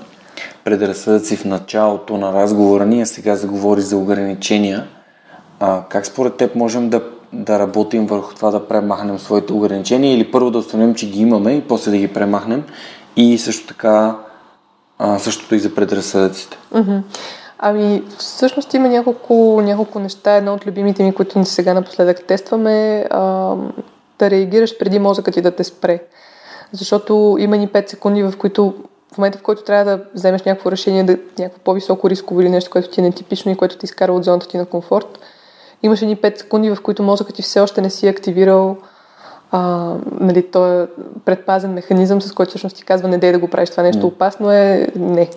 предразсъдъци 0.64 1.38
в 1.38 1.46
началото 1.46 2.18
на 2.18 2.34
разговора 2.34 2.86
ни, 2.86 3.02
а 3.02 3.06
сега 3.06 3.36
заговори 3.36 3.82
за 3.82 3.98
ограничения. 3.98 4.88
А, 5.60 5.84
как 5.90 6.06
според 6.06 6.36
теб 6.36 6.56
можем 6.56 6.90
да, 6.90 7.02
да 7.34 7.60
работим 7.60 8.08
върху 8.08 8.36
това 8.36 8.52
да 8.52 8.68
премахнем 8.68 9.20
своите 9.20 9.54
ограничения 9.54 10.14
или 10.14 10.32
първо 10.32 10.52
да 10.52 10.58
установим, 10.58 10.96
че 10.96 11.10
ги 11.10 11.22
имаме 11.22 11.52
и 11.52 11.62
после 11.62 11.92
да 11.92 11.98
ги 11.98 12.14
премахнем 12.14 12.64
и 13.16 13.38
също 13.38 13.68
така 13.68 14.16
а, 15.00 15.20
същото 15.20 15.56
и 15.56 15.60
за 15.60 15.76
предразсъдъците? 15.76 16.58
Ами, 17.60 18.04
всъщност 18.18 18.74
има 18.74 18.88
няколко, 18.88 19.62
няколко 19.64 20.00
неща. 20.00 20.36
Едно 20.36 20.54
от 20.54 20.68
любимите 20.68 21.04
ми, 21.04 21.14
които 21.14 21.46
сега 21.46 21.74
напоследък 21.74 22.24
тестваме, 22.24 23.06
а, 23.10 23.56
да 24.20 24.30
реагираш 24.30 24.78
преди 24.78 25.00
мозъкът 25.00 25.34
ти 25.34 25.42
да 25.42 25.52
те 25.52 25.64
спре. 25.64 26.00
Защото 26.72 27.38
има 27.40 27.58
ни 27.58 27.68
5 27.68 27.90
секунди, 27.90 28.24
в 28.24 28.34
които 28.38 28.74
в 29.14 29.18
момента, 29.18 29.38
в 29.38 29.42
който 29.42 29.64
трябва 29.64 29.98
да 29.98 30.04
вземеш 30.14 30.44
някакво 30.44 30.72
решение, 30.72 31.04
да, 31.04 31.18
някакво 31.40 31.64
по-високо 31.64 32.10
рисково 32.10 32.42
или 32.42 32.50
нещо, 32.50 32.72
което 32.72 32.90
ти 32.90 33.00
е 33.00 33.04
нетипично 33.04 33.52
и 33.52 33.56
което 33.56 33.78
ти 33.78 33.86
изкара 33.86 34.14
от 34.14 34.24
зоната 34.24 34.48
ти 34.48 34.58
на 34.58 34.66
комфорт, 34.66 35.20
имаше 35.84 36.06
ни 36.06 36.18
5 36.18 36.38
секунди, 36.38 36.76
в 36.76 36.82
които 36.84 37.04
мозъкът 37.04 37.36
ти 37.36 37.42
все 37.42 37.60
още 37.60 37.82
не 37.82 37.90
си 37.90 38.08
е 38.08 38.10
активирал 38.10 38.78
а, 39.52 39.96
нали, 40.20 40.52
той 40.52 40.84
е 40.84 40.88
предпазен 41.26 41.74
механизъм, 41.74 42.22
с 42.22 42.32
който 42.32 42.50
всъщност 42.50 42.76
ти 42.76 42.84
казва 42.84 43.08
не 43.08 43.18
дей 43.18 43.32
да 43.32 43.40
го 43.40 43.48
правиш 43.48 43.70
това 43.70 43.84
нещо, 43.84 44.08
опасно 44.08 44.52
е, 44.52 44.88
не. 44.96 45.30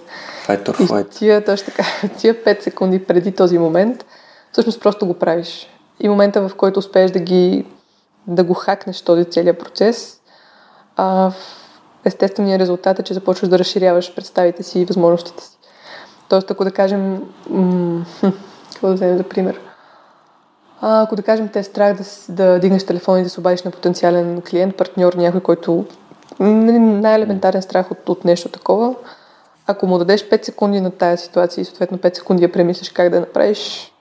Fight 0.47 0.69
or 0.69 0.89
flight. 0.89 1.07
И 1.07 1.19
тия, 1.19 1.45
точно 1.45 1.67
така, 1.67 1.85
тия 2.19 2.35
5 2.35 2.61
секунди 2.61 3.05
преди 3.05 3.33
този 3.33 3.59
момент, 3.59 4.05
всъщност 4.53 4.81
просто 4.81 5.07
го 5.07 5.15
правиш. 5.15 5.69
И 6.01 6.09
момента, 6.09 6.49
в 6.49 6.55
който 6.55 6.79
успееш 6.79 7.11
да 7.11 7.19
ги 7.19 7.67
да 8.27 8.45
го 8.45 8.55
хакнеш 8.55 9.03
този 9.03 9.25
целият 9.25 9.59
процес, 9.59 10.21
а, 10.97 11.33
естественият 12.05 12.61
резултат 12.61 12.99
е, 12.99 13.03
че 13.03 13.15
започваш 13.15 13.49
да 13.49 13.59
разширяваш 13.59 14.15
представите 14.15 14.63
си 14.63 14.81
и 14.81 14.85
възможностите 14.85 15.45
си. 15.45 15.59
Тоест, 16.29 16.51
ако 16.51 16.65
да 16.65 16.71
кажем, 16.71 17.23
какво 18.73 18.89
да 18.89 18.95
вземем 18.95 19.17
за 19.17 19.23
пример– 19.23 19.61
а, 20.87 21.03
ако 21.03 21.17
да 21.17 21.23
кажем, 21.23 21.49
те 21.49 21.59
е 21.59 21.63
страх 21.63 21.97
да, 21.97 22.05
да 22.35 22.59
дигнеш 22.59 22.87
телефон 22.87 23.19
и 23.19 23.23
да 23.23 23.31
се 23.31 23.41
обадиш 23.41 23.63
на 23.63 23.71
потенциален 23.71 24.43
клиент, 24.51 24.77
партньор, 24.77 25.15
някой, 25.15 25.41
който 25.41 25.85
нали, 26.41 26.79
най-елементарен 26.79 27.63
страх 27.63 27.91
от, 27.91 28.09
от 28.09 28.25
нещо 28.25 28.49
такова, 28.49 28.95
ако 29.67 29.87
му 29.87 29.99
дадеш 29.99 30.29
5 30.29 30.45
секунди 30.45 30.81
на 30.81 30.91
тая 30.91 31.19
ситуация 31.19 31.63
и 31.63 31.65
съответно 31.65 31.99
5 31.99 32.17
секунди 32.17 32.43
я 32.43 32.53
премислиш 32.53 32.91
как 32.91 33.11
да 33.11 33.21
направиш, 33.21 33.93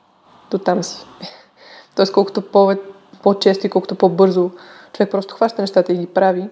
до 0.51 0.57
там 0.57 0.83
си. 0.83 1.05
Тоест, 1.95 2.13
колкото 2.13 2.41
по- 2.41 2.75
по-често 3.23 3.67
и 3.67 3.69
колкото 3.69 3.95
по-бързо 3.95 4.51
човек 4.93 5.11
просто 5.11 5.35
хваща 5.35 5.61
нещата 5.61 5.93
и 5.93 5.97
ги 5.97 6.07
прави, 6.07 6.49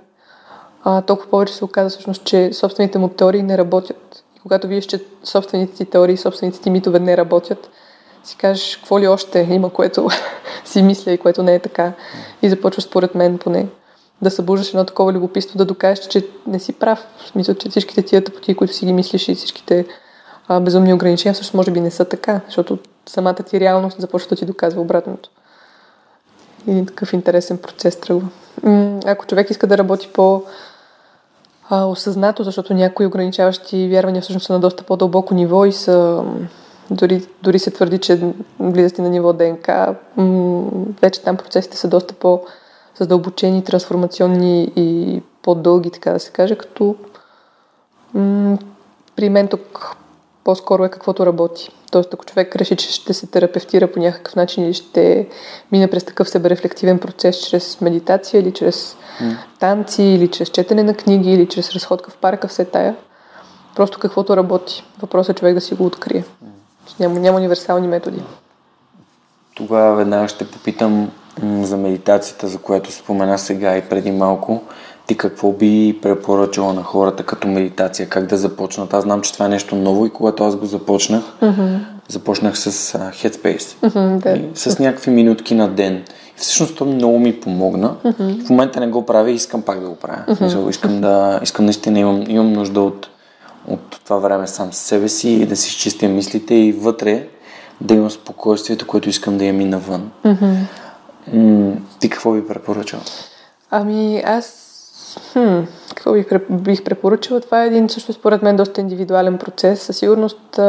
а, 0.84 1.02
толкова 1.02 1.30
повече 1.30 1.54
се 1.54 1.66
оказа 1.66 1.90
всъщност, 1.90 2.24
че 2.24 2.54
собствените 2.54 2.98
му 2.98 3.10
теории 3.10 3.44
не 3.44 3.58
работят. 3.58 4.24
И 4.38 4.40
когато 4.40 4.68
видиш, 4.68 4.86
че 4.86 5.06
собствените 5.24 5.74
ти 5.74 5.86
теории, 5.86 6.18
собствените 6.18 6.62
ти 6.62 6.70
митове 6.70 7.00
не 7.00 7.18
работят, 7.18 7.70
си 8.24 8.38
кажеш 8.38 8.78
какво 8.78 9.00
ли 9.00 9.08
още 9.08 9.48
има, 9.52 9.70
което 9.70 10.08
си 10.66 10.82
мисля 10.82 11.12
и 11.12 11.18
което 11.18 11.44
не 11.44 11.56
е 11.56 11.60
така. 11.60 11.94
И 12.42 12.50
започваш 12.50 12.84
според 12.84 13.16
мен 13.16 13.38
поне 13.38 13.68
да 14.22 14.32
събуждаш 14.32 14.70
едно 14.70 14.86
такова 14.86 15.14
любопитство, 15.14 15.58
да 15.58 15.66
докажеш, 15.66 16.08
че 16.08 16.28
не 16.48 16.60
си 16.60 16.74
прав. 16.74 17.08
В 17.18 17.28
смисъл, 17.28 17.56
че 17.56 17.70
всичките 17.70 18.02
тия 18.02 18.24
тъпоти, 18.24 18.56
които 18.56 18.74
си 18.74 18.86
ги 18.86 18.94
мислиш 18.94 19.30
и 19.30 19.36
всичките 19.36 19.86
а, 20.48 20.60
безумни 20.60 20.94
ограничения, 20.94 21.34
всъщност 21.34 21.54
може 21.54 21.72
би 21.72 21.80
не 21.80 21.92
са 21.92 22.06
така, 22.06 22.42
защото 22.46 22.78
самата 23.10 23.36
ти 23.36 23.60
реалност 23.60 24.02
започва 24.02 24.30
да 24.30 24.36
ти 24.36 24.46
доказва 24.46 24.82
обратното. 24.82 25.30
И 26.68 26.86
такъв 26.86 27.14
интересен 27.14 27.58
процес 27.58 28.00
тръгва. 28.00 28.28
Ако 29.06 29.26
човек 29.26 29.50
иска 29.50 29.68
да 29.68 29.78
работи 29.78 30.10
по 30.14 30.44
осъзнато, 31.72 32.44
защото 32.44 32.74
някои 32.74 33.06
ограничаващи 33.06 33.90
вярвания 33.90 34.22
всъщност 34.22 34.46
са 34.46 34.54
на 34.54 34.60
доста 34.60 34.84
по-дълбоко 34.84 35.34
ниво 35.34 35.66
и 35.66 35.72
са 35.72 36.24
дори, 36.90 37.28
дори 37.44 37.60
се 37.60 37.72
твърди, 37.72 37.98
че 37.98 38.34
влизате 38.60 39.02
на 39.02 39.10
ниво 39.10 39.34
ДНК. 39.34 39.96
Вече 41.02 41.22
там 41.22 41.38
процесите 41.38 41.78
са 41.78 41.88
доста 41.88 42.14
по-задълбочени, 42.14 43.64
трансформационни 43.64 44.72
и 44.76 45.22
по-дълги, 45.42 45.92
така 45.92 46.12
да 46.12 46.20
се 46.20 46.32
каже, 46.32 46.56
като 46.56 46.96
при 49.16 49.30
мен 49.30 49.48
тук 49.48 49.96
по-скоро 50.44 50.86
е 50.86 50.90
каквото 50.90 51.26
работи. 51.26 51.70
Тоест, 51.92 52.14
ако 52.14 52.26
човек 52.26 52.56
реши, 52.56 52.76
че 52.76 52.92
ще 52.92 53.14
се 53.14 53.28
терапевтира 53.28 53.92
по 53.92 54.00
някакъв 54.00 54.36
начин 54.36 54.64
или 54.64 54.74
ще 54.74 55.28
мине 55.72 55.90
през 55.90 56.04
такъв 56.04 56.30
себерефлективен 56.30 57.00
процес 57.00 57.50
чрез 57.50 57.82
медитация 57.82 58.42
или 58.42 58.52
чрез 58.52 58.98
mm. 59.22 59.36
танци 59.60 60.04
или 60.04 60.28
чрез 60.28 60.50
четене 60.50 60.84
на 60.84 60.94
книги 60.94 61.34
или 61.34 61.48
чрез 61.48 61.72
разходка 61.72 62.12
в 62.12 62.18
парка, 62.18 62.48
все 62.48 62.66
тая. 62.66 62.96
Просто 63.76 64.00
каквото 64.00 64.38
работи. 64.38 64.84
Въпросът 65.00 65.38
е 65.38 65.40
човек 65.40 65.54
да 65.54 65.62
си 65.62 65.74
го 65.74 65.86
открие. 65.86 66.24
Mm. 66.24 66.48
Няма, 67.00 67.20
няма 67.20 67.38
универсални 67.38 67.88
методи. 67.88 68.22
Тогава 69.56 69.96
веднага 69.96 70.28
ще 70.28 70.48
попитам 70.48 71.12
за 71.62 71.78
медитацията, 71.78 72.48
за 72.48 72.58
която 72.58 72.92
спомена 72.92 73.40
сега 73.40 73.78
и 73.78 73.82
преди 73.82 74.12
малко. 74.12 74.62
Ти 75.12 75.18
какво 75.18 75.52
би 75.52 76.00
препоръчала 76.02 76.74
на 76.74 76.84
хората 76.84 77.24
като 77.24 77.48
медитация, 77.48 78.10
как 78.10 78.26
да 78.26 78.38
започнат? 78.38 78.94
Аз 78.94 79.04
знам, 79.04 79.22
че 79.22 79.34
това 79.34 79.46
е 79.46 79.50
нещо 79.50 79.76
ново 79.76 80.06
и 80.06 80.10
когато 80.10 80.44
аз 80.44 80.56
го 80.56 80.66
започнах, 80.66 81.24
mm-hmm. 81.42 81.80
започнах 82.08 82.58
с 82.60 82.72
uh, 82.72 83.12
Headspace. 83.12 83.60
Mm-hmm, 83.60 84.18
да. 84.18 84.60
С 84.60 84.80
някакви 84.80 85.12
минутки 85.12 85.56
на 85.56 85.70
ден. 85.70 86.04
И 86.38 86.40
всъщност 86.40 86.78
то 86.78 86.86
много 86.86 87.20
ми 87.20 87.40
помогна. 87.40 87.96
Mm-hmm. 88.06 88.46
В 88.46 88.50
момента 88.50 88.80
не 88.80 88.88
го 88.88 89.06
правя 89.06 89.32
и 89.32 89.34
искам 89.34 89.62
пак 89.62 89.80
да 89.80 89.90
го 89.90 89.96
правя. 89.96 90.24
Mm-hmm. 90.28 90.70
Искам, 90.70 91.02
да, 91.02 91.40
искам 91.44 91.66
наистина, 91.66 92.00
имам, 92.00 92.24
имам 92.28 92.54
нужда 92.54 92.82
от, 92.82 93.10
от 93.68 94.00
това 94.04 94.18
време 94.18 94.48
сам 94.48 94.74
с 94.74 94.78
себе 94.78 95.10
си 95.10 95.30
и 95.30 95.46
да 95.46 95.56
си 95.56 95.68
изчистя 95.68 96.08
мислите 96.08 96.56
и 96.56 96.72
вътре 96.72 97.28
да 97.82 97.94
имам 97.94 98.12
спокойствието, 98.12 98.88
което 98.88 99.10
искам 99.10 99.38
да 99.38 99.46
имам 99.46 99.62
и 99.62 99.66
навън. 99.66 100.12
Mm-hmm. 100.26 100.56
М- 101.34 101.74
ти 102.00 102.10
какво 102.10 102.32
би 102.34 102.48
препоръчал? 102.48 103.00
Ами 103.72 104.24
аз 104.26 104.68
хм, 105.34 105.60
какво 105.90 106.14
бих, 106.14 106.28
бих 106.50 106.84
препоръчала? 106.84 107.42
Това 107.42 107.64
е 107.64 107.68
един 107.68 107.90
също 107.90 108.14
според 108.14 108.42
мен 108.42 108.56
доста 108.56 108.82
индивидуален 108.82 109.38
процес. 109.38 109.82
Със 109.82 109.98
сигурност 109.98 110.60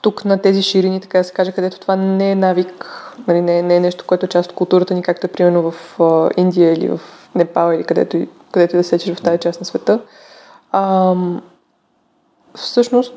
тук 0.00 0.24
на 0.24 0.38
тези 0.38 0.62
ширини, 0.62 1.00
така 1.00 1.18
да 1.18 1.24
се 1.24 1.32
каже, 1.32 1.52
където 1.52 1.80
това 1.80 1.96
не 1.96 2.30
е 2.30 2.34
навик, 2.34 2.90
нали, 3.26 3.40
не, 3.40 3.62
не 3.62 3.76
е 3.76 3.80
нещо, 3.80 4.04
което 4.06 4.26
е 4.26 4.28
част 4.28 4.50
от 4.50 4.56
културата 4.56 4.94
ни, 4.94 5.02
както 5.02 5.26
е 5.26 5.30
примерно 5.30 5.70
в 5.70 5.98
Индия 6.36 6.72
или 6.72 6.88
в 6.88 7.00
Непал 7.34 7.72
или 7.72 7.84
където, 7.84 8.26
където 8.52 8.76
да 8.76 8.84
сечеш 8.84 9.16
в 9.16 9.22
тази 9.22 9.38
част 9.38 9.60
на 9.60 9.66
света. 9.66 10.00
А, 10.72 11.14
всъщност 12.54 13.14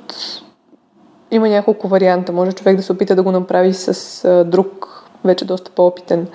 има 1.32 1.50
няколко 1.50 1.88
варианта. 1.88 2.32
Може 2.32 2.52
човек 2.52 2.78
да 2.78 2.84
се 2.84 2.92
опита 2.92 3.16
да 3.16 3.24
го 3.24 3.32
направи 3.32 3.74
с 3.74 4.44
друг, 4.44 5.04
вече 5.24 5.46
доста 5.46 5.72
по-опитен, 5.72 6.28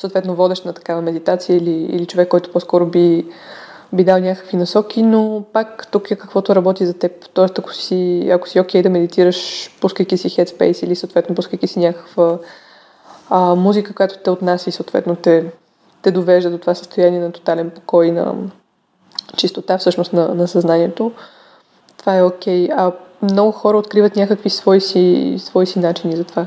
съответно 0.00 0.34
водещ 0.34 0.64
на 0.64 0.72
такава 0.72 1.02
медитация 1.02 1.56
или, 1.56 1.70
или 1.70 2.06
човек, 2.06 2.28
който 2.28 2.52
по-скоро 2.52 2.86
би, 2.86 3.26
би 3.92 4.04
дал 4.04 4.18
някакви 4.18 4.56
насоки, 4.56 5.02
но 5.02 5.44
пак 5.52 5.86
тук 5.90 6.10
е 6.10 6.16
каквото 6.16 6.54
работи 6.54 6.86
за 6.86 6.94
теб. 6.94 7.12
Тоест, 7.34 7.58
ако 7.58 7.74
си, 7.74 8.28
ако 8.32 8.48
си 8.48 8.60
окей 8.60 8.80
okay 8.80 8.82
да 8.82 8.90
медитираш, 8.90 9.70
пускайки 9.80 10.18
си 10.18 10.28
headspace 10.28 10.84
или 10.84 10.96
съответно 10.96 11.34
пускайки 11.34 11.66
си 11.66 11.78
някаква 11.78 12.38
а, 13.30 13.54
музика, 13.54 13.94
която 13.94 14.18
те 14.18 14.30
отнася 14.30 14.70
и 14.70 14.72
съответно 14.72 15.16
те, 15.16 15.52
те 16.02 16.10
довежда 16.10 16.50
до 16.50 16.58
това 16.58 16.74
състояние 16.74 17.20
на 17.20 17.32
тотален 17.32 17.70
покой, 17.70 18.10
на 18.10 18.34
чистота 19.36 19.78
всъщност 19.78 20.12
на, 20.12 20.34
на 20.34 20.48
съзнанието, 20.48 21.12
това 21.96 22.16
е 22.16 22.22
окей. 22.22 22.68
Okay. 22.68 22.74
А 22.76 22.92
много 23.22 23.52
хора 23.52 23.78
откриват 23.78 24.16
някакви 24.16 24.50
свои 24.50 24.80
си, 24.80 25.36
свои 25.38 25.66
си 25.66 25.78
начини 25.78 26.16
за 26.16 26.24
това. 26.24 26.46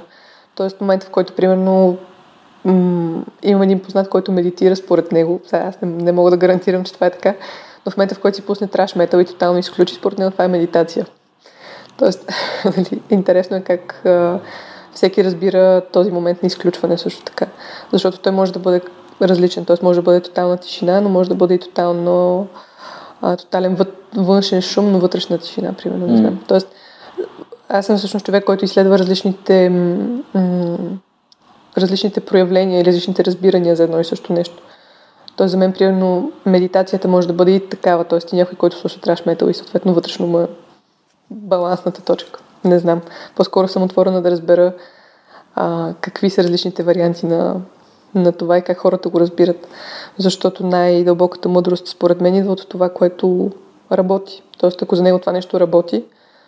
Тоест, 0.56 0.78
в 0.78 0.82
момента, 0.82 1.06
в 1.06 1.10
който, 1.10 1.34
примерно, 1.34 1.98
м- 2.66 3.24
имам 3.44 3.62
един 3.62 3.80
познат, 3.80 4.10
който 4.10 4.32
медитира 4.32 4.76
според 4.76 5.12
него. 5.12 5.42
Сега 5.48 5.64
аз 5.64 5.82
не, 5.82 6.04
не 6.04 6.12
мога 6.12 6.32
да 6.32 6.38
гарантирам, 6.38 6.84
че 6.84 6.94
това 6.94 7.08
е 7.08 7.12
така, 7.12 7.36
но 7.86 7.92
в 7.92 7.98
момента, 7.98 8.16
в 8.16 8.20
който 8.20 8.36
си 8.36 8.46
пусне 8.46 8.68
траш 8.68 8.96
метал 8.96 9.20
и 9.20 9.26
тотално 9.26 9.60
изключи, 9.60 9.96
според 9.96 10.20
него 10.20 10.32
това 10.32 10.46
е 10.46 10.48
медитация. 10.48 11.06
Тоест, 11.98 12.32
нали, 12.78 13.02
интересно 13.10 13.58
е 13.58 13.62
как 13.62 14.06
а, 14.06 14.40
всеки 14.94 15.24
разбира 15.24 15.82
този 15.92 16.12
момент 16.12 16.44
на 16.44 16.48
изключване 16.48 16.98
също 16.98 17.24
така. 17.24 17.46
Защото 17.92 18.20
той 18.20 18.32
може 18.32 18.54
да 18.54 18.60
бъде 18.60 18.82
различен, 19.22 19.66
т.е. 19.66 19.76
може 19.82 20.00
да 20.00 20.04
бъде 20.04 20.22
тотална 20.22 20.58
тишина, 20.58 21.02
но 21.02 21.10
може 21.10 21.30
да 21.30 21.36
бъде 21.36 21.54
и 21.54 21.60
тотално 21.60 22.48
а, 23.22 23.38
тотален 23.38 23.78
външен 24.16 24.62
шум, 24.62 24.92
но 24.92 25.00
вътрешна 25.00 25.38
тишина, 25.38 25.74
примерно, 25.74 26.08
не 26.08 26.18
знам. 26.18 26.36
Mm. 26.36 26.48
Тоест, 26.48 26.68
аз 27.70 27.86
съм 27.86 27.98
всъщност 27.98 28.26
човек, 28.26 28.44
който 28.44 28.66
изследва 28.66 29.00
различните 29.00 29.70
м- 29.70 30.78
различните 31.78 32.20
проявления 32.20 32.82
и 32.82 32.86
различните 32.86 33.26
разбирания 33.26 33.76
за 33.76 33.84
едно 33.84 34.00
и 34.00 34.06
също 34.06 34.34
нещо. 34.34 34.64
Тоест 35.36 35.52
за 35.52 35.58
мен, 35.58 35.74
примерно, 35.74 36.32
медитацията 36.46 37.08
може 37.08 37.28
да 37.28 37.34
бъде 37.34 37.52
и 37.52 37.70
такава, 37.70 38.04
т.е. 38.04 38.20
и 38.34 38.36
някой, 38.36 38.58
който 38.58 38.78
слуша 38.78 39.02
траш 39.02 39.26
метал 39.26 39.48
и 39.48 39.54
съответно 39.54 39.94
вътрешно 39.94 40.28
му 40.28 40.40
е 40.40 40.48
балансната 41.30 42.02
точка. 42.02 42.40
Не 42.64 42.80
знам. 42.80 43.02
По-скоро 43.36 43.68
съм 43.68 43.84
отворена 43.84 44.22
да 44.22 44.32
разбера 44.32 44.74
а, 45.56 45.94
какви 46.02 46.30
са 46.30 46.44
различните 46.44 46.84
варианти 46.84 47.26
на, 47.26 47.62
на 48.16 48.32
това 48.32 48.58
и 48.58 48.62
как 48.62 48.78
хората 48.78 49.10
го 49.10 49.20
разбират. 49.20 49.68
Защото 50.18 50.66
най-дълбоката 50.66 51.50
мъдрост, 51.50 51.88
според 51.88 52.22
мен, 52.22 52.36
идва 52.36 52.52
от 52.52 52.70
това, 52.70 52.90
което 52.90 53.52
работи. 53.92 54.44
Тоест, 54.58 54.82
ако 54.82 54.96
за 54.96 55.04
него 55.04 55.20
това 55.20 55.32
нещо 55.32 55.60
работи, 55.60 56.04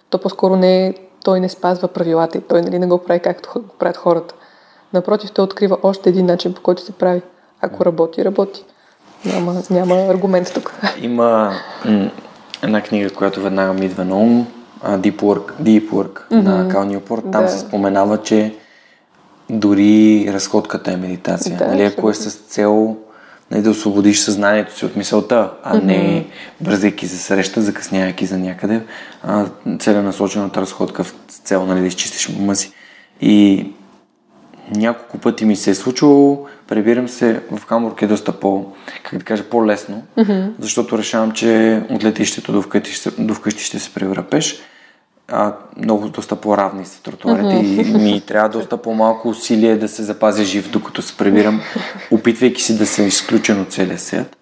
то 0.10 0.18
по-скоро 0.18 0.56
не 0.56 0.88
е, 0.88 0.94
той 1.24 1.40
не 1.40 1.50
спазва 1.50 1.88
правилата 1.88 2.38
и 2.38 2.42
той 2.42 2.62
нали, 2.62 2.80
не 2.80 2.88
го 2.88 2.98
прави 2.98 3.20
както 3.20 3.50
го 3.56 3.68
правят 3.80 3.98
хората. 3.98 4.36
Напротив, 4.94 5.32
той 5.32 5.44
открива 5.44 5.78
още 5.84 6.10
един 6.10 6.26
начин, 6.26 6.54
по 6.54 6.62
който 6.62 6.82
се 6.82 6.92
прави. 6.92 7.22
Ако 7.62 7.86
работи, 7.86 8.26
работи. 8.26 8.66
Няма, 9.26 9.62
няма 9.70 9.96
аргумент 9.96 10.54
тук. 10.54 10.80
Има 11.02 11.54
м- 11.86 12.10
една 12.64 12.82
книга, 12.82 13.10
която 13.10 13.42
веднага 13.42 13.74
ми 13.74 13.86
идва 13.86 14.06
на 14.06 14.16
ум, 14.18 14.48
Deep 14.84 15.16
Work, 15.16 15.54
Deep 15.62 15.90
Work 15.90 16.30
mm-hmm. 16.32 16.42
на 16.42 16.68
Кал 16.68 16.86
Ньюпорт. 16.86 17.24
Там 17.32 17.42
да. 17.42 17.50
се 17.50 17.60
споменава, 17.60 18.22
че 18.22 18.56
дори 19.50 20.26
разходката 20.34 20.92
е 20.92 20.98
медитация. 20.98 21.58
Да, 21.58 21.68
нали, 21.68 21.84
ако 21.84 22.10
е 22.10 22.14
с 22.14 22.32
цел 22.32 22.98
нали, 23.52 23.62
да 23.62 23.70
освободиш 23.70 24.20
съзнанието 24.20 24.78
си 24.78 24.86
от 24.86 24.96
мисълта, 24.96 25.52
а 25.64 25.76
mm-hmm. 25.76 25.84
не 25.84 26.28
бързайки 26.62 27.06
за 27.06 27.18
среща, 27.18 27.62
закъснявайки 27.62 28.26
за 28.26 28.38
някъде, 28.38 28.82
а 29.24 29.46
целенасочената 29.80 30.62
разходка 30.62 31.04
в 31.04 31.16
цел 31.28 31.66
нали, 31.66 31.82
да 31.82 31.88
изчистиш 31.88 32.30
ума 32.30 32.56
си. 32.56 32.72
И 33.22 33.68
няколко 34.76 35.18
пъти 35.18 35.46
ми 35.46 35.56
се 35.56 35.70
е 35.70 35.76
случвало, 35.76 36.48
прибирам 36.68 37.10
се 37.10 37.42
в 37.52 37.66
Хамбург 37.66 38.02
е 38.02 38.08
доста 38.08 38.32
по, 38.32 38.66
как 39.04 39.20
да 39.20 39.26
кажа, 39.26 39.44
по-лесно, 39.44 40.04
mm-hmm. 40.18 40.52
защото 40.60 40.98
решавам, 40.98 41.32
че 41.32 41.82
от 41.90 42.04
летището 42.04 42.52
до 42.52 42.62
вкъщи, 42.62 43.10
до 43.20 43.34
вкъщи 43.34 43.64
ще 43.64 43.80
се 43.80 43.94
превръпеш. 43.94 44.60
А, 45.28 45.54
много 45.78 46.10
доста 46.10 46.36
по-равни 46.36 46.86
са 46.86 47.04
тротуарите 47.04 47.48
mm-hmm. 47.48 47.98
и 47.98 48.14
ми 48.14 48.22
трябва 48.22 48.50
доста 48.50 48.78
по-малко 48.78 49.30
усилие 49.30 49.76
да 49.76 49.88
се 49.88 50.04
запазя 50.04 50.44
жив, 50.44 50.70
докато 50.72 51.02
се 51.02 51.18
прибирам, 51.18 51.62
опитвайки 52.12 52.62
си 52.62 52.78
да 52.78 52.86
съм 52.86 53.08
изключен 53.08 53.62
от 53.62 53.72
целия 53.72 54.00
свят. 54.00 54.38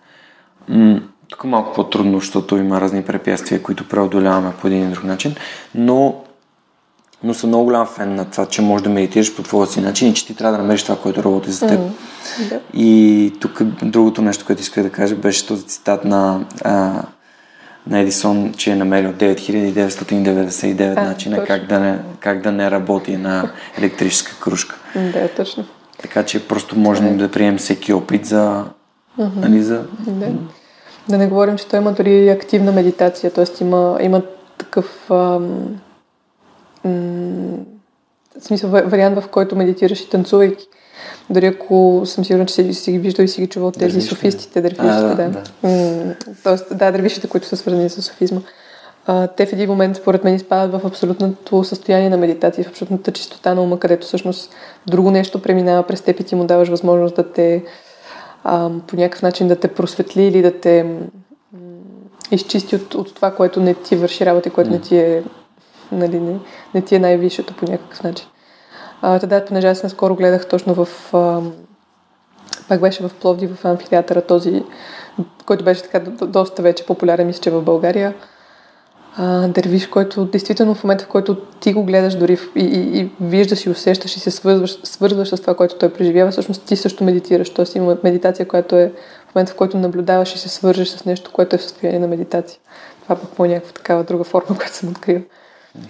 М- 0.67 1.01
тук 1.30 1.43
малко 1.43 1.74
по-трудно, 1.74 2.19
защото 2.19 2.57
има 2.57 2.82
разни 2.82 3.03
препятствия, 3.03 3.63
които 3.63 3.88
преодоляваме 3.88 4.51
по 4.61 4.67
един 4.67 4.84
или 4.84 4.91
друг 4.91 5.03
начин, 5.03 5.36
но 5.76 6.22
но 7.24 7.34
съм 7.34 7.49
много 7.49 7.65
голям 7.65 7.88
фен 7.88 8.15
на 8.15 8.26
това, 8.26 8.45
че 8.45 8.61
можеш 8.61 8.84
да 8.84 8.89
медитираш 8.89 9.36
по 9.36 9.43
твоя 9.43 9.67
си 9.67 9.82
начин 9.82 10.09
и 10.09 10.13
че 10.13 10.28
ти 10.28 10.36
трябва 10.36 10.57
да 10.57 10.63
намериш 10.63 10.84
това, 10.84 10.95
което 10.95 11.24
работи 11.24 11.51
за 11.51 11.67
теб. 11.67 11.80
Mm-hmm. 11.80 12.59
И 12.74 13.34
тук 13.41 13.63
другото 13.63 14.21
нещо, 14.21 14.45
което 14.45 14.61
исках 14.61 14.84
да 14.84 14.89
кажа, 14.89 15.15
беше 15.15 15.47
този 15.47 15.63
цитат 15.63 16.05
на, 16.05 16.45
а, 16.63 17.03
на 17.88 17.99
Едисон, 17.99 18.53
че 18.57 18.71
е 18.71 18.76
намерил 18.76 19.11
9999 19.11 20.97
а, 20.97 21.03
начина 21.03 21.45
как 21.45 21.67
да, 21.67 21.80
не, 21.80 21.99
как 22.19 22.41
да 22.41 22.51
не 22.51 22.71
работи 22.71 23.17
на 23.17 23.51
електрическа 23.78 24.39
кружка. 24.39 24.76
Да, 24.95 25.28
точно. 25.28 25.65
Така 26.01 26.24
че 26.24 26.47
просто 26.47 26.80
можем 26.80 27.17
да 27.17 27.32
приемем 27.32 27.57
всеки 27.57 27.93
опит 27.93 28.26
за... 28.26 28.65
Mm-hmm. 29.19 29.36
Нали, 29.36 29.63
за... 29.63 29.84
Да. 29.99 30.28
да 31.09 31.17
не 31.17 31.28
говорим, 31.28 31.57
че 31.57 31.67
той 31.67 31.80
има 31.80 31.91
дори 31.91 32.30
активна 32.30 32.71
медитация, 32.71 33.32
т.е. 33.32 33.63
има, 33.63 33.97
има 34.01 34.21
такъв... 34.57 35.11
Ам 35.11 35.76
в 36.84 38.46
смисъл 38.46 38.70
вариант, 38.70 39.20
в 39.20 39.28
който 39.28 39.56
медитираш 39.56 40.02
и 40.02 40.10
танцувайки. 40.10 40.68
Дори 41.30 41.46
ако 41.46 42.02
съм 42.06 42.26
сигурна, 42.26 42.46
че 42.46 42.54
си, 42.54 42.74
си 42.74 42.92
ги 42.92 43.00
виждал 43.00 43.24
и 43.24 43.28
си 43.28 43.42
ги 43.42 43.48
чувал 43.48 43.72
тези 43.72 44.02
софистите, 44.02 44.62
дървишите, 44.62 44.88
да. 44.88 45.16
да. 45.16 45.44
да. 45.64 46.16
тоест, 46.44 46.78
да, 46.78 46.92
дървишите, 46.92 47.28
които 47.28 47.48
са 47.48 47.58
свързани 47.58 47.90
с 47.90 48.02
софизма. 48.02 48.42
А, 49.08 49.28
те 49.28 49.46
в 49.46 49.54
един 49.54 49.70
момент, 49.70 49.96
според 49.96 50.24
мен, 50.24 50.36
изпадат 50.36 50.82
в 50.82 50.88
абсолютното 50.88 51.64
състояние 51.64 52.10
на 52.10 52.18
медитация, 52.18 52.64
в 52.64 52.68
абсолютната 52.68 53.12
чистота 53.12 53.54
на 53.54 53.62
ума, 53.62 53.80
където 53.80 54.08
всъщност 54.08 54.56
друго 54.88 55.12
нещо 55.12 55.42
преминава 55.42 55.84
през 55.84 56.02
теб 56.02 56.20
и 56.20 56.24
ти 56.24 56.36
му 56.36 56.46
даваш 56.46 56.70
възможност 56.70 57.16
да 57.16 57.32
те 57.32 57.64
а, 58.44 58.70
по 58.88 58.96
някакъв 58.96 59.22
начин 59.22 59.48
да 59.48 59.56
те 59.56 59.68
просветли 59.68 60.24
или 60.24 60.42
да 60.42 60.60
те 60.60 60.84
м- 60.84 61.00
изчисти 62.32 62.76
от, 62.76 62.96
от 62.96 63.16
това, 63.16 63.32
което 63.32 63.62
не 63.62 63.74
ти 63.74 63.96
върши 63.96 64.26
работа 64.26 64.50
и 64.50 64.52
което 64.52 64.70
mm. 64.70 64.74
не 64.74 64.82
ти 64.82 64.98
е 64.98 65.24
нали, 65.94 66.20
не, 66.20 66.39
не 66.76 66.82
ти 66.82 66.96
е 66.96 67.00
най-висшето 67.00 67.54
по 67.54 67.72
някакъв 67.72 68.04
начин. 68.04 68.28
А, 69.02 69.20
да, 69.20 69.46
понеже 69.46 69.68
аз 69.68 69.84
наскоро 69.84 70.16
гледах 70.16 70.48
точно 70.48 70.74
в... 70.74 71.14
А, 71.14 71.41
пак 72.70 72.82
беше 72.82 73.08
в 73.08 73.14
Пловди, 73.14 73.48
в 73.48 73.66
амфитеатъра, 73.66 74.22
този, 74.22 74.64
който 75.46 75.64
беше 75.64 75.82
така 75.82 76.00
доста 76.26 76.62
вече 76.62 76.86
популярен, 76.86 77.28
мисля, 77.28 77.41
че 77.41 77.52
в 77.52 77.62
България. 77.62 78.14
А, 79.18 79.48
дървиш, 79.48 79.88
който 79.88 80.26
действително 80.26 80.76
в 80.76 80.84
момента, 80.84 81.04
в 81.04 81.08
който 81.08 81.36
ти 81.36 81.74
го 81.74 81.84
гледаш 81.84 82.16
дори 82.16 82.38
и, 82.56 82.64
и, 82.64 83.00
и 83.00 83.12
виждаш 83.22 83.66
и 83.66 83.70
усещаш 83.70 84.18
и 84.18 84.20
се 84.20 84.32
свързваш, 84.32 84.78
свързваш 84.84 85.30
с 85.30 85.41
това, 85.41 85.56
което 85.56 85.76
той 85.76 85.94
преживява, 85.94 86.32
всъщност 86.32 86.66
ти 86.66 86.76
също 86.76 87.04
медитираш. 87.04 87.50
Тоест 87.50 87.76
има 87.76 87.98
медитация, 88.04 88.48
която 88.48 88.76
е 88.76 88.91
в 89.30 89.36
момента, 89.36 89.54
в 89.54 89.56
който 89.56 89.78
наблюдаваш 89.78 90.36
и 90.36 90.39
се 90.39 90.50
свържеш 90.50 90.88
с 90.88 91.06
нещо, 91.06 91.32
което 91.34 91.56
е 91.56 91.60
в 91.60 91.64
състояние 91.64 92.00
на 92.00 92.08
медитация. 92.08 92.60
Това 93.04 93.16
пък 93.16 93.30
по 93.30 93.46
някаква 93.46 93.72
такава 93.72 94.04
друга 94.04 94.24
форма, 94.24 94.58
която 94.58 94.76
съм 94.76 94.89
открила. 94.89 95.22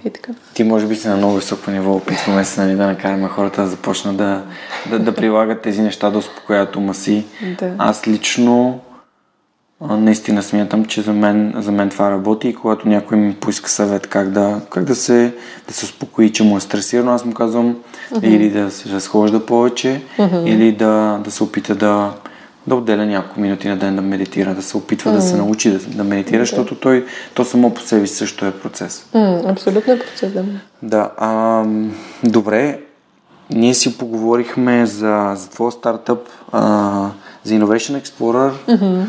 И 0.05 0.09
така. 0.09 0.31
Ти 0.53 0.63
може 0.63 0.88
би 0.88 0.95
си 0.95 1.07
на 1.07 1.15
много 1.15 1.36
високо 1.36 1.71
ниво, 1.71 1.95
опитваме 1.95 2.45
се 2.45 2.61
нали, 2.61 2.75
да 2.75 2.86
накараме 2.86 3.27
хората 3.27 3.61
да 3.61 3.67
започнат 3.67 4.17
да, 4.17 4.43
да, 4.89 4.99
да 4.99 5.15
прилагат 5.15 5.61
тези 5.61 5.81
неща 5.81 6.09
да 6.09 6.17
успокоят 6.17 6.75
ума 6.75 6.93
си. 6.93 7.25
Да. 7.59 7.75
Аз 7.77 8.07
лично 8.07 8.79
наистина 9.81 10.43
смятам, 10.43 10.86
че 10.86 11.01
за 11.01 11.13
мен, 11.13 11.53
за 11.57 11.71
мен 11.71 11.89
това 11.89 12.11
работи 12.11 12.47
и 12.47 12.55
когато 12.55 12.88
някой 12.88 13.17
ми 13.17 13.36
поиска 13.36 13.69
съвет 13.69 14.07
как 14.07 14.29
да, 14.29 14.61
как 14.69 14.84
да, 14.84 14.95
се, 14.95 15.34
да 15.67 15.73
се 15.73 15.86
успокои, 15.86 16.34
че 16.34 16.43
му 16.43 16.57
е 16.57 16.59
стресирано, 16.59 17.11
аз 17.11 17.25
му 17.25 17.34
казвам 17.34 17.75
mm-hmm. 18.11 18.27
или 18.27 18.49
да 18.49 18.71
се 18.71 18.89
разхожда 18.89 19.45
повече, 19.45 20.01
mm-hmm. 20.17 20.45
или 20.45 20.71
да, 20.71 21.19
да 21.23 21.31
се 21.31 21.43
опита 21.43 21.75
да, 21.75 22.11
да 22.68 22.76
отделя 22.76 23.05
няколко 23.05 23.39
минути 23.39 23.68
на 23.68 23.78
ден 23.78 23.95
да 23.95 24.01
медитира, 24.01 24.55
да 24.55 24.61
се 24.61 24.78
опитва 24.78 25.11
mm. 25.11 25.16
да 25.16 25.22
се 25.22 25.36
научи 25.36 25.72
да, 25.72 25.80
да 25.80 26.03
медитира, 26.03 26.38
okay. 26.38 26.39
защото 26.39 26.76
той, 26.76 27.05
то 27.34 27.45
само 27.45 27.74
по 27.74 27.82
себе 27.82 28.07
си 28.07 28.16
също 28.16 28.45
е 28.45 28.51
процес. 28.51 29.05
Mm, 29.14 29.51
абсолютно 29.51 29.93
е 29.93 29.99
процес, 29.99 30.34
да. 30.34 30.43
Да, 30.84 31.11
а, 31.18 31.64
добре, 32.24 32.80
ние 33.49 33.74
си 33.74 33.97
поговорихме 33.97 34.86
за, 34.86 35.34
за 35.36 35.49
твоя 35.49 35.72
стартъп, 35.72 36.20
а, 36.51 37.09
за 37.43 37.53
Innovation 37.53 38.01
Explorer, 38.01 38.51
mm-hmm. 38.68 39.05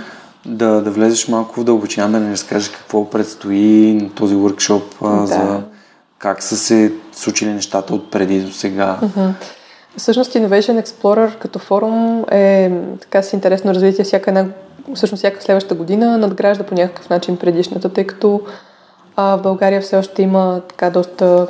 да, 0.46 0.82
да 0.82 0.90
влезеш 0.90 1.28
малко 1.28 1.60
в 1.60 1.64
дълбочина, 1.64 2.08
да 2.08 2.20
ни 2.20 2.32
разкажеш 2.32 2.68
какво 2.68 3.10
предстои 3.10 3.98
на 4.02 4.10
този 4.10 4.34
workshop, 4.34 4.82
а, 5.02 5.20
да. 5.20 5.26
за 5.26 5.62
как 6.18 6.42
са 6.42 6.56
се 6.56 6.92
случили 7.12 7.52
нещата 7.52 7.94
от 7.94 8.10
преди 8.10 8.40
до 8.40 8.52
сега. 8.52 8.98
Mm-hmm. 9.02 9.32
Всъщност 9.96 10.32
Innovation 10.32 10.82
Explorer 10.82 11.38
като 11.38 11.58
форум 11.58 12.24
е 12.30 12.72
така 13.00 13.22
с 13.22 13.32
интересно 13.32 13.74
развитие 13.74 14.04
всяка 14.04 14.30
една, 14.30 14.46
всъщност 14.94 15.20
всяка 15.20 15.42
следваща 15.42 15.74
година 15.74 16.18
надгражда 16.18 16.64
по 16.64 16.74
някакъв 16.74 17.10
начин 17.10 17.36
предишната, 17.36 17.88
тъй 17.88 18.06
като 18.06 18.40
а, 19.16 19.36
в 19.36 19.42
България 19.42 19.80
все 19.80 19.96
още 19.96 20.22
има 20.22 20.60
така 20.68 20.90
доста 20.90 21.46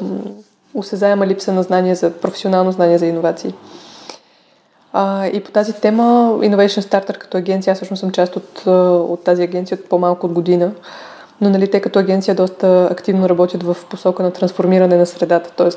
осезаема 0.74 1.26
липса 1.26 1.52
на 1.52 1.62
знания 1.62 1.94
за 1.94 2.10
професионално 2.10 2.72
знание 2.72 2.98
за 2.98 3.06
иновации. 3.06 3.54
А, 4.92 5.26
и 5.26 5.40
по 5.40 5.50
тази 5.50 5.72
тема 5.72 6.02
Innovation 6.38 6.80
Starter 6.80 7.18
като 7.18 7.36
агенция, 7.36 7.72
аз 7.72 7.78
всъщност 7.78 8.00
съм 8.00 8.10
част 8.10 8.36
от, 8.36 8.66
от 9.10 9.24
тази 9.24 9.42
агенция 9.42 9.78
от 9.80 9.88
по-малко 9.88 10.26
от 10.26 10.32
година, 10.32 10.70
но 11.40 11.50
нали, 11.50 11.70
те 11.70 11.80
като 11.80 11.98
агенция 11.98 12.34
доста 12.34 12.88
активно 12.90 13.28
работят 13.28 13.62
в 13.62 13.76
посока 13.90 14.22
на 14.22 14.30
трансформиране 14.30 14.96
на 14.96 15.06
средата, 15.06 15.50
т.е. 15.50 15.68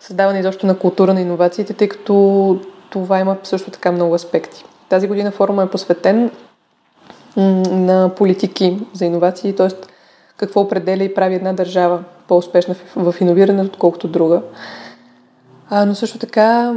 създаване 0.00 0.38
изобщо 0.38 0.66
на 0.66 0.78
култура 0.78 1.14
на 1.14 1.20
иновациите, 1.20 1.72
тъй 1.72 1.88
като 1.88 2.60
това 2.90 3.18
има 3.18 3.36
също 3.42 3.70
така 3.70 3.92
много 3.92 4.14
аспекти. 4.14 4.64
Тази 4.88 5.08
година 5.08 5.30
форума 5.30 5.62
е 5.62 5.70
посветен 5.70 6.30
на 7.70 8.10
политики 8.16 8.78
за 8.92 9.04
иновации, 9.04 9.56
т.е. 9.56 9.68
какво 10.36 10.60
определя 10.60 11.04
и 11.04 11.14
прави 11.14 11.34
една 11.34 11.52
държава 11.52 12.04
по-успешна 12.28 12.74
в, 12.96 13.14
иновирането, 13.20 13.66
отколкото 13.66 14.08
друга. 14.08 14.42
А, 15.70 15.84
но 15.84 15.94
също 15.94 16.18
така 16.18 16.74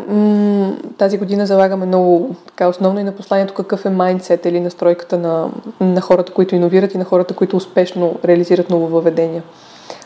тази 0.97 1.17
година 1.17 1.45
залагаме 1.45 1.85
много 1.85 2.35
така 2.47 2.67
основно 2.67 2.99
и 2.99 3.03
на 3.03 3.11
посланието 3.11 3.53
какъв 3.53 3.85
е 3.85 3.89
майндсет 3.89 4.45
или 4.45 4.59
настройката 4.59 5.17
на, 5.17 5.49
на 5.79 6.01
хората, 6.01 6.33
които 6.33 6.55
иновират 6.55 6.93
и 6.93 6.97
на 6.97 7.05
хората, 7.05 7.33
които 7.33 7.57
успешно 7.57 8.19
реализират 8.25 8.69
нововъведения. 8.69 9.43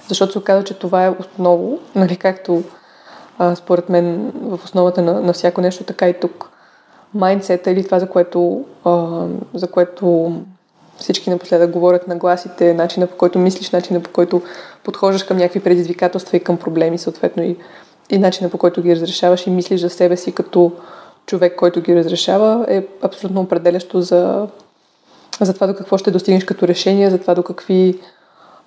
Защото 0.07 0.31
се 0.31 0.37
оказва, 0.37 0.63
че 0.63 0.73
това 0.73 1.05
е 1.05 1.15
осново, 1.19 1.79
нали, 1.95 2.17
както 2.17 2.63
а, 3.37 3.55
според 3.55 3.89
мен 3.89 4.31
в 4.35 4.59
основата 4.63 5.01
на, 5.01 5.21
на 5.21 5.33
всяко 5.33 5.61
нещо, 5.61 5.83
така 5.83 6.09
и 6.09 6.19
тук. 6.19 6.49
Майндсета 7.13 7.71
или 7.71 7.85
това, 7.85 7.99
за 7.99 8.09
което, 8.09 8.65
а, 8.85 9.25
за 9.53 9.67
което 9.67 10.33
всички 10.97 11.29
напоследък 11.29 11.71
говорят 11.71 12.07
на 12.07 12.15
гласите, 12.15 12.73
начина 12.73 13.07
по 13.07 13.15
който 13.15 13.39
мислиш, 13.39 13.71
начина 13.71 13.99
по 13.99 14.09
който 14.09 14.41
подхождаш 14.83 15.23
към 15.23 15.37
някакви 15.37 15.59
предизвикателства 15.59 16.37
и 16.37 16.43
към 16.43 16.57
проблеми, 16.57 16.97
съответно 16.97 17.43
и, 17.43 17.57
и 18.09 18.17
начина 18.17 18.49
по 18.49 18.57
който 18.57 18.81
ги 18.81 18.95
разрешаваш 18.95 19.47
и 19.47 19.49
мислиш 19.49 19.81
за 19.81 19.89
себе 19.89 20.17
си 20.17 20.31
като 20.31 20.71
човек, 21.25 21.55
който 21.55 21.81
ги 21.81 21.95
разрешава, 21.95 22.65
е 22.67 22.85
абсолютно 23.01 23.41
определящо 23.41 24.01
за, 24.01 24.47
за 25.41 25.53
това 25.53 25.67
до 25.67 25.75
какво 25.75 25.97
ще 25.97 26.11
достигнеш 26.11 26.43
като 26.43 26.67
решение, 26.67 27.09
за 27.09 27.17
това 27.17 27.35
до 27.35 27.43
какви, 27.43 27.99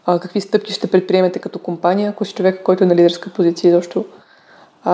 а, 0.06 0.18
какви 0.18 0.40
стъпки 0.40 0.72
ще 0.72 0.90
предприемете 0.90 1.38
като 1.38 1.58
компания, 1.58 2.10
ако 2.10 2.24
си 2.24 2.34
човек, 2.34 2.62
който 2.62 2.84
е 2.84 2.86
на 2.86 2.96
лидерска 2.96 3.30
позиция, 3.30 3.74
защото 3.74 4.04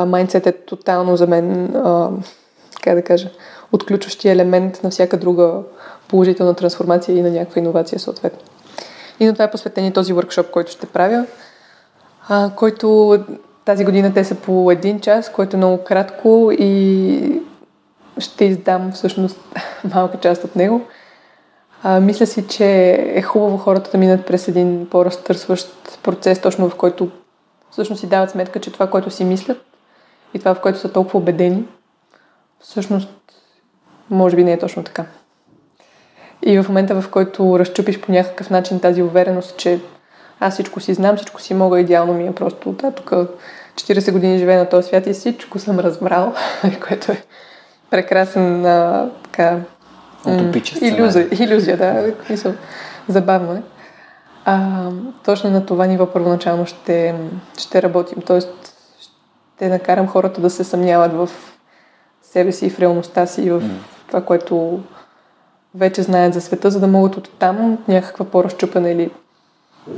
майндсет 0.06 0.46
е 0.46 0.52
тотално 0.52 1.16
за 1.16 1.26
мен, 1.26 1.76
а, 1.76 2.10
как 2.82 2.94
да 2.94 3.02
кажа, 3.02 3.30
отключващия 3.72 4.32
елемент 4.32 4.80
на 4.82 4.90
всяка 4.90 5.16
друга 5.16 5.62
положителна 6.08 6.54
трансформация 6.54 7.18
и 7.18 7.22
на 7.22 7.30
някаква 7.30 7.60
иновация 7.60 7.98
съответно. 7.98 8.40
И 9.20 9.26
на 9.26 9.32
това 9.32 9.44
е 9.44 9.50
посветен 9.50 9.86
и 9.86 9.92
този 9.92 10.14
workshop, 10.14 10.50
който 10.50 10.72
ще 10.72 10.86
правя, 10.86 11.26
а, 12.28 12.50
който 12.56 13.18
тази 13.64 13.84
година 13.84 14.14
те 14.14 14.24
са 14.24 14.34
по 14.34 14.70
един 14.70 15.00
час, 15.00 15.32
който 15.32 15.56
е 15.56 15.58
много 15.58 15.84
кратко 15.84 16.50
и 16.58 17.42
ще 18.18 18.44
издам 18.44 18.92
всъщност 18.92 19.40
малка 19.94 20.18
част 20.20 20.44
от 20.44 20.56
него. 20.56 20.80
А, 21.82 22.00
мисля 22.00 22.26
си, 22.26 22.46
че 22.48 22.90
е 23.14 23.22
хубаво 23.22 23.56
хората 23.56 23.90
да 23.90 23.98
минат 23.98 24.26
през 24.26 24.48
един 24.48 24.86
по-разтърсващ 24.90 25.68
процес, 26.02 26.40
точно 26.40 26.68
в 26.68 26.76
който 26.76 27.10
всъщност 27.70 28.00
си 28.00 28.06
дават 28.06 28.30
сметка, 28.30 28.60
че 28.60 28.72
това, 28.72 28.86
което 28.86 29.10
си 29.10 29.24
мислят 29.24 29.58
и 30.34 30.38
това, 30.38 30.54
в 30.54 30.60
което 30.60 30.78
са 30.78 30.92
толкова 30.92 31.18
убедени, 31.18 31.64
всъщност 32.60 33.08
може 34.10 34.36
би 34.36 34.44
не 34.44 34.52
е 34.52 34.58
точно 34.58 34.84
така. 34.84 35.04
И 36.42 36.58
в 36.58 36.68
момента, 36.68 37.00
в 37.00 37.10
който 37.10 37.58
разчупиш 37.58 38.00
по 38.00 38.12
някакъв 38.12 38.50
начин 38.50 38.80
тази 38.80 39.02
увереност, 39.02 39.56
че 39.56 39.80
аз 40.40 40.54
всичко 40.54 40.80
си 40.80 40.94
знам, 40.94 41.16
всичко 41.16 41.40
си 41.40 41.54
мога, 41.54 41.80
идеално 41.80 42.12
ми 42.12 42.26
е 42.26 42.34
просто 42.34 42.72
да, 42.72 42.90
тук 42.90 43.10
40 43.74 44.12
години 44.12 44.38
живея 44.38 44.58
на 44.58 44.68
този 44.68 44.88
свят 44.88 45.06
и 45.06 45.12
всичко 45.12 45.58
съм 45.58 45.78
разбрал, 45.78 46.34
което 46.88 47.12
е 47.12 47.22
прекрасен 47.90 48.66
а, 48.66 49.10
така, 49.22 49.58
иллюзия, 50.80 51.28
иллюзия, 51.32 51.76
да, 51.76 52.14
забавно 53.08 53.52
е. 53.52 53.62
А, 54.44 54.88
точно 55.24 55.50
на 55.50 55.66
това 55.66 55.86
ниво 55.86 56.06
първоначално 56.06 56.66
ще, 56.66 57.14
ще 57.58 57.82
работим. 57.82 58.22
Тоест, 58.22 58.73
ще 59.56 59.68
накарам 59.68 60.08
хората 60.08 60.40
да 60.40 60.50
се 60.50 60.64
съмняват 60.64 61.12
в 61.12 61.30
себе 62.22 62.52
си, 62.52 62.70
в 62.70 62.78
реалността 62.78 63.26
си, 63.26 63.50
в 63.50 63.62
това, 64.06 64.24
което 64.24 64.80
вече 65.74 66.02
знаят 66.02 66.34
за 66.34 66.40
света, 66.40 66.70
за 66.70 66.80
да 66.80 66.86
могат 66.86 67.16
от 67.16 67.30
там 67.38 67.78
някаква 67.88 68.24
по-разчупена 68.24 68.90
или 68.90 69.10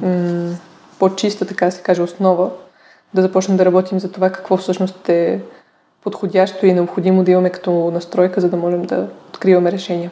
м- 0.02 0.54
по-чиста, 0.98 1.46
така 1.46 1.70
се 1.70 1.82
каже, 1.82 2.02
основа, 2.02 2.50
да 3.14 3.22
започнем 3.22 3.56
да 3.56 3.64
работим 3.64 4.00
за 4.00 4.12
това 4.12 4.30
какво 4.30 4.56
всъщност 4.56 5.08
е 5.08 5.40
подходящо 6.04 6.66
и 6.66 6.74
необходимо 6.74 7.24
да 7.24 7.30
имаме 7.30 7.50
като 7.50 7.90
настройка, 7.94 8.40
за 8.40 8.48
да 8.48 8.56
можем 8.56 8.82
да 8.82 9.08
откриваме 9.28 9.72
решения. 9.72 10.10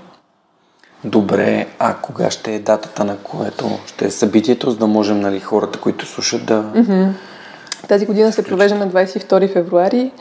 Добре, 1.05 1.66
а 1.78 1.95
кога 1.95 2.30
ще 2.30 2.55
е 2.55 2.59
датата, 2.59 3.05
на 3.05 3.16
което 3.16 3.78
ще 3.86 4.07
е 4.07 4.11
събитието, 4.11 4.70
за 4.70 4.76
да 4.76 4.86
можем 4.86 5.20
нали, 5.20 5.40
хората, 5.40 5.80
които 5.80 6.07
слушат 6.07 6.47
да... 6.47 6.62
Mm-hmm. 6.62 7.09
Тази 7.89 8.07
година 8.07 8.32
се 8.32 8.45
провежда 8.45 8.78
на 8.78 8.89
22 8.89 9.53
февруари 9.53 10.12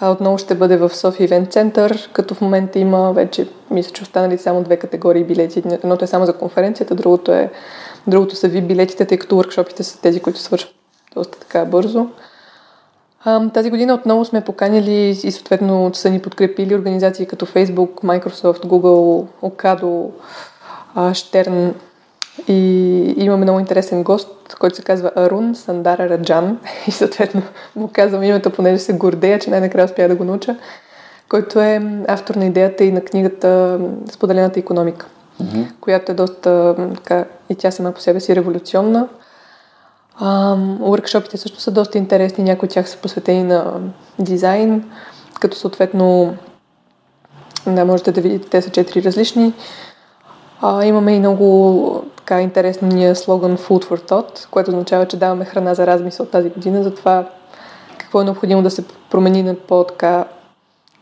а 0.00 0.10
отново 0.10 0.38
ще 0.38 0.54
бъде 0.54 0.76
в 0.76 0.96
София 0.96 1.24
Ивент 1.24 1.52
Център, 1.52 2.10
като 2.12 2.34
в 2.34 2.40
момента 2.40 2.78
има 2.78 3.12
вече, 3.12 3.48
мисля, 3.70 3.90
че 3.90 4.02
останали 4.02 4.38
само 4.38 4.62
две 4.62 4.76
категории 4.76 5.24
билети. 5.24 5.62
Едното 5.70 6.04
е 6.04 6.08
само 6.08 6.26
за 6.26 6.32
конференцията, 6.32 6.94
другото, 6.94 7.32
е, 7.32 7.50
другото 8.06 8.36
са 8.36 8.48
ви 8.48 8.62
билетите, 8.62 9.04
тъй 9.04 9.18
като 9.18 9.34
workshopите 9.34 9.82
са 9.82 10.00
тези, 10.00 10.20
които 10.20 10.40
свършват 10.40 10.74
доста 11.14 11.38
така 11.38 11.64
бързо. 11.64 12.06
А, 13.24 13.50
тази 13.50 13.70
година 13.70 13.94
отново 13.94 14.24
сме 14.24 14.44
поканили 14.44 15.08
и 15.08 15.32
съответно 15.32 15.90
са 15.94 16.10
ни 16.10 16.22
подкрепили 16.22 16.74
организации 16.74 17.26
като 17.26 17.46
Facebook, 17.46 17.90
Microsoft, 17.90 18.64
Google, 18.64 19.26
Ocado, 19.42 20.10
Штерн 21.12 21.74
и 22.48 22.95
имаме 23.16 23.42
много 23.42 23.60
интересен 23.60 24.02
гост, 24.02 24.56
който 24.60 24.76
се 24.76 24.82
казва 24.82 25.10
Арун 25.16 25.54
Сандара 25.54 26.08
Раджан. 26.08 26.58
И 26.86 26.90
съответно 26.90 27.42
му 27.76 27.90
казвам 27.92 28.22
името, 28.22 28.50
понеже 28.50 28.78
се 28.78 28.92
гордея, 28.92 29.38
че 29.38 29.50
най-накрая 29.50 29.84
успя 29.84 30.08
да 30.08 30.16
го 30.16 30.24
науча. 30.24 30.56
Който 31.28 31.60
е 31.60 32.02
автор 32.08 32.34
на 32.34 32.44
идеята 32.46 32.84
и 32.84 32.92
на 32.92 33.00
книгата 33.00 33.80
Споделената 34.10 34.60
економика, 34.60 35.06
mm-hmm. 35.42 35.72
която 35.80 36.12
е 36.12 36.14
доста, 36.14 36.76
така, 36.94 37.24
и 37.48 37.54
тя 37.54 37.70
сама 37.70 37.92
по 37.92 38.00
себе 38.00 38.20
си 38.20 38.36
революционна. 38.36 39.08
Уркшопите 40.80 41.36
също 41.36 41.60
са 41.60 41.70
доста 41.70 41.98
интересни, 41.98 42.44
някои 42.44 42.66
от 42.66 42.72
тях 42.72 42.88
са 42.88 42.98
посветени 42.98 43.42
на 43.42 43.80
дизайн, 44.18 44.84
като 45.40 45.56
съответно 45.56 46.36
да, 47.66 47.84
можете 47.84 48.12
да 48.12 48.20
видите, 48.20 48.48
те 48.48 48.62
са 48.62 48.70
четири 48.70 49.04
различни. 49.04 49.52
А, 50.60 50.84
имаме 50.84 51.12
и 51.12 51.18
много 51.18 52.04
така 52.26 52.40
интересния 52.40 53.16
слоган 53.16 53.58
Food 53.58 53.84
for 53.84 54.10
Thought, 54.10 54.48
което 54.50 54.70
означава, 54.70 55.08
че 55.08 55.16
даваме 55.16 55.44
храна 55.44 55.74
за 55.74 55.86
размисъл 55.86 56.26
тази 56.26 56.50
година 56.50 56.82
за 56.82 56.94
това 56.94 57.28
какво 57.98 58.20
е 58.20 58.24
необходимо 58.24 58.62
да 58.62 58.70
се 58.70 58.84
промени 59.10 59.42
на 59.42 59.54
по-така 59.54 60.24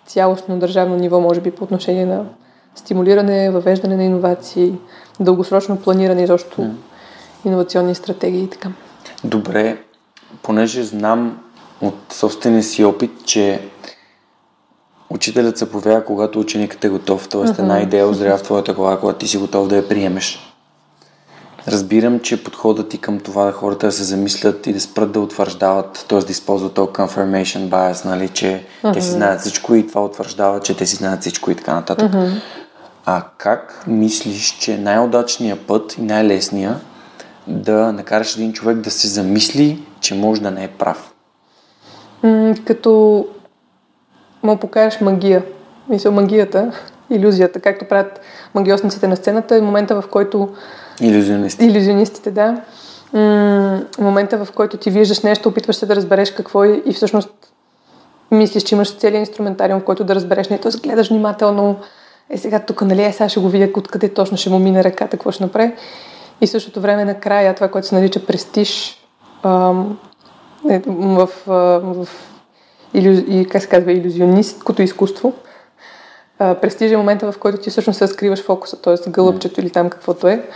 цялостно 0.07 0.59
държавно 0.59 0.97
ниво, 0.97 1.21
може 1.21 1.41
би 1.41 1.51
по 1.51 1.65
отношение 1.65 2.07
на 2.07 2.25
стимулиране, 2.75 3.51
въвеждане 3.51 3.97
на 3.97 4.05
иновации, 4.05 4.73
дългосрочно 5.21 5.77
планиране 5.77 6.23
и 6.23 6.27
защо 6.27 6.63
mm. 6.63 6.71
иновационни 7.45 7.95
стратегии 7.95 8.43
и 8.43 8.51
така. 8.51 8.69
Добре, 9.25 9.79
понеже 10.43 10.83
знам 10.83 11.41
от 11.81 12.13
собствения 12.13 12.63
си 12.63 12.85
опит, 12.85 13.11
че 13.25 13.61
учителят 15.11 15.59
се 15.59 15.71
повярва, 15.71 16.05
когато 16.05 16.41
ученикът 16.41 16.85
е 16.85 16.89
готов. 16.89 17.29
Тоест, 17.29 17.59
една 17.59 17.81
идея 17.81 18.09
озрява 18.09 18.39
в 18.39 18.43
твоята 18.43 18.73
глава, 18.73 19.01
когато 19.01 19.19
ти 19.19 19.29
си 19.29 19.39
готов 19.39 19.69
да 19.69 19.77
я 19.77 19.89
приемеш. 19.89 20.54
Разбирам, 21.69 22.21
че 22.21 22.45
подходът 22.45 22.89
ти 22.89 22.99
към 22.99 23.21
това 23.21 23.45
да 23.45 23.53
хората 23.53 23.87
да 23.87 23.93
се 23.93 24.05
замислят 24.05 24.67
и 24.67 24.73
да 24.73 24.81
спрат 24.81 25.13
да 25.13 25.21
утвърждават, 25.21 26.07
т.е. 26.09 26.19
да 26.19 26.33
използват 26.33 26.75
този 26.75 26.89
confirmation 26.89 27.69
bias, 27.69 28.05
нали, 28.05 28.29
че 28.29 28.67
uh-huh. 28.83 28.93
те 28.93 29.01
си 29.01 29.11
знаят 29.11 29.41
всичко 29.41 29.75
и 29.75 29.87
това 29.87 30.05
утвърждава, 30.05 30.61
че 30.61 30.77
те 30.77 30.87
си 30.87 30.97
знаят 30.97 31.21
всичко 31.21 31.51
и 31.51 31.55
така 31.55 31.75
нататък. 31.75 32.13
Uh-huh. 32.13 32.41
А 33.07 33.23
как 33.39 33.85
мислиш, 33.87 34.59
че 34.59 34.79
най-удачният 34.79 35.61
път 35.61 35.99
и 35.99 36.03
най-лесният 36.03 36.77
да 37.47 37.93
накараш 37.93 38.37
един 38.37 38.53
човек 38.53 38.77
да 38.77 38.91
се 38.91 39.09
замисли, 39.09 39.83
че 40.01 40.15
може 40.15 40.43
да 40.43 40.51
не 40.51 40.65
е 40.65 40.69
прав? 40.69 41.15
М- 42.23 42.55
като 42.67 43.25
му 44.43 44.57
покажеш 44.57 45.01
магия. 45.01 45.43
Мисля, 45.89 46.11
магията, 46.11 46.73
иллюзията, 47.11 47.61
както 47.61 47.85
правят 47.85 48.21
магиосниците 48.55 49.09
на 49.09 49.17
сцената, 49.17 49.57
е 49.57 49.61
момента 49.61 50.01
в 50.01 50.09
който 50.09 50.49
Иллюзионисти. 51.01 51.65
Иллюзионистите, 51.65 52.31
да. 52.31 52.63
М- 53.13 53.83
момента, 53.99 54.45
в 54.45 54.53
който 54.53 54.77
ти 54.77 54.91
виждаш 54.91 55.21
нещо, 55.21 55.49
опитваш 55.49 55.77
се 55.77 55.87
да 55.87 55.97
разбереш 55.97 56.31
какво 56.31 56.65
е 56.65 56.83
и 56.87 56.93
всъщност 56.93 57.31
мислиш, 58.31 58.63
че 58.63 58.75
имаш 58.75 58.97
целият 58.97 59.29
инструментариум, 59.29 59.81
в 59.81 59.85
който 59.85 60.05
да 60.05 60.15
разбереш 60.15 60.49
нещо, 60.49 60.69
гледаш 60.83 61.09
внимателно, 61.09 61.77
е 62.31 62.39
сега 62.39 62.61
тук, 62.61 62.83
нали, 62.83 63.05
е, 63.05 63.13
сега 63.13 63.29
ще 63.29 63.41
го 63.41 63.49
видя 63.49 63.69
откъде 63.77 64.09
точно 64.09 64.37
ще 64.37 64.51
му 64.51 64.59
мине 64.59 64.85
ръката, 64.85 65.11
какво 65.11 65.31
ще 65.31 65.45
направи. 65.45 65.73
И 66.41 66.47
същото 66.47 66.81
време 66.81 67.05
накрая 67.05 67.55
това, 67.55 67.69
което 67.69 67.89
се 67.89 67.95
нарича 67.95 68.27
престиж 68.27 68.99
ам, 69.43 69.99
е, 70.71 70.83
в, 70.87 71.29
в, 71.47 72.09
илю, 72.95 73.45
как 73.51 73.63
се 73.63 73.69
казва, 73.69 73.93
иллюзионисткото 73.93 74.83
изкуство, 74.83 75.33
а, 76.39 76.55
престиж 76.55 76.93
е 76.93 76.97
момента, 76.97 77.33
в 77.33 77.39
който 77.39 77.59
ти 77.59 77.71
всъщност 77.71 77.99
се 77.99 78.05
разкриваш 78.05 78.43
фокуса, 78.43 78.83
т.е. 78.83 79.11
гълъбчето 79.11 79.61
или 79.61 79.71
там 79.71 79.91
каквото 79.91 80.29
е 80.29 80.49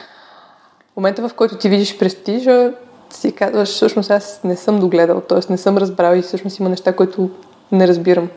момента, 0.98 1.28
в 1.28 1.34
който 1.34 1.56
ти 1.56 1.68
видиш 1.68 1.98
престижа, 1.98 2.72
си 3.10 3.32
казваш, 3.32 3.68
всъщност 3.68 4.10
аз 4.10 4.40
не 4.44 4.56
съм 4.56 4.80
догледал, 4.80 5.20
т.е. 5.20 5.52
не 5.52 5.58
съм 5.58 5.78
разбрал 5.78 6.16
и 6.16 6.22
всъщност 6.22 6.58
има 6.58 6.68
неща, 6.68 6.92
които 6.92 7.30
не 7.72 7.88
разбирам. 7.88 8.30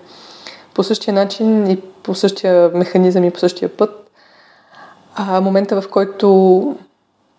По 0.73 0.83
същия 0.83 1.13
начин 1.13 1.71
и 1.71 1.81
по 1.81 2.15
същия 2.15 2.69
механизъм 2.73 3.23
и 3.23 3.31
по 3.31 3.39
същия 3.39 3.77
път, 3.77 4.11
а 5.15 5.41
момента, 5.41 5.81
в 5.81 5.89
който 5.89 6.75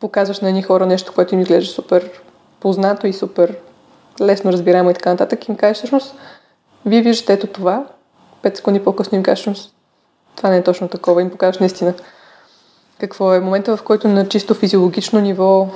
показваш 0.00 0.40
на 0.40 0.48
едни 0.48 0.62
хора 0.62 0.86
нещо, 0.86 1.12
което 1.14 1.34
им 1.34 1.40
изглежда 1.40 1.72
супер 1.72 2.22
познато 2.60 3.06
и 3.06 3.12
супер 3.12 3.56
лесно 4.20 4.52
разбираемо 4.52 4.90
и 4.90 4.94
така 4.94 5.10
нататък, 5.10 5.48
им 5.48 5.56
кажеш 5.56 5.76
всъщност, 5.76 6.14
вие 6.86 7.02
виждате 7.02 7.32
ето 7.32 7.46
това, 7.46 7.86
5 8.42 8.56
секунди 8.56 8.84
по-късно 8.84 9.16
им 9.16 9.22
кажеш 9.22 9.72
това 10.36 10.48
не 10.48 10.56
е 10.56 10.62
точно 10.62 10.88
такова, 10.88 11.22
им 11.22 11.30
покажеш 11.30 11.58
наистина 11.58 11.94
какво 13.02 13.34
е 13.34 13.40
момента, 13.40 13.76
в 13.76 13.82
който 13.82 14.08
на 14.08 14.28
чисто 14.28 14.54
физиологично 14.54 15.20
ниво, 15.20 15.68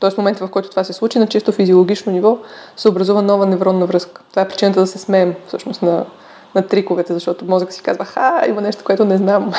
т.е. 0.00 0.10
момента, 0.18 0.46
в 0.46 0.50
който 0.50 0.70
това 0.70 0.84
се 0.84 0.92
случи, 0.92 1.18
на 1.18 1.26
чисто 1.26 1.52
физиологично 1.52 2.12
ниво 2.12 2.38
се 2.76 2.88
образува 2.88 3.22
нова 3.22 3.46
невронна 3.46 3.86
връзка. 3.86 4.22
Това 4.30 4.42
е 4.42 4.48
причината 4.48 4.80
да 4.80 4.86
се 4.86 4.98
смеем 4.98 5.34
всъщност 5.46 5.82
на, 5.82 6.04
на 6.54 6.62
триковете, 6.62 7.12
защото 7.12 7.44
мозък 7.44 7.72
си 7.72 7.82
казва, 7.82 8.04
ха, 8.04 8.44
има 8.48 8.60
нещо, 8.60 8.84
което 8.84 9.04
не 9.04 9.16
знам. 9.16 9.52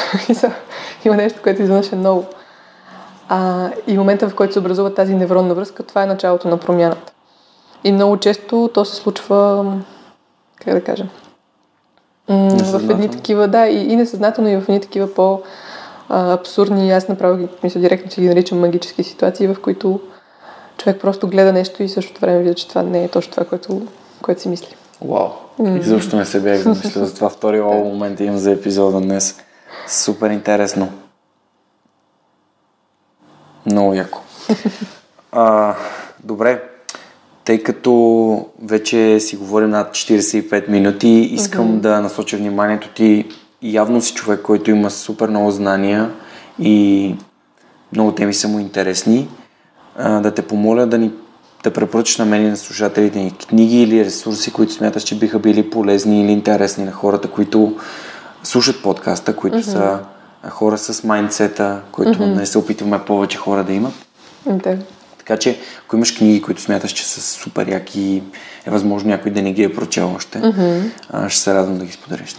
има 1.06 1.16
нещо, 1.16 1.40
което 1.44 1.62
изведнъж 1.62 1.92
е 1.92 1.96
ново. 1.96 2.26
А, 3.30 3.70
и 3.88 3.98
момента, 3.98 4.30
в 4.30 4.36
който 4.36 4.54
се 4.54 4.60
образува 4.60 4.94
тази 4.94 5.16
невронна 5.16 5.54
връзка, 5.54 5.84
това 5.84 6.04
е 6.04 6.06
началото 6.06 6.48
на 6.48 6.58
промяната. 6.58 7.14
И 7.84 7.92
много 7.92 8.18
често 8.18 8.70
то 8.74 8.86
се 8.86 8.96
случва, 8.96 9.66
как 10.66 10.74
да 10.74 10.84
кажем, 10.84 11.10
в 12.30 12.90
едни 12.90 13.10
такива, 13.10 13.48
да, 13.48 13.68
и, 13.68 13.92
и 13.92 13.96
несъзнателно, 13.96 14.50
и 14.50 14.56
в 14.56 14.64
едни 14.64 14.82
такива 14.82 15.14
по- 15.14 15.42
а, 16.12 16.34
абсурдни. 16.34 16.92
Аз 16.92 17.08
направо, 17.08 17.48
мисля, 17.64 17.80
директно 17.80 18.12
си 18.12 18.22
ги 18.22 18.28
наричам 18.28 18.60
магически 18.60 19.04
ситуации, 19.04 19.48
в 19.48 19.56
които 19.62 20.00
човек 20.78 21.02
просто 21.02 21.28
гледа 21.28 21.54
нещо 21.54 21.84
и 21.84 21.90
същото 21.90 22.22
време 22.22 22.40
вижда, 22.40 22.56
че 22.56 22.68
това 22.68 22.84
не 22.84 23.04
е 23.04 23.08
точно 23.08 23.32
това, 23.32 23.46
което, 23.46 23.82
което 24.22 24.42
си 24.42 24.50
мисли. 24.50 24.76
Вау! 25.02 25.30
Mm. 25.60 25.80
Изобщо 25.80 26.16
не 26.16 26.26
се 26.26 26.40
бях 26.40 26.58
замислил 26.62 27.06
за 27.06 27.16
това. 27.16 27.30
Втори 27.30 27.62
момент 27.62 28.20
имам 28.20 28.38
за 28.38 28.52
епизода 28.52 29.02
днес. 29.02 29.40
Супер 29.88 30.30
интересно. 30.30 30.92
Много 33.66 33.94
яко. 33.94 34.22
А, 35.34 35.76
добре, 36.24 36.64
тъй 37.46 37.64
като 37.64 38.46
вече 38.64 39.20
си 39.20 39.36
говорим 39.36 39.70
над 39.70 39.92
45 39.92 40.70
минути, 40.70 41.08
искам 41.08 41.68
mm-hmm. 41.68 41.80
да 41.80 42.02
насоча 42.02 42.38
вниманието 42.38 42.90
ти 42.90 43.26
явно 43.64 44.02
си 44.02 44.14
човек, 44.14 44.42
който 44.42 44.72
има 44.72 44.92
супер 44.92 45.30
много 45.30 45.52
знания 45.52 46.12
и 46.60 47.16
много 47.94 48.12
теми 48.12 48.34
са 48.34 48.48
му 48.48 48.60
интересни, 48.60 49.28
да 49.98 50.34
те 50.34 50.42
помоля 50.42 50.86
да 50.86 50.98
ни 50.98 51.12
да 51.64 51.74
препоръчаш 51.74 52.18
на 52.18 52.26
мен 52.26 52.46
и 52.46 52.50
на 52.50 52.58
слушателите 52.58 53.20
ни 53.20 53.32
книги 53.50 53.82
или 53.82 54.06
ресурси, 54.06 54.54
които 54.54 54.74
смяташ, 54.74 55.04
че 55.04 55.20
биха 55.20 55.40
били 55.40 55.70
полезни 55.70 56.24
или 56.24 56.32
интересни 56.32 56.84
на 56.84 56.92
хората, 56.92 57.28
които 57.28 57.78
слушат 58.44 58.84
подкаста, 58.84 59.36
които 59.36 59.58
mm-hmm. 59.58 59.72
са 59.72 60.00
хора 60.50 60.78
с 60.78 61.04
майндсета, 61.04 61.82
които 61.92 62.20
mm-hmm. 62.20 62.36
не 62.36 62.46
се 62.46 62.58
опитваме 62.58 63.06
повече 63.06 63.38
хора 63.38 63.64
да 63.64 63.74
имат. 63.74 63.94
Да. 64.46 64.78
Така 65.18 65.38
че, 65.38 65.60
ако 65.86 65.96
имаш 65.96 66.18
книги, 66.18 66.42
които 66.42 66.62
смяташ, 66.62 66.92
че 66.92 67.08
са 67.08 67.22
супер 67.22 67.68
яки 67.68 68.24
е 68.66 68.70
възможно 68.70 69.10
някой 69.10 69.32
да 69.32 69.42
не 69.42 69.54
ги 69.54 69.64
е 69.64 69.74
прочел 69.74 70.14
още, 70.16 70.42
mm-hmm. 70.42 71.30
ще 71.30 71.42
се 71.42 71.54
радвам 71.54 71.78
да 71.78 71.86
ги 71.86 71.92
споделиш. 71.92 72.36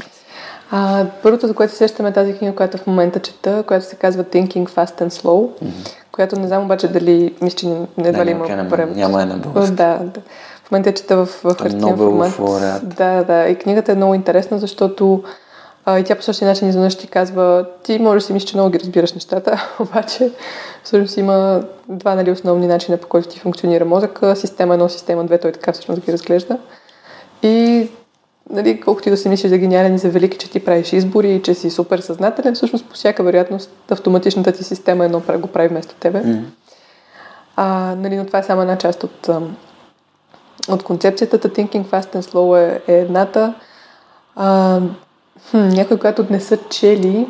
А, 0.74 1.06
първото, 1.22 1.46
за 1.46 1.54
което 1.54 1.74
сещаме 1.74 2.08
е 2.08 2.12
тази 2.12 2.34
книга, 2.38 2.54
която 2.54 2.78
в 2.78 2.86
момента 2.86 3.20
чета, 3.20 3.64
която 3.66 3.86
се 3.86 3.96
казва 3.96 4.24
Thinking 4.24 4.68
Fast 4.68 5.02
and 5.02 5.08
Slow, 5.08 5.48
mm-hmm. 5.48 5.94
която 6.12 6.40
не 6.40 6.46
знам 6.46 6.64
обаче 6.64 6.88
дали, 6.88 7.34
мисля, 7.42 7.56
че 7.56 7.66
не, 7.66 7.86
едва 7.98 8.26
ли 8.26 8.30
има 8.30 8.68
превод. 8.70 8.96
Няма 8.96 9.22
една 9.22 9.36
българска. 9.36 9.74
Да, 9.74 9.98
да. 10.04 10.20
В 10.64 10.70
момента 10.70 10.88
я 10.88 10.94
чета 10.94 11.16
в, 11.16 11.26
в 11.26 11.56
хартиен 11.58 12.30
формат. 12.30 12.88
Да, 12.96 13.24
да. 13.24 13.48
И 13.48 13.56
книгата 13.56 13.92
е 13.92 13.94
много 13.94 14.14
интересна, 14.14 14.58
защото 14.58 15.22
а, 15.86 15.98
и 15.98 16.04
тя 16.04 16.14
по 16.14 16.22
същия 16.22 16.48
начин 16.48 16.68
изведнъж 16.68 16.96
ти 16.96 17.06
казва, 17.06 17.66
ти 17.82 17.98
можеш 17.98 18.22
да 18.22 18.26
си 18.26 18.32
мислиш, 18.32 18.50
че 18.50 18.56
много 18.56 18.70
ги 18.70 18.80
разбираш 18.80 19.12
нещата, 19.12 19.68
обаче 19.80 20.30
всъщност 20.84 21.16
има 21.16 21.62
два 21.88 22.14
нали, 22.14 22.30
основни 22.30 22.66
начина, 22.66 22.96
по 22.96 23.08
който 23.08 23.28
ти 23.28 23.38
функционира 23.38 23.84
мозъка. 23.84 24.36
Система 24.36 24.78
1, 24.78 24.88
система 24.88 25.24
2, 25.24 25.42
той 25.42 25.52
така 25.52 25.72
всъщност 25.72 26.04
ги 26.04 26.12
разглежда. 26.12 26.58
И 27.42 27.88
нали, 28.50 28.80
колкото 28.80 29.08
и 29.08 29.10
да 29.10 29.16
си 29.16 29.28
мислиш 29.28 29.50
за 29.50 29.58
гениален 29.58 29.94
и 29.94 29.98
за 29.98 30.10
велики, 30.10 30.38
че 30.38 30.50
ти 30.50 30.64
правиш 30.64 30.92
избори 30.92 31.34
и 31.34 31.42
че 31.42 31.54
си 31.54 31.70
супер 31.70 31.98
съзнателен, 31.98 32.54
всъщност 32.54 32.88
по 32.88 32.94
всяка 32.94 33.22
вероятност 33.22 33.70
автоматичната 33.90 34.52
ти 34.52 34.64
система 34.64 35.04
едно 35.04 35.22
го 35.38 35.46
прави 35.46 35.68
вместо 35.68 35.94
тебе. 35.94 36.22
Mm-hmm. 36.22 36.42
А, 37.56 37.94
нали, 37.98 38.16
но 38.16 38.26
това 38.26 38.38
е 38.38 38.42
само 38.42 38.62
една 38.62 38.78
част 38.78 39.04
от, 39.04 39.28
от 40.68 40.82
концепцията. 40.82 41.38
Thinking 41.38 41.84
Fast 41.84 42.16
and 42.16 42.32
Slow 42.32 42.58
е, 42.58 42.92
е 42.92 42.98
едната. 42.98 43.54
А, 44.36 44.80
хм, 45.50 45.68
някой, 45.68 45.98
която 45.98 46.26
не 46.30 46.40
са 46.40 46.58
чели, 46.70 47.28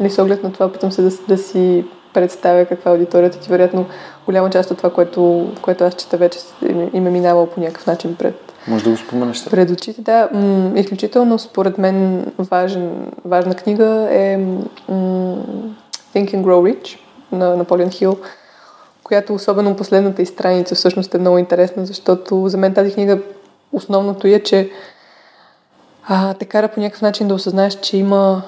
нали, 0.00 0.10
с 0.10 0.22
оглед 0.22 0.42
на 0.42 0.52
това, 0.52 0.66
опитам 0.66 0.92
се 0.92 1.02
да, 1.02 1.10
да 1.28 1.38
си 1.38 1.84
представя 2.14 2.66
каква 2.66 2.90
е 2.90 2.94
аудиторията 2.94 3.38
ти. 3.38 3.48
Вероятно, 3.48 3.86
голяма 4.26 4.50
част 4.50 4.70
от 4.70 4.76
това, 4.76 4.90
което, 4.90 5.52
което 5.62 5.84
аз 5.84 5.94
чета 5.94 6.16
вече 6.16 6.38
им 6.92 7.06
е 7.06 7.10
минавало 7.10 7.46
по 7.46 7.60
някакъв 7.60 7.86
начин 7.86 8.16
пред 8.16 8.52
може 8.68 8.84
да 8.84 8.90
го 8.90 8.96
споменеш. 8.96 9.44
Пред 9.50 9.70
очите, 9.70 10.02
да. 10.02 10.28
М- 10.32 10.72
изключително, 10.78 11.38
според 11.38 11.78
мен, 11.78 12.26
важен, 12.38 13.12
важна 13.24 13.54
книга 13.54 14.08
е 14.10 14.36
м- 14.36 14.64
Think 16.14 16.34
and 16.34 16.42
Grow 16.42 16.74
Rich 16.74 16.98
на 17.32 17.56
Наполеон 17.56 17.90
Хил, 17.90 18.16
която 19.04 19.34
особено 19.34 19.76
последната 19.76 20.22
и 20.22 20.26
страница 20.26 20.74
всъщност 20.74 21.14
е 21.14 21.18
много 21.18 21.38
интересна, 21.38 21.86
защото 21.86 22.48
за 22.48 22.56
мен 22.56 22.74
тази 22.74 22.92
книга 22.92 23.18
основното 23.72 24.26
е, 24.26 24.42
че 24.42 24.70
а, 26.08 26.34
те 26.34 26.44
кара 26.44 26.68
по 26.68 26.80
някакъв 26.80 27.02
начин 27.02 27.28
да 27.28 27.34
осъзнаеш, 27.34 27.74
че 27.74 27.96
има 27.96 28.42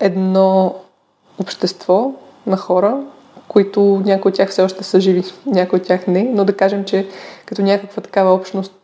едно 0.00 0.74
общество 1.40 2.12
на 2.46 2.56
хора, 2.56 3.02
които 3.48 4.02
някои 4.04 4.28
от 4.28 4.36
тях 4.36 4.50
все 4.50 4.62
още 4.62 4.84
са 4.84 5.00
живи, 5.00 5.24
някои 5.46 5.78
от 5.78 5.86
тях 5.86 6.06
не, 6.06 6.22
но 6.22 6.44
да 6.44 6.56
кажем, 6.56 6.84
че 6.84 7.06
като 7.46 7.62
някаква 7.62 8.02
такава 8.02 8.34
общност 8.34 8.79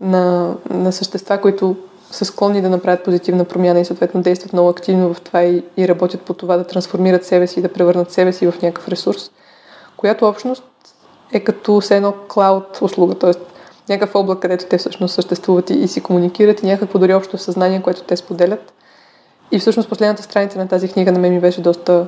на, 0.00 0.54
на 0.70 0.92
същества, 0.92 1.40
които 1.40 1.76
са 2.10 2.24
склонни 2.24 2.62
да 2.62 2.70
направят 2.70 3.04
позитивна 3.04 3.44
промяна 3.44 3.80
и 3.80 3.84
съответно 3.84 4.22
действат 4.22 4.52
много 4.52 4.68
активно 4.68 5.14
в 5.14 5.20
това 5.20 5.42
и, 5.42 5.64
и 5.76 5.88
работят 5.88 6.20
по 6.20 6.34
това 6.34 6.56
да 6.56 6.66
трансформират 6.66 7.24
себе 7.24 7.46
си 7.46 7.58
и 7.58 7.62
да 7.62 7.72
превърнат 7.72 8.12
себе 8.12 8.32
си 8.32 8.46
в 8.46 8.62
някакъв 8.62 8.88
ресурс, 8.88 9.30
която 9.96 10.26
общност 10.26 10.64
е 11.32 11.40
като 11.40 11.80
все 11.80 11.96
едно 11.96 12.14
клауд 12.28 12.78
услуга, 12.82 13.14
т.е. 13.14 13.32
някакъв 13.88 14.14
облак, 14.14 14.38
където 14.38 14.66
те 14.66 14.78
всъщност 14.78 15.14
съществуват 15.14 15.70
и, 15.70 15.74
и 15.74 15.88
си 15.88 16.00
комуникират 16.00 16.62
и 16.62 16.66
някакво 16.66 16.98
дори 16.98 17.14
общо 17.14 17.38
съзнание, 17.38 17.82
което 17.82 18.02
те 18.02 18.16
споделят. 18.16 18.72
И 19.52 19.58
всъщност 19.58 19.88
последната 19.88 20.22
страница 20.22 20.58
на 20.58 20.68
тази 20.68 20.88
книга 20.88 21.12
на 21.12 21.18
мен 21.18 21.32
ми 21.32 21.40
беше 21.40 21.60
доста 21.60 22.06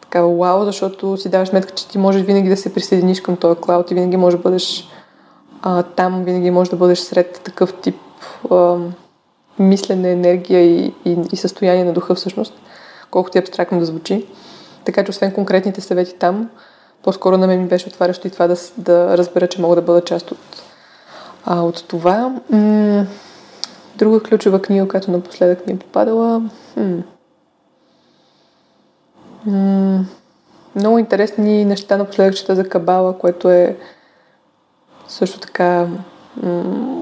такава 0.00 0.36
вау, 0.36 0.64
защото 0.64 1.16
си 1.16 1.28
даваш 1.28 1.48
сметка, 1.48 1.74
че 1.74 1.88
ти 1.88 1.98
можеш 1.98 2.22
винаги 2.22 2.48
да 2.48 2.56
се 2.56 2.74
присъединиш 2.74 3.20
към 3.20 3.36
този 3.36 3.60
клауд 3.60 3.90
и 3.90 3.94
винаги 3.94 4.16
можеш 4.16 4.38
да 4.38 4.42
бъдеш 4.42 4.88
а, 5.62 5.82
там 5.82 6.24
винаги 6.24 6.50
може 6.50 6.70
да 6.70 6.76
бъдеш 6.76 6.98
сред 6.98 7.40
такъв 7.44 7.74
тип 7.80 7.96
а, 8.50 8.76
мислене, 9.58 10.12
енергия 10.12 10.60
и, 10.60 10.94
и, 11.04 11.16
и 11.32 11.36
състояние 11.36 11.84
на 11.84 11.92
духа 11.92 12.14
всъщност, 12.14 12.54
колкото 13.10 13.38
и 13.38 13.40
абстрактно 13.40 13.78
да 13.78 13.84
звучи. 13.84 14.26
Така 14.84 15.04
че 15.04 15.10
освен 15.10 15.32
конкретните 15.32 15.80
съвети 15.80 16.14
там, 16.18 16.50
по-скоро 17.02 17.36
на 17.36 17.46
мен 17.46 17.62
ми 17.62 17.68
беше 17.68 17.88
отварящо 17.88 18.26
и 18.26 18.30
това 18.30 18.46
да, 18.46 18.56
да 18.76 19.18
разбера, 19.18 19.46
че 19.46 19.60
мога 19.60 19.74
да 19.74 19.82
бъда 19.82 20.04
част 20.04 20.30
от, 20.30 20.38
а, 21.44 21.60
от 21.60 21.84
това. 21.88 22.40
М- 22.50 23.06
друга 23.96 24.20
ключова 24.20 24.62
книга, 24.62 24.88
която 24.88 25.10
напоследък 25.10 25.66
ми 25.66 25.72
е 25.72 25.78
попадала. 25.78 26.42
М- 26.76 27.02
м- 29.46 30.04
много 30.74 30.98
интересни 30.98 31.64
неща 31.64 31.96
напоследък 31.96 32.36
чета 32.36 32.56
за 32.56 32.68
Кабала, 32.68 33.18
което 33.18 33.50
е 33.50 33.76
също 35.08 35.38
така 35.38 35.86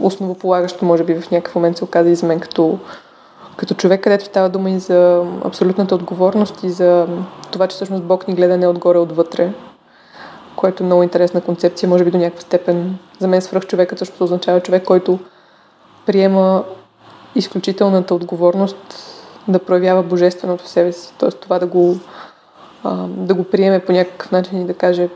основополагащо, 0.01 0.85
може 0.85 1.05
би 1.05 1.15
в 1.15 1.31
някакъв 1.31 1.55
момент 1.55 1.77
се 1.77 1.85
оказа 1.85 2.11
и 2.11 2.15
за 2.15 2.27
мен 2.27 2.41
като, 2.41 2.79
като 3.57 3.75
човек, 3.75 4.01
където 4.01 4.25
става 4.25 4.49
дума 4.49 4.71
и 4.71 4.79
за 4.79 5.25
абсолютната 5.45 5.95
отговорност 5.95 6.63
и 6.63 6.71
за 6.71 7.07
това, 7.51 7.67
че 7.67 7.75
всъщност 7.75 8.05
Бог 8.05 8.29
ни 8.29 8.35
гледа 8.35 8.57
не 8.57 8.69
отгоре, 8.69 8.99
отвътре, 8.99 9.53
което 10.57 10.83
е 10.83 10.87
много 10.87 11.03
интересна 11.03 11.41
концепция, 11.41 11.89
може 11.89 12.05
би 12.05 12.11
до 12.11 12.19
някаква 12.19 12.41
степен. 12.41 12.99
За 13.19 13.29
мен 13.29 13.43
свръх 13.43 13.67
човекът 13.67 13.99
също 13.99 14.25
означава 14.25 14.61
човек, 14.61 14.85
който 14.85 15.19
приема 16.07 16.65
изключителната 17.35 18.15
отговорност 18.15 18.77
да 19.49 19.59
проявява 19.59 20.03
божественото 20.03 20.65
в 20.65 20.69
себе 20.69 20.93
си. 20.93 21.13
Т.е. 21.19 21.31
това 21.31 21.59
да 21.59 21.67
го, 21.67 21.97
да 23.07 23.35
го 23.35 23.45
приеме 23.45 23.79
по 23.79 23.93
някакъв 23.93 24.31
начин 24.33 24.63
и 24.63 24.67
да 24.67 24.75
каже 24.75 25.09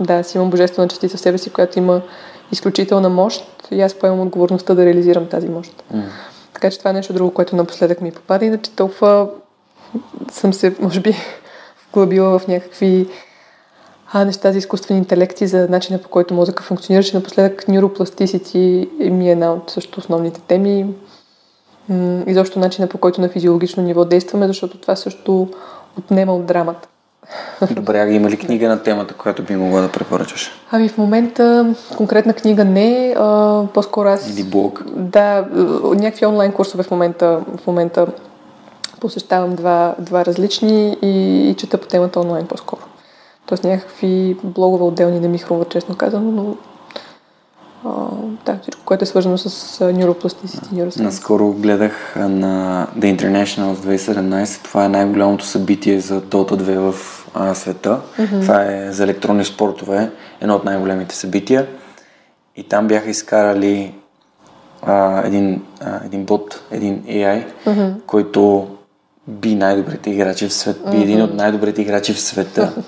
да, 0.00 0.14
аз 0.14 0.34
имам 0.34 0.50
божествена 0.50 0.88
частица 0.88 1.16
в 1.16 1.20
себе 1.20 1.38
си, 1.38 1.50
която 1.50 1.78
има 1.78 2.02
изключителна 2.52 3.08
мощ 3.08 3.44
и 3.70 3.82
аз 3.82 3.94
поемам 3.94 4.20
отговорността 4.20 4.74
да 4.74 4.86
реализирам 4.86 5.26
тази 5.26 5.48
мощ. 5.48 5.84
Mm. 5.94 6.02
Така 6.52 6.70
че 6.70 6.78
това 6.78 6.90
е 6.90 6.94
нещо 6.94 7.12
друго, 7.12 7.34
което 7.34 7.56
напоследък 7.56 8.00
ми 8.00 8.12
попада. 8.12 8.44
Иначе 8.44 8.70
толкова 8.70 9.28
съм 10.32 10.52
се, 10.52 10.74
може 10.80 11.00
би, 11.00 11.16
вглъбила 11.90 12.38
в 12.38 12.48
някакви 12.48 13.08
а, 14.12 14.24
неща 14.24 14.52
за 14.52 14.58
изкуствен 14.58 14.96
интелект 14.96 15.40
и 15.40 15.46
за 15.46 15.68
начина 15.68 15.98
по 15.98 16.08
който 16.08 16.34
мозъка 16.34 16.62
функционира, 16.62 17.02
че 17.02 17.16
напоследък 17.16 17.64
neuroplasticity 17.64 19.10
ми 19.10 19.28
е 19.28 19.32
една 19.32 19.52
от 19.52 19.70
също 19.70 20.00
основните 20.00 20.40
теми. 20.40 20.94
И 22.26 22.34
защо 22.34 22.58
начина 22.58 22.88
по 22.88 22.98
който 22.98 23.20
на 23.20 23.28
физиологично 23.28 23.82
ниво 23.82 24.04
действаме, 24.04 24.46
защото 24.46 24.78
това 24.78 24.96
също 24.96 25.48
отнема 25.98 26.34
от 26.34 26.46
драмата. 26.46 26.88
Добре, 27.70 27.98
а 27.98 28.10
има 28.10 28.30
ли 28.30 28.36
книга 28.36 28.68
на 28.68 28.82
темата, 28.82 29.14
която 29.14 29.42
би 29.42 29.56
могла 29.56 29.80
да 29.80 29.92
препоръчаш? 29.92 30.50
Ами 30.70 30.88
в 30.88 30.98
момента 30.98 31.74
конкретна 31.96 32.34
книга 32.34 32.64
не, 32.64 33.14
а, 33.18 33.62
по-скоро 33.74 34.08
аз... 34.08 34.30
Или 34.30 34.44
блог? 34.44 34.82
Да, 34.96 35.46
някакви 35.94 36.26
онлайн 36.26 36.52
курсове 36.52 36.82
в 36.82 36.90
момента, 36.90 37.40
в 37.56 37.66
момента 37.66 38.06
посещавам 39.00 39.54
два, 39.54 39.94
два 39.98 40.24
различни 40.24 40.96
и, 41.02 41.40
и 41.50 41.54
чета 41.54 41.78
по 41.78 41.86
темата 41.86 42.20
онлайн 42.20 42.46
по-скоро. 42.46 42.80
Тоест 43.46 43.64
някакви 43.64 44.36
блогове 44.44 44.84
отделни 44.84 45.20
не 45.20 45.28
ми 45.28 45.38
хрумва, 45.38 45.64
честно 45.64 45.94
казано, 45.94 46.30
но 46.30 46.56
а, 47.84 48.06
да, 48.46 48.58
всичко, 48.62 48.82
което 48.84 49.04
е 49.04 49.06
свързано 49.06 49.38
с 49.38 49.78
neuroplasticity, 49.80 50.72
neuroscience. 50.72 51.02
Наскоро 51.02 51.52
гледах 51.52 52.16
на 52.16 52.86
The 52.98 53.16
International 53.16 53.74
2017. 53.74 54.64
Това 54.64 54.84
е 54.84 54.88
най-голямото 54.88 55.44
събитие 55.44 56.00
за 56.00 56.20
Dota 56.22 56.62
2 56.62 56.90
в 56.90 57.15
а, 57.36 57.54
света. 57.54 58.00
Mm-hmm. 58.18 58.40
Това 58.40 58.62
е 58.62 58.92
за 58.92 59.04
електронни 59.04 59.44
спортове, 59.44 60.10
едно 60.40 60.54
от 60.54 60.64
най-големите 60.64 61.14
събития. 61.14 61.66
И 62.56 62.62
там 62.62 62.86
бяха 62.86 63.10
изкарали 63.10 63.94
а, 64.82 65.26
един, 65.26 65.62
а, 65.80 66.00
един 66.04 66.24
бот, 66.24 66.62
един 66.70 67.02
AI, 67.02 67.44
mm-hmm. 67.66 67.92
който 68.06 68.68
би 69.28 69.54
най-добрите 69.54 70.10
играчи 70.10 70.48
в 70.48 70.52
света, 70.52 70.90
би 70.90 70.96
mm-hmm. 70.96 71.02
един 71.02 71.22
от 71.22 71.34
най-добрите 71.34 71.82
играчи 71.82 72.12
в 72.12 72.20
света. 72.20 72.72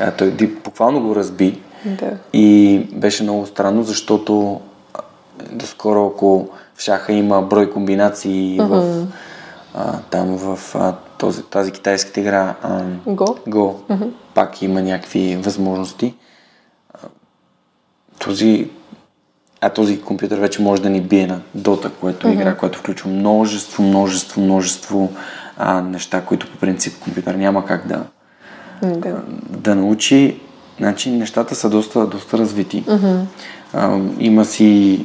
А, 0.00 0.10
той 0.10 0.30
буквално 0.64 1.00
го 1.00 1.16
разби. 1.16 1.60
Да. 1.84 2.10
И 2.32 2.78
беше 2.92 3.22
много 3.22 3.46
странно, 3.46 3.82
защото 3.82 4.60
доскоро, 5.52 6.06
ако 6.06 6.48
в 6.74 6.82
шаха 6.82 7.12
има 7.12 7.42
брой 7.42 7.70
комбинации 7.70 8.60
uh-huh. 8.60 8.66
в, 8.66 9.06
а, 9.74 9.98
там 10.10 10.36
в 10.36 10.74
а, 10.74 10.94
този, 11.18 11.42
тази 11.42 11.72
китайската 11.72 12.20
игра 12.20 12.54
Go, 13.06 13.38
Go 13.48 13.74
uh-huh. 13.90 14.10
пак 14.34 14.62
има 14.62 14.82
някакви 14.82 15.36
възможности. 15.36 16.14
Този, 18.18 18.70
а 19.60 19.70
този 19.70 20.00
компютър 20.00 20.38
вече 20.38 20.62
може 20.62 20.82
да 20.82 20.90
ни 20.90 21.00
бие 21.00 21.26
на 21.26 21.40
Dota, 21.58 21.90
което 22.00 22.28
е 22.28 22.30
uh-huh. 22.30 22.34
игра, 22.34 22.56
която 22.56 22.78
включва 22.78 23.10
множество, 23.10 23.82
множество, 23.82 24.40
множество 24.40 25.12
а, 25.58 25.80
неща, 25.80 26.22
които 26.24 26.50
по 26.50 26.58
принцип 26.58 27.00
компютър 27.00 27.34
няма 27.34 27.64
как 27.64 27.86
да, 27.86 28.04
да. 28.82 29.22
да 29.50 29.74
научи. 29.74 30.40
Значи 30.78 31.10
нещата 31.10 31.54
са 31.54 31.70
доста, 31.70 32.06
доста 32.06 32.38
развити. 32.38 32.84
Uh-huh. 32.84 33.24
А, 33.72 34.00
има 34.18 34.44
си 34.44 35.00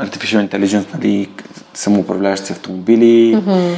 Artificial 0.00 0.48
Intelligence, 0.48 0.94
нали, 0.94 1.30
самоуправляващи 1.74 2.52
автомобили 2.52 3.36
uh-huh. 3.36 3.76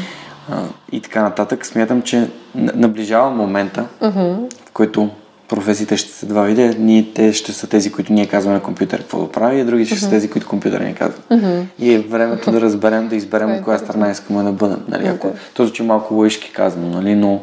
А, 0.51 0.62
и 0.92 1.01
така 1.01 1.22
нататък. 1.22 1.66
Смятам, 1.66 2.03
че 2.03 2.28
наближава 2.55 3.30
момента, 3.30 3.84
uh-huh. 4.03 4.55
в 4.66 4.72
който 4.72 5.11
професиите 5.49 5.97
ще 5.97 6.12
са 6.12 6.26
два 6.26 6.42
вида. 6.42 6.74
Ние 6.78 7.12
те 7.14 7.32
ще 7.32 7.53
са 7.53 7.66
тези, 7.66 7.92
които 7.92 8.12
ние 8.12 8.26
казваме 8.26 8.57
на 8.57 8.62
компютър 8.62 8.99
какво 8.99 9.20
да 9.20 9.32
прави, 9.32 9.61
а 9.61 9.64
други 9.64 9.86
ще 9.86 9.94
uh-huh. 9.94 9.99
са 9.99 10.11
тези, 10.11 10.30
които 10.30 10.49
компютър 10.49 10.80
ни 10.80 10.94
казва. 10.94 11.18
Uh-huh. 11.30 11.64
И 11.78 11.94
е 11.94 11.99
времето 11.99 12.51
да 12.51 12.61
разберем, 12.61 13.09
да 13.09 13.16
изберем 13.16 13.53
от 13.53 13.62
коя 13.62 13.78
страна 13.78 14.11
искаме 14.11 14.42
да 14.42 14.53
бъдем. 14.53 14.84
Нали? 14.88 15.07
Ако, 15.07 15.32
то 15.55 15.64
звучи 15.64 15.82
малко 15.82 16.14
лъжки 16.14 16.53
казано, 16.53 16.88
нали? 16.88 17.14
но 17.14 17.40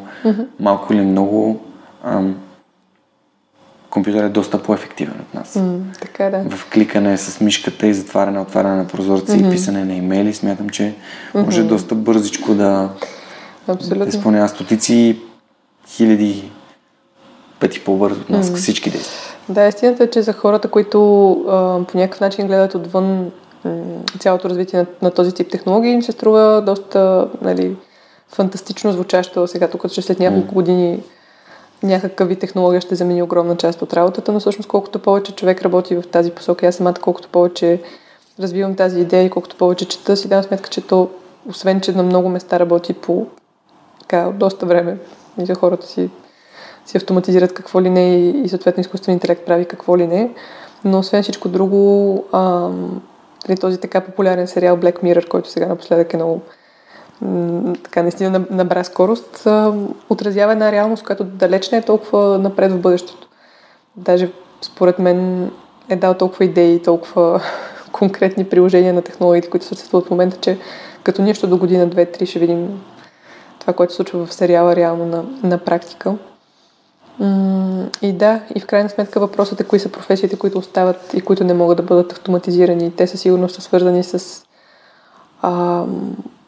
малко 0.60 0.92
или 0.92 1.00
много 1.00 1.60
ам, 2.04 2.36
компютър 3.94 4.24
е 4.24 4.28
доста 4.28 4.62
по-ефективен 4.62 5.14
от 5.20 5.34
нас. 5.34 5.54
Mm, 5.54 6.00
така 6.00 6.30
да. 6.30 6.56
В 6.56 6.70
кликане 6.70 7.18
с 7.18 7.40
мишката 7.40 7.86
и 7.86 7.94
затваряне, 7.94 8.40
отваряне 8.40 8.76
на 8.76 8.86
прозорци 8.86 9.32
mm-hmm. 9.32 9.48
и 9.48 9.50
писане 9.50 9.84
на 9.84 9.94
имейли, 9.94 10.34
смятам, 10.34 10.68
че 10.68 10.94
може 11.34 11.62
mm-hmm. 11.62 11.66
доста 11.66 11.94
бързичко 11.94 12.54
да, 12.54 12.88
да 13.68 14.06
изпълнява 14.06 14.48
стотици 14.48 15.18
хиляди 15.88 16.50
пъти 17.60 17.80
по-бързо 17.80 18.20
от 18.20 18.30
нас 18.30 18.50
mm-hmm. 18.50 18.56
всички 18.56 18.90
действия. 18.90 19.20
Да, 19.48 19.66
истината 19.66 20.04
е, 20.04 20.10
че 20.10 20.22
за 20.22 20.32
хората, 20.32 20.68
които 20.68 21.30
а, 21.48 21.84
по 21.84 21.98
някакъв 21.98 22.20
начин 22.20 22.46
гледат 22.46 22.74
отвън 22.74 23.30
м- 23.64 23.72
цялото 24.18 24.48
развитие 24.48 24.78
на, 24.78 24.86
на 25.02 25.10
този 25.10 25.32
тип 25.32 25.50
технологии, 25.50 25.92
им 25.92 26.02
се 26.02 26.12
струва 26.12 26.62
доста 26.66 27.28
нали, 27.42 27.76
фантастично 28.28 28.92
звучащо 28.92 29.46
сега, 29.46 29.68
тук 29.68 29.92
че 29.92 30.02
след 30.02 30.18
няколко 30.20 30.50
mm. 30.50 30.54
години 30.54 31.00
някакъв 31.82 32.28
вид 32.28 32.38
технология 32.38 32.80
ще 32.80 32.94
замени 32.94 33.22
огромна 33.22 33.56
част 33.56 33.82
от 33.82 33.94
работата, 33.94 34.32
но 34.32 34.40
всъщност 34.40 34.68
колкото 34.68 34.98
повече 34.98 35.34
човек 35.34 35.62
работи 35.62 35.96
в 35.96 36.02
тази 36.02 36.30
посока, 36.30 36.66
аз 36.66 36.74
самата 36.74 36.94
колкото 37.02 37.28
повече 37.28 37.82
развивам 38.40 38.76
тази 38.76 39.00
идея 39.00 39.24
и 39.24 39.30
колкото 39.30 39.56
повече 39.56 39.88
чета, 39.88 40.16
си 40.16 40.28
давам 40.28 40.44
сметка, 40.44 40.70
че 40.70 40.86
то, 40.86 41.10
освен 41.48 41.80
че 41.80 41.92
на 41.92 42.02
много 42.02 42.28
места 42.28 42.58
работи 42.58 42.94
по 42.94 43.26
така, 44.00 44.30
доста 44.34 44.66
време 44.66 44.98
и 45.40 45.46
за 45.46 45.54
хората 45.54 45.86
си, 45.86 46.10
си 46.86 46.96
автоматизират 46.96 47.54
какво 47.54 47.82
ли 47.82 47.90
не 47.90 48.16
и, 48.16 48.28
и 48.44 48.48
съответно 48.48 48.80
изкуствен 48.80 49.12
интелект 49.12 49.46
прави 49.46 49.64
какво 49.64 49.98
ли 49.98 50.06
не, 50.06 50.30
но 50.84 50.98
освен 50.98 51.22
всичко 51.22 51.48
друго, 51.48 52.24
ам, 52.32 53.02
нали, 53.48 53.58
този 53.58 53.78
така 53.78 54.00
популярен 54.00 54.46
сериал 54.46 54.76
Black 54.76 55.02
Mirror, 55.02 55.28
който 55.28 55.50
сега 55.50 55.66
напоследък 55.66 56.14
е 56.14 56.16
много 56.16 56.40
така 57.82 58.02
наистина 58.02 58.44
набра 58.50 58.84
скорост, 58.84 59.46
отразява 60.10 60.52
една 60.52 60.72
реалност, 60.72 61.04
която 61.04 61.24
далеч 61.24 61.70
не 61.70 61.78
е 61.78 61.82
толкова 61.82 62.38
напред 62.38 62.72
в 62.72 62.80
бъдещето. 62.80 63.28
Даже 63.96 64.32
според 64.62 64.98
мен 64.98 65.50
е 65.88 65.96
дал 65.96 66.14
толкова 66.14 66.44
идеи, 66.44 66.82
толкова 66.82 67.42
конкретни 67.92 68.44
приложения 68.44 68.94
на 68.94 69.02
технологиите, 69.02 69.50
които 69.50 69.66
съществуват 69.66 70.06
в 70.06 70.10
момента, 70.10 70.36
че 70.40 70.58
като 71.02 71.22
нищо 71.22 71.46
до 71.46 71.58
година, 71.58 71.86
две, 71.86 72.06
три 72.06 72.26
ще 72.26 72.38
видим 72.38 72.80
това, 73.58 73.72
което 73.72 73.92
се 73.92 73.96
случва 73.96 74.26
в 74.26 74.34
сериала 74.34 74.76
реално 74.76 75.06
на, 75.06 75.24
на 75.42 75.58
практика. 75.58 76.14
И 78.02 78.12
да, 78.12 78.40
и 78.54 78.60
в 78.60 78.66
крайна 78.66 78.88
сметка 78.88 79.20
въпросът 79.20 79.60
е 79.60 79.64
кои 79.64 79.78
са 79.78 79.92
професиите, 79.92 80.38
които 80.38 80.58
остават 80.58 81.14
и 81.14 81.20
които 81.20 81.44
не 81.44 81.54
могат 81.54 81.76
да 81.76 81.82
бъдат 81.82 82.12
автоматизирани. 82.12 82.92
Те 82.96 83.06
със 83.06 83.20
сигурност 83.20 83.54
са 83.54 83.60
свързани 83.60 84.04
с 84.04 84.44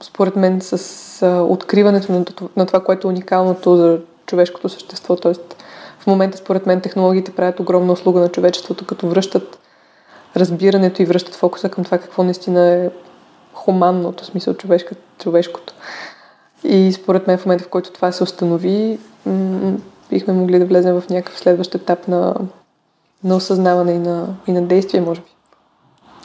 според 0.03 0.37
мен 0.37 0.61
с 0.61 1.23
а, 1.23 1.43
откриването 1.43 2.13
на, 2.13 2.25
на 2.57 2.67
това, 2.67 2.81
което 2.85 3.09
е 3.09 3.11
уникалното 3.11 3.77
за 3.77 4.01
човешкото 4.27 4.69
същество. 4.69 5.17
Тоест, 5.17 5.57
в 5.99 6.07
момента, 6.07 6.39
според 6.39 6.67
мен, 6.67 6.81
технологиите 6.81 7.35
правят 7.35 7.61
огромна 7.61 7.93
услуга 7.93 8.21
на 8.21 8.29
човечеството, 8.29 8.87
като 8.87 9.09
връщат 9.09 9.59
разбирането 10.37 11.03
и 11.03 11.05
връщат 11.05 11.35
фокуса 11.35 11.69
към 11.69 11.85
това 11.85 11.99
какво 11.99 12.23
наистина 12.23 12.67
е 12.67 12.91
хуманното, 13.55 14.25
в 14.25 14.27
смисъл 14.27 14.55
човешка, 14.55 14.95
човешкото. 15.19 15.75
И 16.65 16.93
според 16.93 17.27
мен 17.27 17.39
в 17.39 17.47
момента, 17.47 17.65
в 17.65 17.69
който 17.69 17.93
това 17.93 18.13
се 18.13 18.23
установи, 18.23 18.99
м- 19.27 19.79
бихме 20.11 20.35
могли 20.35 20.59
да 20.59 20.67
влезем 20.67 21.01
в 21.01 21.09
някакъв 21.11 21.39
следващ 21.39 21.75
етап 21.75 22.09
на, 22.09 22.35
на 23.25 23.37
осъзнаване 23.37 23.93
и 23.93 23.99
на, 23.99 24.27
и 24.47 24.53
на 24.53 24.63
действие, 24.63 25.01
може 25.01 25.21
би. 25.21 25.27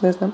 Не 0.03 0.11
знам. 0.11 0.33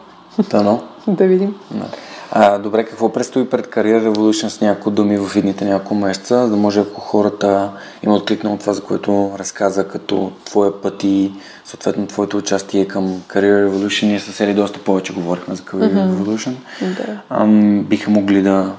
Дано. 0.50 0.84
да 1.08 1.28
видим. 1.28 1.56
Да. 1.72 1.88
А, 2.32 2.58
добре, 2.58 2.86
какво 2.86 3.14
предстои 3.14 3.50
пред 3.50 3.68
Career 3.68 4.10
Revolution 4.10 4.48
с 4.48 4.62
някои 4.62 4.94
думи 4.94 5.18
в 5.18 5.36
едните 5.36 5.66
няколко 5.66 5.96
месеца, 5.96 6.44
за 6.44 6.50
да 6.50 6.58
може 6.58 6.80
ако 6.80 7.02
хората 7.02 7.72
има 8.04 8.16
откликнало 8.16 8.58
това, 8.58 8.74
за 8.74 8.82
което 8.82 9.32
разказа 9.40 9.88
като 9.88 10.32
твоя 10.46 10.82
път 10.82 11.04
и 11.04 11.32
съответно 11.66 12.08
твоето 12.08 12.38
участие 12.38 12.88
към 12.88 13.22
Career 13.28 13.68
Revolution. 13.68 14.06
Ние 14.06 14.20
с 14.20 14.40
Ели 14.40 14.54
доста 14.54 14.80
повече 14.80 15.14
говорихме 15.14 15.56
за 15.56 15.64
Career 15.64 15.94
mm-hmm. 15.94 16.14
Revolution. 16.14 16.54
Да. 16.82 17.22
Ам, 17.30 17.84
биха 17.84 18.12
могли 18.12 18.42
да, 18.42 18.74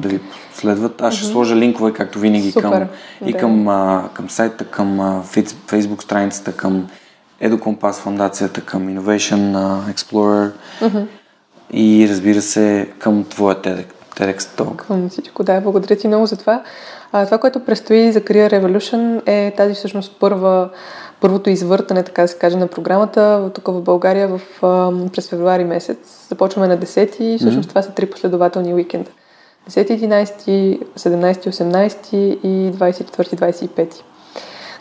да 0.00 0.08
ви 0.08 0.20
следват. 0.54 1.02
Аз 1.02 1.14
ще 1.14 1.26
mm-hmm. 1.26 1.32
сложа 1.32 1.56
линкове, 1.56 1.92
както 1.92 2.18
винаги, 2.18 2.50
Супер. 2.50 2.70
към, 2.70 2.88
и 3.26 3.32
Да. 3.32 3.38
към, 3.38 3.68
а, 3.68 4.08
към 4.14 4.30
сайта, 4.30 4.64
към 4.64 5.00
а, 5.00 5.22
Facebook 5.68 6.02
страницата, 6.02 6.52
към 6.52 6.86
EduCompass 7.42 7.92
фундацията, 7.92 8.60
към 8.60 8.88
Innovation 8.88 9.52
Explorer 9.94 10.50
Мгм. 10.82 10.98
И 11.72 12.08
разбира 12.10 12.42
се 12.42 12.88
към 12.98 13.24
твоя 13.24 13.56
TEDx, 13.56 13.86
TEDx 14.16 14.38
Talk. 14.38 14.76
Към 14.76 15.08
всичко, 15.08 15.44
да. 15.44 15.60
Благодаря 15.60 15.96
ти 15.96 16.08
много 16.08 16.26
за 16.26 16.36
това. 16.36 16.62
А, 17.12 17.24
това, 17.24 17.38
което 17.38 17.64
предстои 17.64 18.12
за 18.12 18.20
Career 18.20 18.52
Revolution 18.52 19.22
е 19.26 19.54
тази 19.56 19.74
всъщност 19.74 20.16
първа, 20.20 20.68
първото 21.20 21.50
извъртане, 21.50 22.02
така 22.02 22.22
да 22.22 22.28
се 22.28 22.38
каже, 22.38 22.56
на 22.56 22.66
програмата 22.66 23.50
тук 23.54 23.66
в 23.66 23.80
България 23.82 24.28
в, 24.28 24.40
през 25.12 25.28
февруари 25.28 25.64
месец. 25.64 26.26
Започваме 26.28 26.68
на 26.68 26.78
10 26.78 27.20
и 27.20 27.38
всъщност 27.38 27.66
Мгм. 27.66 27.68
това 27.68 27.82
са 27.82 27.90
три 27.90 28.06
последователни 28.06 28.74
уикенда. 28.74 29.10
10, 29.70 29.90
11, 29.90 30.80
17, 30.98 31.50
18 31.50 32.14
и 32.42 32.72
24, 32.72 33.34
25. 33.34 33.94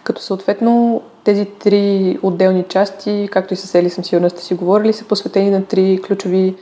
Като 0.03 0.21
съответно 0.21 1.01
тези 1.23 1.45
три 1.45 2.17
отделни 2.21 2.63
части, 2.63 3.29
както 3.31 3.53
и 3.53 3.57
с 3.57 3.75
Ели 3.75 3.89
съм 3.89 4.03
сигурна 4.03 4.29
сте 4.29 4.43
си 4.43 4.53
говорили, 4.53 4.93
са 4.93 5.05
посветени 5.05 5.49
на 5.49 5.65
три 5.65 6.01
ключови 6.07 6.55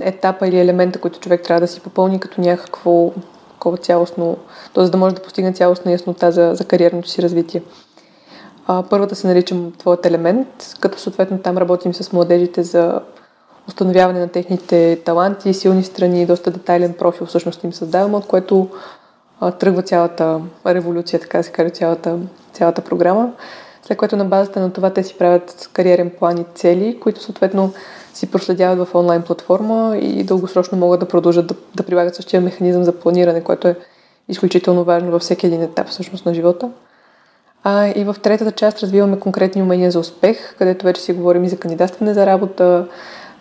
етапа 0.00 0.48
или 0.48 0.58
елемента, 0.58 0.98
които 0.98 1.20
човек 1.20 1.42
трябва 1.42 1.60
да 1.60 1.68
си 1.68 1.80
попълни 1.80 2.20
като 2.20 2.40
някакво 2.40 3.10
такова 3.52 3.76
цялостно, 3.76 4.36
т.е. 4.74 4.84
да 4.84 4.98
може 4.98 5.14
да 5.14 5.22
постигне 5.22 5.52
цялостна 5.52 5.92
яснота 5.92 6.32
за, 6.32 6.50
за 6.54 6.64
кариерното 6.64 7.08
си 7.08 7.22
развитие. 7.22 7.62
А, 8.66 8.82
първата 8.90 9.14
се 9.14 9.26
нарича 9.26 9.56
Твоят 9.78 10.06
елемент, 10.06 10.48
като 10.80 10.98
съответно 10.98 11.38
там 11.38 11.58
работим 11.58 11.94
с 11.94 12.12
младежите 12.12 12.62
за 12.62 13.00
установяване 13.68 14.20
на 14.20 14.28
техните 14.28 15.00
таланти, 15.04 15.54
силни 15.54 15.84
страни, 15.84 16.26
доста 16.26 16.50
детайлен 16.50 16.94
профил 16.94 17.26
всъщност 17.26 17.64
им 17.64 17.72
създаваме, 17.72 18.16
от 18.16 18.26
което 18.26 18.68
а, 19.40 19.50
тръгва 19.50 19.82
цялата 19.82 20.40
революция, 20.66 21.20
така 21.20 21.42
се 21.42 21.52
каже, 21.52 21.70
цялата, 21.70 22.18
цялата 22.52 22.82
програма. 22.82 23.32
След 23.82 23.98
което 23.98 24.16
на 24.16 24.24
базата 24.24 24.60
на 24.60 24.72
това 24.72 24.90
те 24.90 25.02
си 25.02 25.18
правят 25.18 25.70
кариерен 25.72 26.10
план 26.18 26.38
и 26.38 26.46
цели, 26.54 27.00
които 27.00 27.22
съответно 27.22 27.72
си 28.16 28.30
проследяват 28.30 28.88
в 28.88 28.94
онлайн 28.94 29.22
платформа 29.22 29.98
и 29.98 30.24
дългосрочно 30.24 30.78
могат 30.78 31.00
да 31.00 31.08
продължат 31.08 31.46
да, 31.46 31.54
да 31.74 31.82
прилагат 31.82 32.14
същия 32.14 32.40
механизъм 32.40 32.84
за 32.84 32.92
планиране, 32.92 33.44
което 33.44 33.68
е 33.68 33.76
изключително 34.28 34.84
важно 34.84 35.10
във 35.10 35.22
всеки 35.22 35.46
един 35.46 35.62
етап 35.62 35.88
всъщност 35.88 36.26
на 36.26 36.34
живота. 36.34 36.70
А, 37.64 37.86
и 37.86 38.04
в 38.04 38.16
третата 38.22 38.52
част 38.52 38.82
развиваме 38.82 39.18
конкретни 39.18 39.62
умения 39.62 39.90
за 39.90 39.98
успех, 39.98 40.56
където 40.58 40.84
вече 40.84 41.02
си 41.02 41.12
говорим 41.12 41.44
и 41.44 41.48
за 41.48 41.56
кандидатстване 41.56 42.14
за 42.14 42.26
работа, 42.26 42.88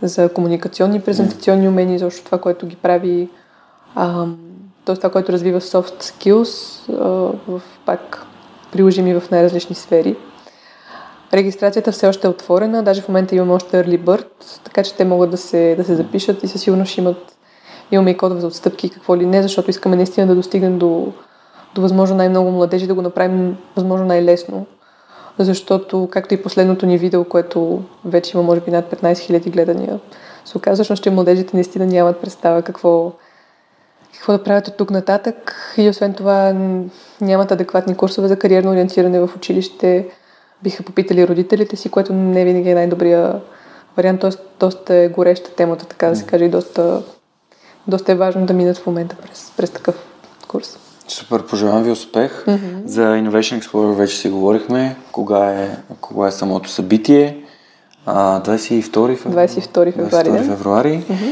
за 0.01 0.29
комуникационни, 0.29 1.01
презентационни 1.01 1.67
умения, 1.67 1.99
защо 1.99 2.25
това, 2.25 2.37
което 2.37 2.67
ги 2.67 2.75
прави, 2.75 3.29
т.е. 4.85 4.95
това, 4.95 5.09
което 5.09 5.31
развива 5.31 5.61
soft 5.61 6.03
skills 6.03 6.81
а, 6.89 7.03
в 7.47 7.61
пак 7.85 8.25
приложими 8.71 9.19
в 9.19 9.31
най-различни 9.31 9.75
сфери. 9.75 10.15
Регистрацията 11.33 11.91
все 11.91 12.07
още 12.07 12.27
е 12.27 12.29
отворена, 12.29 12.83
даже 12.83 13.01
в 13.01 13.07
момента 13.07 13.35
имаме 13.35 13.53
още 13.53 13.83
early 13.83 13.99
bird, 13.99 14.27
така 14.63 14.83
че 14.83 14.93
те 14.93 15.05
могат 15.05 15.31
да 15.31 15.37
се, 15.37 15.75
да 15.77 15.83
се 15.83 15.95
запишат 15.95 16.43
и 16.43 16.47
със 16.47 16.61
сигурност 16.61 16.91
ще 16.91 17.01
имат 17.01 17.35
имаме 17.91 18.11
и 18.11 18.17
кодове 18.17 18.41
за 18.41 18.47
отстъпки 18.47 18.87
и 18.87 18.89
какво 18.89 19.17
ли 19.17 19.25
не, 19.25 19.41
защото 19.43 19.69
искаме 19.69 19.95
наистина 19.95 20.27
да 20.27 20.35
достигнем 20.35 20.77
до, 20.77 21.13
до 21.75 21.81
възможно 21.81 22.15
най-много 22.15 22.51
младежи, 22.51 22.87
да 22.87 22.93
го 22.93 23.01
направим 23.01 23.57
възможно 23.75 24.05
най-лесно. 24.05 24.65
Защото, 25.39 26.07
както 26.11 26.33
и 26.33 26.43
последното 26.43 26.85
ни 26.85 26.97
видео, 26.97 27.23
което 27.23 27.81
вече 28.05 28.37
има 28.37 28.43
може 28.43 28.61
би 28.61 28.71
над 28.71 28.85
15 28.85 29.13
000 29.13 29.49
гледания, 29.49 29.99
се 30.45 30.57
оказва 30.57 30.95
че 30.95 31.09
младежите 31.09 31.55
наистина 31.55 31.85
нямат 31.85 32.21
представа 32.21 32.61
какво, 32.61 33.11
какво 34.13 34.33
да 34.33 34.43
правят 34.43 34.67
от 34.67 34.77
тук 34.77 34.91
нататък 34.91 35.55
и 35.77 35.89
освен 35.89 36.13
това 36.13 36.53
нямат 37.21 37.51
адекватни 37.51 37.95
курсове 37.95 38.27
за 38.27 38.39
кариерно 38.39 38.71
ориентиране 38.71 39.19
в 39.19 39.29
училище. 39.35 40.09
Биха 40.65 40.83
попитали 40.83 41.27
родителите 41.27 41.75
си, 41.75 41.89
което 41.89 42.13
не 42.13 42.45
винаги 42.45 42.69
е 42.69 42.75
най-добрия 42.75 43.41
вариант, 43.97 44.21
т.е. 44.21 44.29
доста 44.59 44.95
е 44.95 45.07
гореща 45.07 45.49
темата, 45.55 45.85
така 45.85 46.07
да 46.07 46.15
се 46.15 46.25
каже, 46.25 46.45
и 46.45 46.49
доста, 46.49 47.01
доста 47.87 48.11
е 48.11 48.15
важно 48.15 48.45
да 48.45 48.53
минат 48.53 48.77
в 48.77 48.85
момента 48.85 49.15
през, 49.15 49.53
през 49.57 49.69
такъв 49.69 49.95
курс. 50.47 50.77
Супер, 51.07 51.45
пожелавам 51.45 51.83
ви 51.83 51.91
успех. 51.91 52.43
Мгм. 52.47 52.81
За 52.85 53.01
Innovation 53.01 53.61
Explorer 53.61 53.93
вече 53.93 54.17
си 54.17 54.29
говорихме. 54.29 54.95
Кога 55.11 55.51
е, 55.51 55.77
кога 56.01 56.27
е 56.27 56.31
самото 56.31 56.69
събитие? 56.69 57.43
А, 58.05 58.41
22 58.41 59.17
февруари. 59.17 59.47
22 59.47 59.93
февруари, 59.93 60.29
22 60.29 60.31
да. 60.31 60.43
февруари. 60.43 61.03
Мгм. 61.09 61.25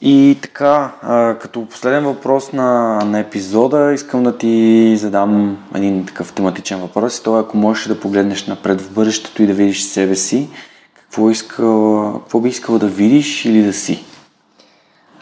И 0.00 0.38
така, 0.42 0.92
като 1.40 1.66
последен 1.66 2.04
въпрос 2.04 2.52
на, 2.52 2.98
на 3.04 3.18
епизода, 3.18 3.92
искам 3.92 4.22
да 4.22 4.38
ти 4.38 4.96
задам 4.96 5.58
един 5.74 6.06
такъв 6.06 6.32
тематичен 6.32 6.80
въпрос. 6.80 7.18
И 7.18 7.22
това 7.22 7.38
е, 7.38 7.40
ако 7.40 7.56
можеш 7.56 7.86
да 7.86 8.00
погледнеш 8.00 8.46
напред 8.46 8.80
в 8.80 8.92
бъдещето 8.92 9.42
и 9.42 9.46
да 9.46 9.52
видиш 9.52 9.82
себе 9.82 10.14
си, 10.14 10.48
какво, 10.94 11.30
искал, 11.30 12.12
какво 12.12 12.40
би 12.40 12.48
искала 12.48 12.78
да 12.78 12.86
видиш 12.86 13.44
или 13.44 13.62
да 13.62 13.72
си? 13.72 14.04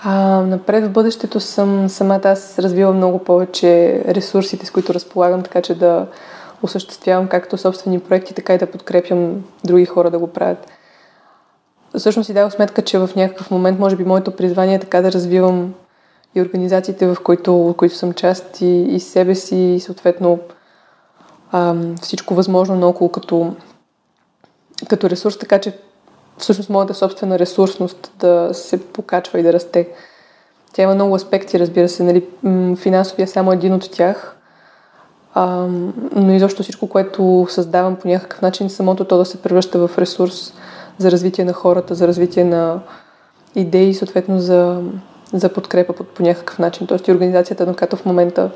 А, 0.02 0.40
напред 0.40 0.84
в 0.84 0.90
бъдещето 0.90 1.40
съм 1.40 1.88
самата 1.88 2.20
аз 2.24 2.58
развила 2.58 2.92
много 2.92 3.18
повече 3.18 4.02
ресурсите, 4.08 4.66
с 4.66 4.70
които 4.70 4.94
разполагам, 4.94 5.42
така 5.42 5.62
че 5.62 5.74
да 5.74 6.06
осъществявам 6.62 7.28
както 7.28 7.58
собствени 7.58 8.00
проекти, 8.00 8.34
така 8.34 8.54
и 8.54 8.58
да 8.58 8.70
подкрепям 8.70 9.44
други 9.64 9.84
хора 9.84 10.10
да 10.10 10.18
го 10.18 10.26
правят. 10.26 10.66
Всъщност 11.98 12.26
си 12.26 12.34
дадох 12.34 12.52
сметка, 12.52 12.82
че 12.82 12.98
в 12.98 13.10
някакъв 13.16 13.50
момент, 13.50 13.78
може 13.78 13.96
би, 13.96 14.04
моето 14.04 14.30
призвание 14.30 14.74
е 14.74 14.80
така 14.80 15.02
да 15.02 15.12
развивам 15.12 15.74
и 16.34 16.42
организациите, 16.42 17.06
в 17.06 17.16
които, 17.24 17.54
в 17.54 17.74
които 17.74 17.94
съм 17.94 18.12
част, 18.12 18.60
и, 18.60 18.82
и 18.82 19.00
себе 19.00 19.34
си, 19.34 19.56
и 19.56 19.80
съответно 19.80 20.38
ам, 21.52 21.94
всичко 22.02 22.34
възможно 22.34 22.76
наоколо 22.76 23.10
като, 23.10 23.54
като 24.88 25.10
ресурс, 25.10 25.38
така 25.38 25.58
че 25.58 25.78
всъщност 26.38 26.70
моята 26.70 26.94
собствена 26.94 27.38
ресурсност 27.38 28.12
да 28.18 28.50
се 28.52 28.86
покачва 28.86 29.40
и 29.40 29.42
да 29.42 29.52
расте. 29.52 29.88
Тя 30.72 30.82
има 30.82 30.94
много 30.94 31.14
аспекти, 31.14 31.58
разбира 31.58 31.88
се. 31.88 32.02
Нали, 32.02 32.26
финансовия 32.76 33.24
е 33.24 33.26
само 33.26 33.52
един 33.52 33.74
от 33.74 33.90
тях. 33.90 34.36
А, 35.34 35.66
но 36.12 36.32
изобщо 36.32 36.62
всичко, 36.62 36.88
което 36.88 37.46
създавам 37.50 37.96
по 37.96 38.08
някакъв 38.08 38.42
начин, 38.42 38.70
самото 38.70 39.04
то 39.04 39.18
да 39.18 39.24
се 39.24 39.42
превръща 39.42 39.88
в 39.88 39.98
ресурс 39.98 40.54
за 40.98 41.10
развитие 41.10 41.44
на 41.44 41.52
хората, 41.52 41.94
за 41.94 42.08
развитие 42.08 42.44
на 42.44 42.80
идеи 43.54 43.94
съответно 43.94 44.38
за, 44.38 44.82
за 45.32 45.48
подкрепа 45.48 45.92
по, 45.92 46.04
по 46.04 46.22
някакъв 46.22 46.58
начин. 46.58 46.86
Тоест 46.86 47.08
и 47.08 47.12
организацията, 47.12 47.66
на 47.66 47.74
която 47.74 47.96
в 47.96 48.04
момента 48.04 48.50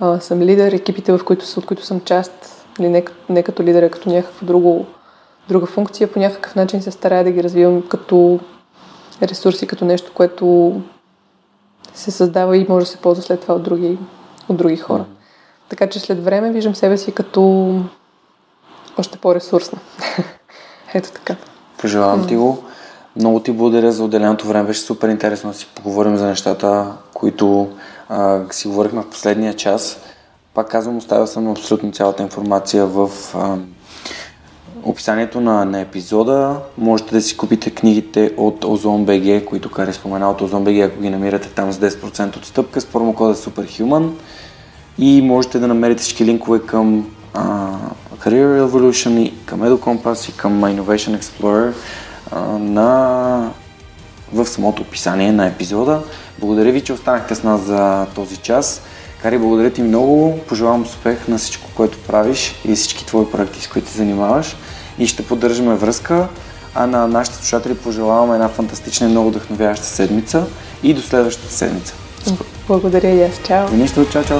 а, 0.00 0.20
съм 0.20 0.42
лидер, 0.42 0.72
екипите, 0.72 1.12
в 1.12 1.24
които, 1.24 1.44
от 1.56 1.66
които 1.66 1.84
съм 1.84 2.00
част, 2.00 2.66
или 2.80 2.88
не, 2.88 3.04
не 3.28 3.42
като 3.42 3.62
лидер, 3.62 3.82
а 3.82 3.90
като 3.90 4.08
някакво 4.08 4.46
друго 4.46 4.86
друга 5.48 5.66
функция, 5.66 6.12
по 6.12 6.18
някакъв 6.18 6.54
начин 6.54 6.82
се 6.82 6.90
старая 6.90 7.24
да 7.24 7.30
ги 7.30 7.42
развивам 7.42 7.88
като 7.88 8.40
ресурси, 9.22 9.66
като 9.66 9.84
нещо, 9.84 10.12
което 10.14 10.80
се 11.94 12.10
създава 12.10 12.56
и 12.56 12.66
може 12.68 12.86
да 12.86 12.90
се 12.90 12.96
ползва 12.96 13.22
след 13.22 13.40
това 13.40 13.54
от 13.54 13.62
други, 13.62 13.98
от 14.48 14.56
други 14.56 14.76
хора. 14.76 15.04
Така 15.68 15.86
че 15.86 16.00
след 16.00 16.24
време 16.24 16.52
виждам 16.52 16.74
себе 16.74 16.98
си 16.98 17.12
като 17.12 17.72
още 18.98 19.18
по-ресурсна. 19.18 19.78
Ето 20.94 21.12
така. 21.12 21.36
Пожелавам 21.84 22.26
ти 22.26 22.36
го. 22.36 22.58
Много 23.16 23.40
ти 23.40 23.52
благодаря 23.52 23.92
за 23.92 24.04
отделеното 24.04 24.46
време. 24.46 24.66
Беше 24.66 24.80
супер 24.80 25.08
интересно 25.08 25.50
да 25.50 25.56
си 25.56 25.66
поговорим 25.74 26.16
за 26.16 26.26
нещата, 26.26 26.92
които 27.14 27.68
а, 28.08 28.40
си 28.50 28.68
говорихме 28.68 29.02
в 29.02 29.10
последния 29.10 29.54
час. 29.54 29.98
Пак 30.54 30.68
казвам, 30.68 30.96
оставил 30.96 31.26
съм 31.26 31.50
абсолютно 31.50 31.92
цялата 31.92 32.22
информация 32.22 32.86
в 32.86 33.10
а, 33.34 33.56
описанието 34.84 35.40
на, 35.40 35.64
на 35.64 35.80
епизода. 35.80 36.56
Можете 36.78 37.14
да 37.14 37.20
си 37.20 37.36
купите 37.36 37.70
книгите 37.70 38.34
от 38.36 38.64
Ozon 38.64 39.04
BG, 39.04 39.44
които 39.44 39.70
Кари 39.70 39.92
спомена 39.92 40.30
от 40.30 40.40
Ozon 40.40 40.62
BG, 40.62 40.86
ако 40.86 41.00
ги 41.00 41.10
намирате 41.10 41.48
там 41.48 41.72
с 41.72 41.78
10% 41.78 42.36
отстъпка 42.36 42.80
с 42.80 42.86
промокода 42.86 43.34
SUPERHUMAN. 43.34 44.10
И 44.98 45.22
можете 45.22 45.58
да 45.58 45.68
намерите 45.68 46.02
всички 46.02 46.24
линкове 46.24 46.60
към 46.60 47.10
а, 47.34 47.68
Career 48.24 48.64
Revolution 48.64 49.18
и 49.18 49.32
към 49.46 49.60
EduCompass 49.60 50.30
и 50.30 50.36
към 50.36 50.62
Innovation 50.62 51.20
Explorer 51.20 51.72
а, 52.30 52.40
на, 52.58 53.50
в 54.32 54.46
самото 54.46 54.82
описание 54.82 55.32
на 55.32 55.46
епизода. 55.46 56.02
Благодаря 56.38 56.72
ви, 56.72 56.80
че 56.80 56.92
останахте 56.92 57.34
с 57.34 57.42
нас 57.42 57.60
за 57.60 58.06
този 58.14 58.36
час. 58.36 58.82
Кари, 59.22 59.38
благодаря 59.38 59.70
ти 59.70 59.82
много. 59.82 60.38
Пожелавам 60.48 60.82
успех 60.82 61.28
на 61.28 61.38
всичко, 61.38 61.68
което 61.74 61.98
правиш 61.98 62.54
и 62.64 62.74
всички 62.74 63.06
твои 63.06 63.30
проекти, 63.30 63.62
с 63.62 63.68
които 63.68 63.90
се 63.90 63.96
занимаваш. 63.96 64.56
И 64.98 65.06
ще 65.06 65.26
поддържаме 65.26 65.74
връзка. 65.74 66.28
а 66.74 66.86
на 66.86 67.06
нашите 67.06 67.36
слушатели 67.36 67.74
пожелаваме 67.74 68.34
една 68.34 68.48
фантастична 68.48 69.06
и 69.06 69.10
много 69.10 69.30
вдъхновяваща 69.30 69.86
седмица 69.86 70.46
и 70.82 70.94
до 70.94 71.02
следващата 71.02 71.52
седмица. 71.52 71.94
Благодаря 72.68 73.08
и 73.10 73.22
аз. 73.22 73.40
Чао! 73.46 73.76
Нищо, 73.76 74.06
чао, 74.12 74.24
чао! 74.24 74.38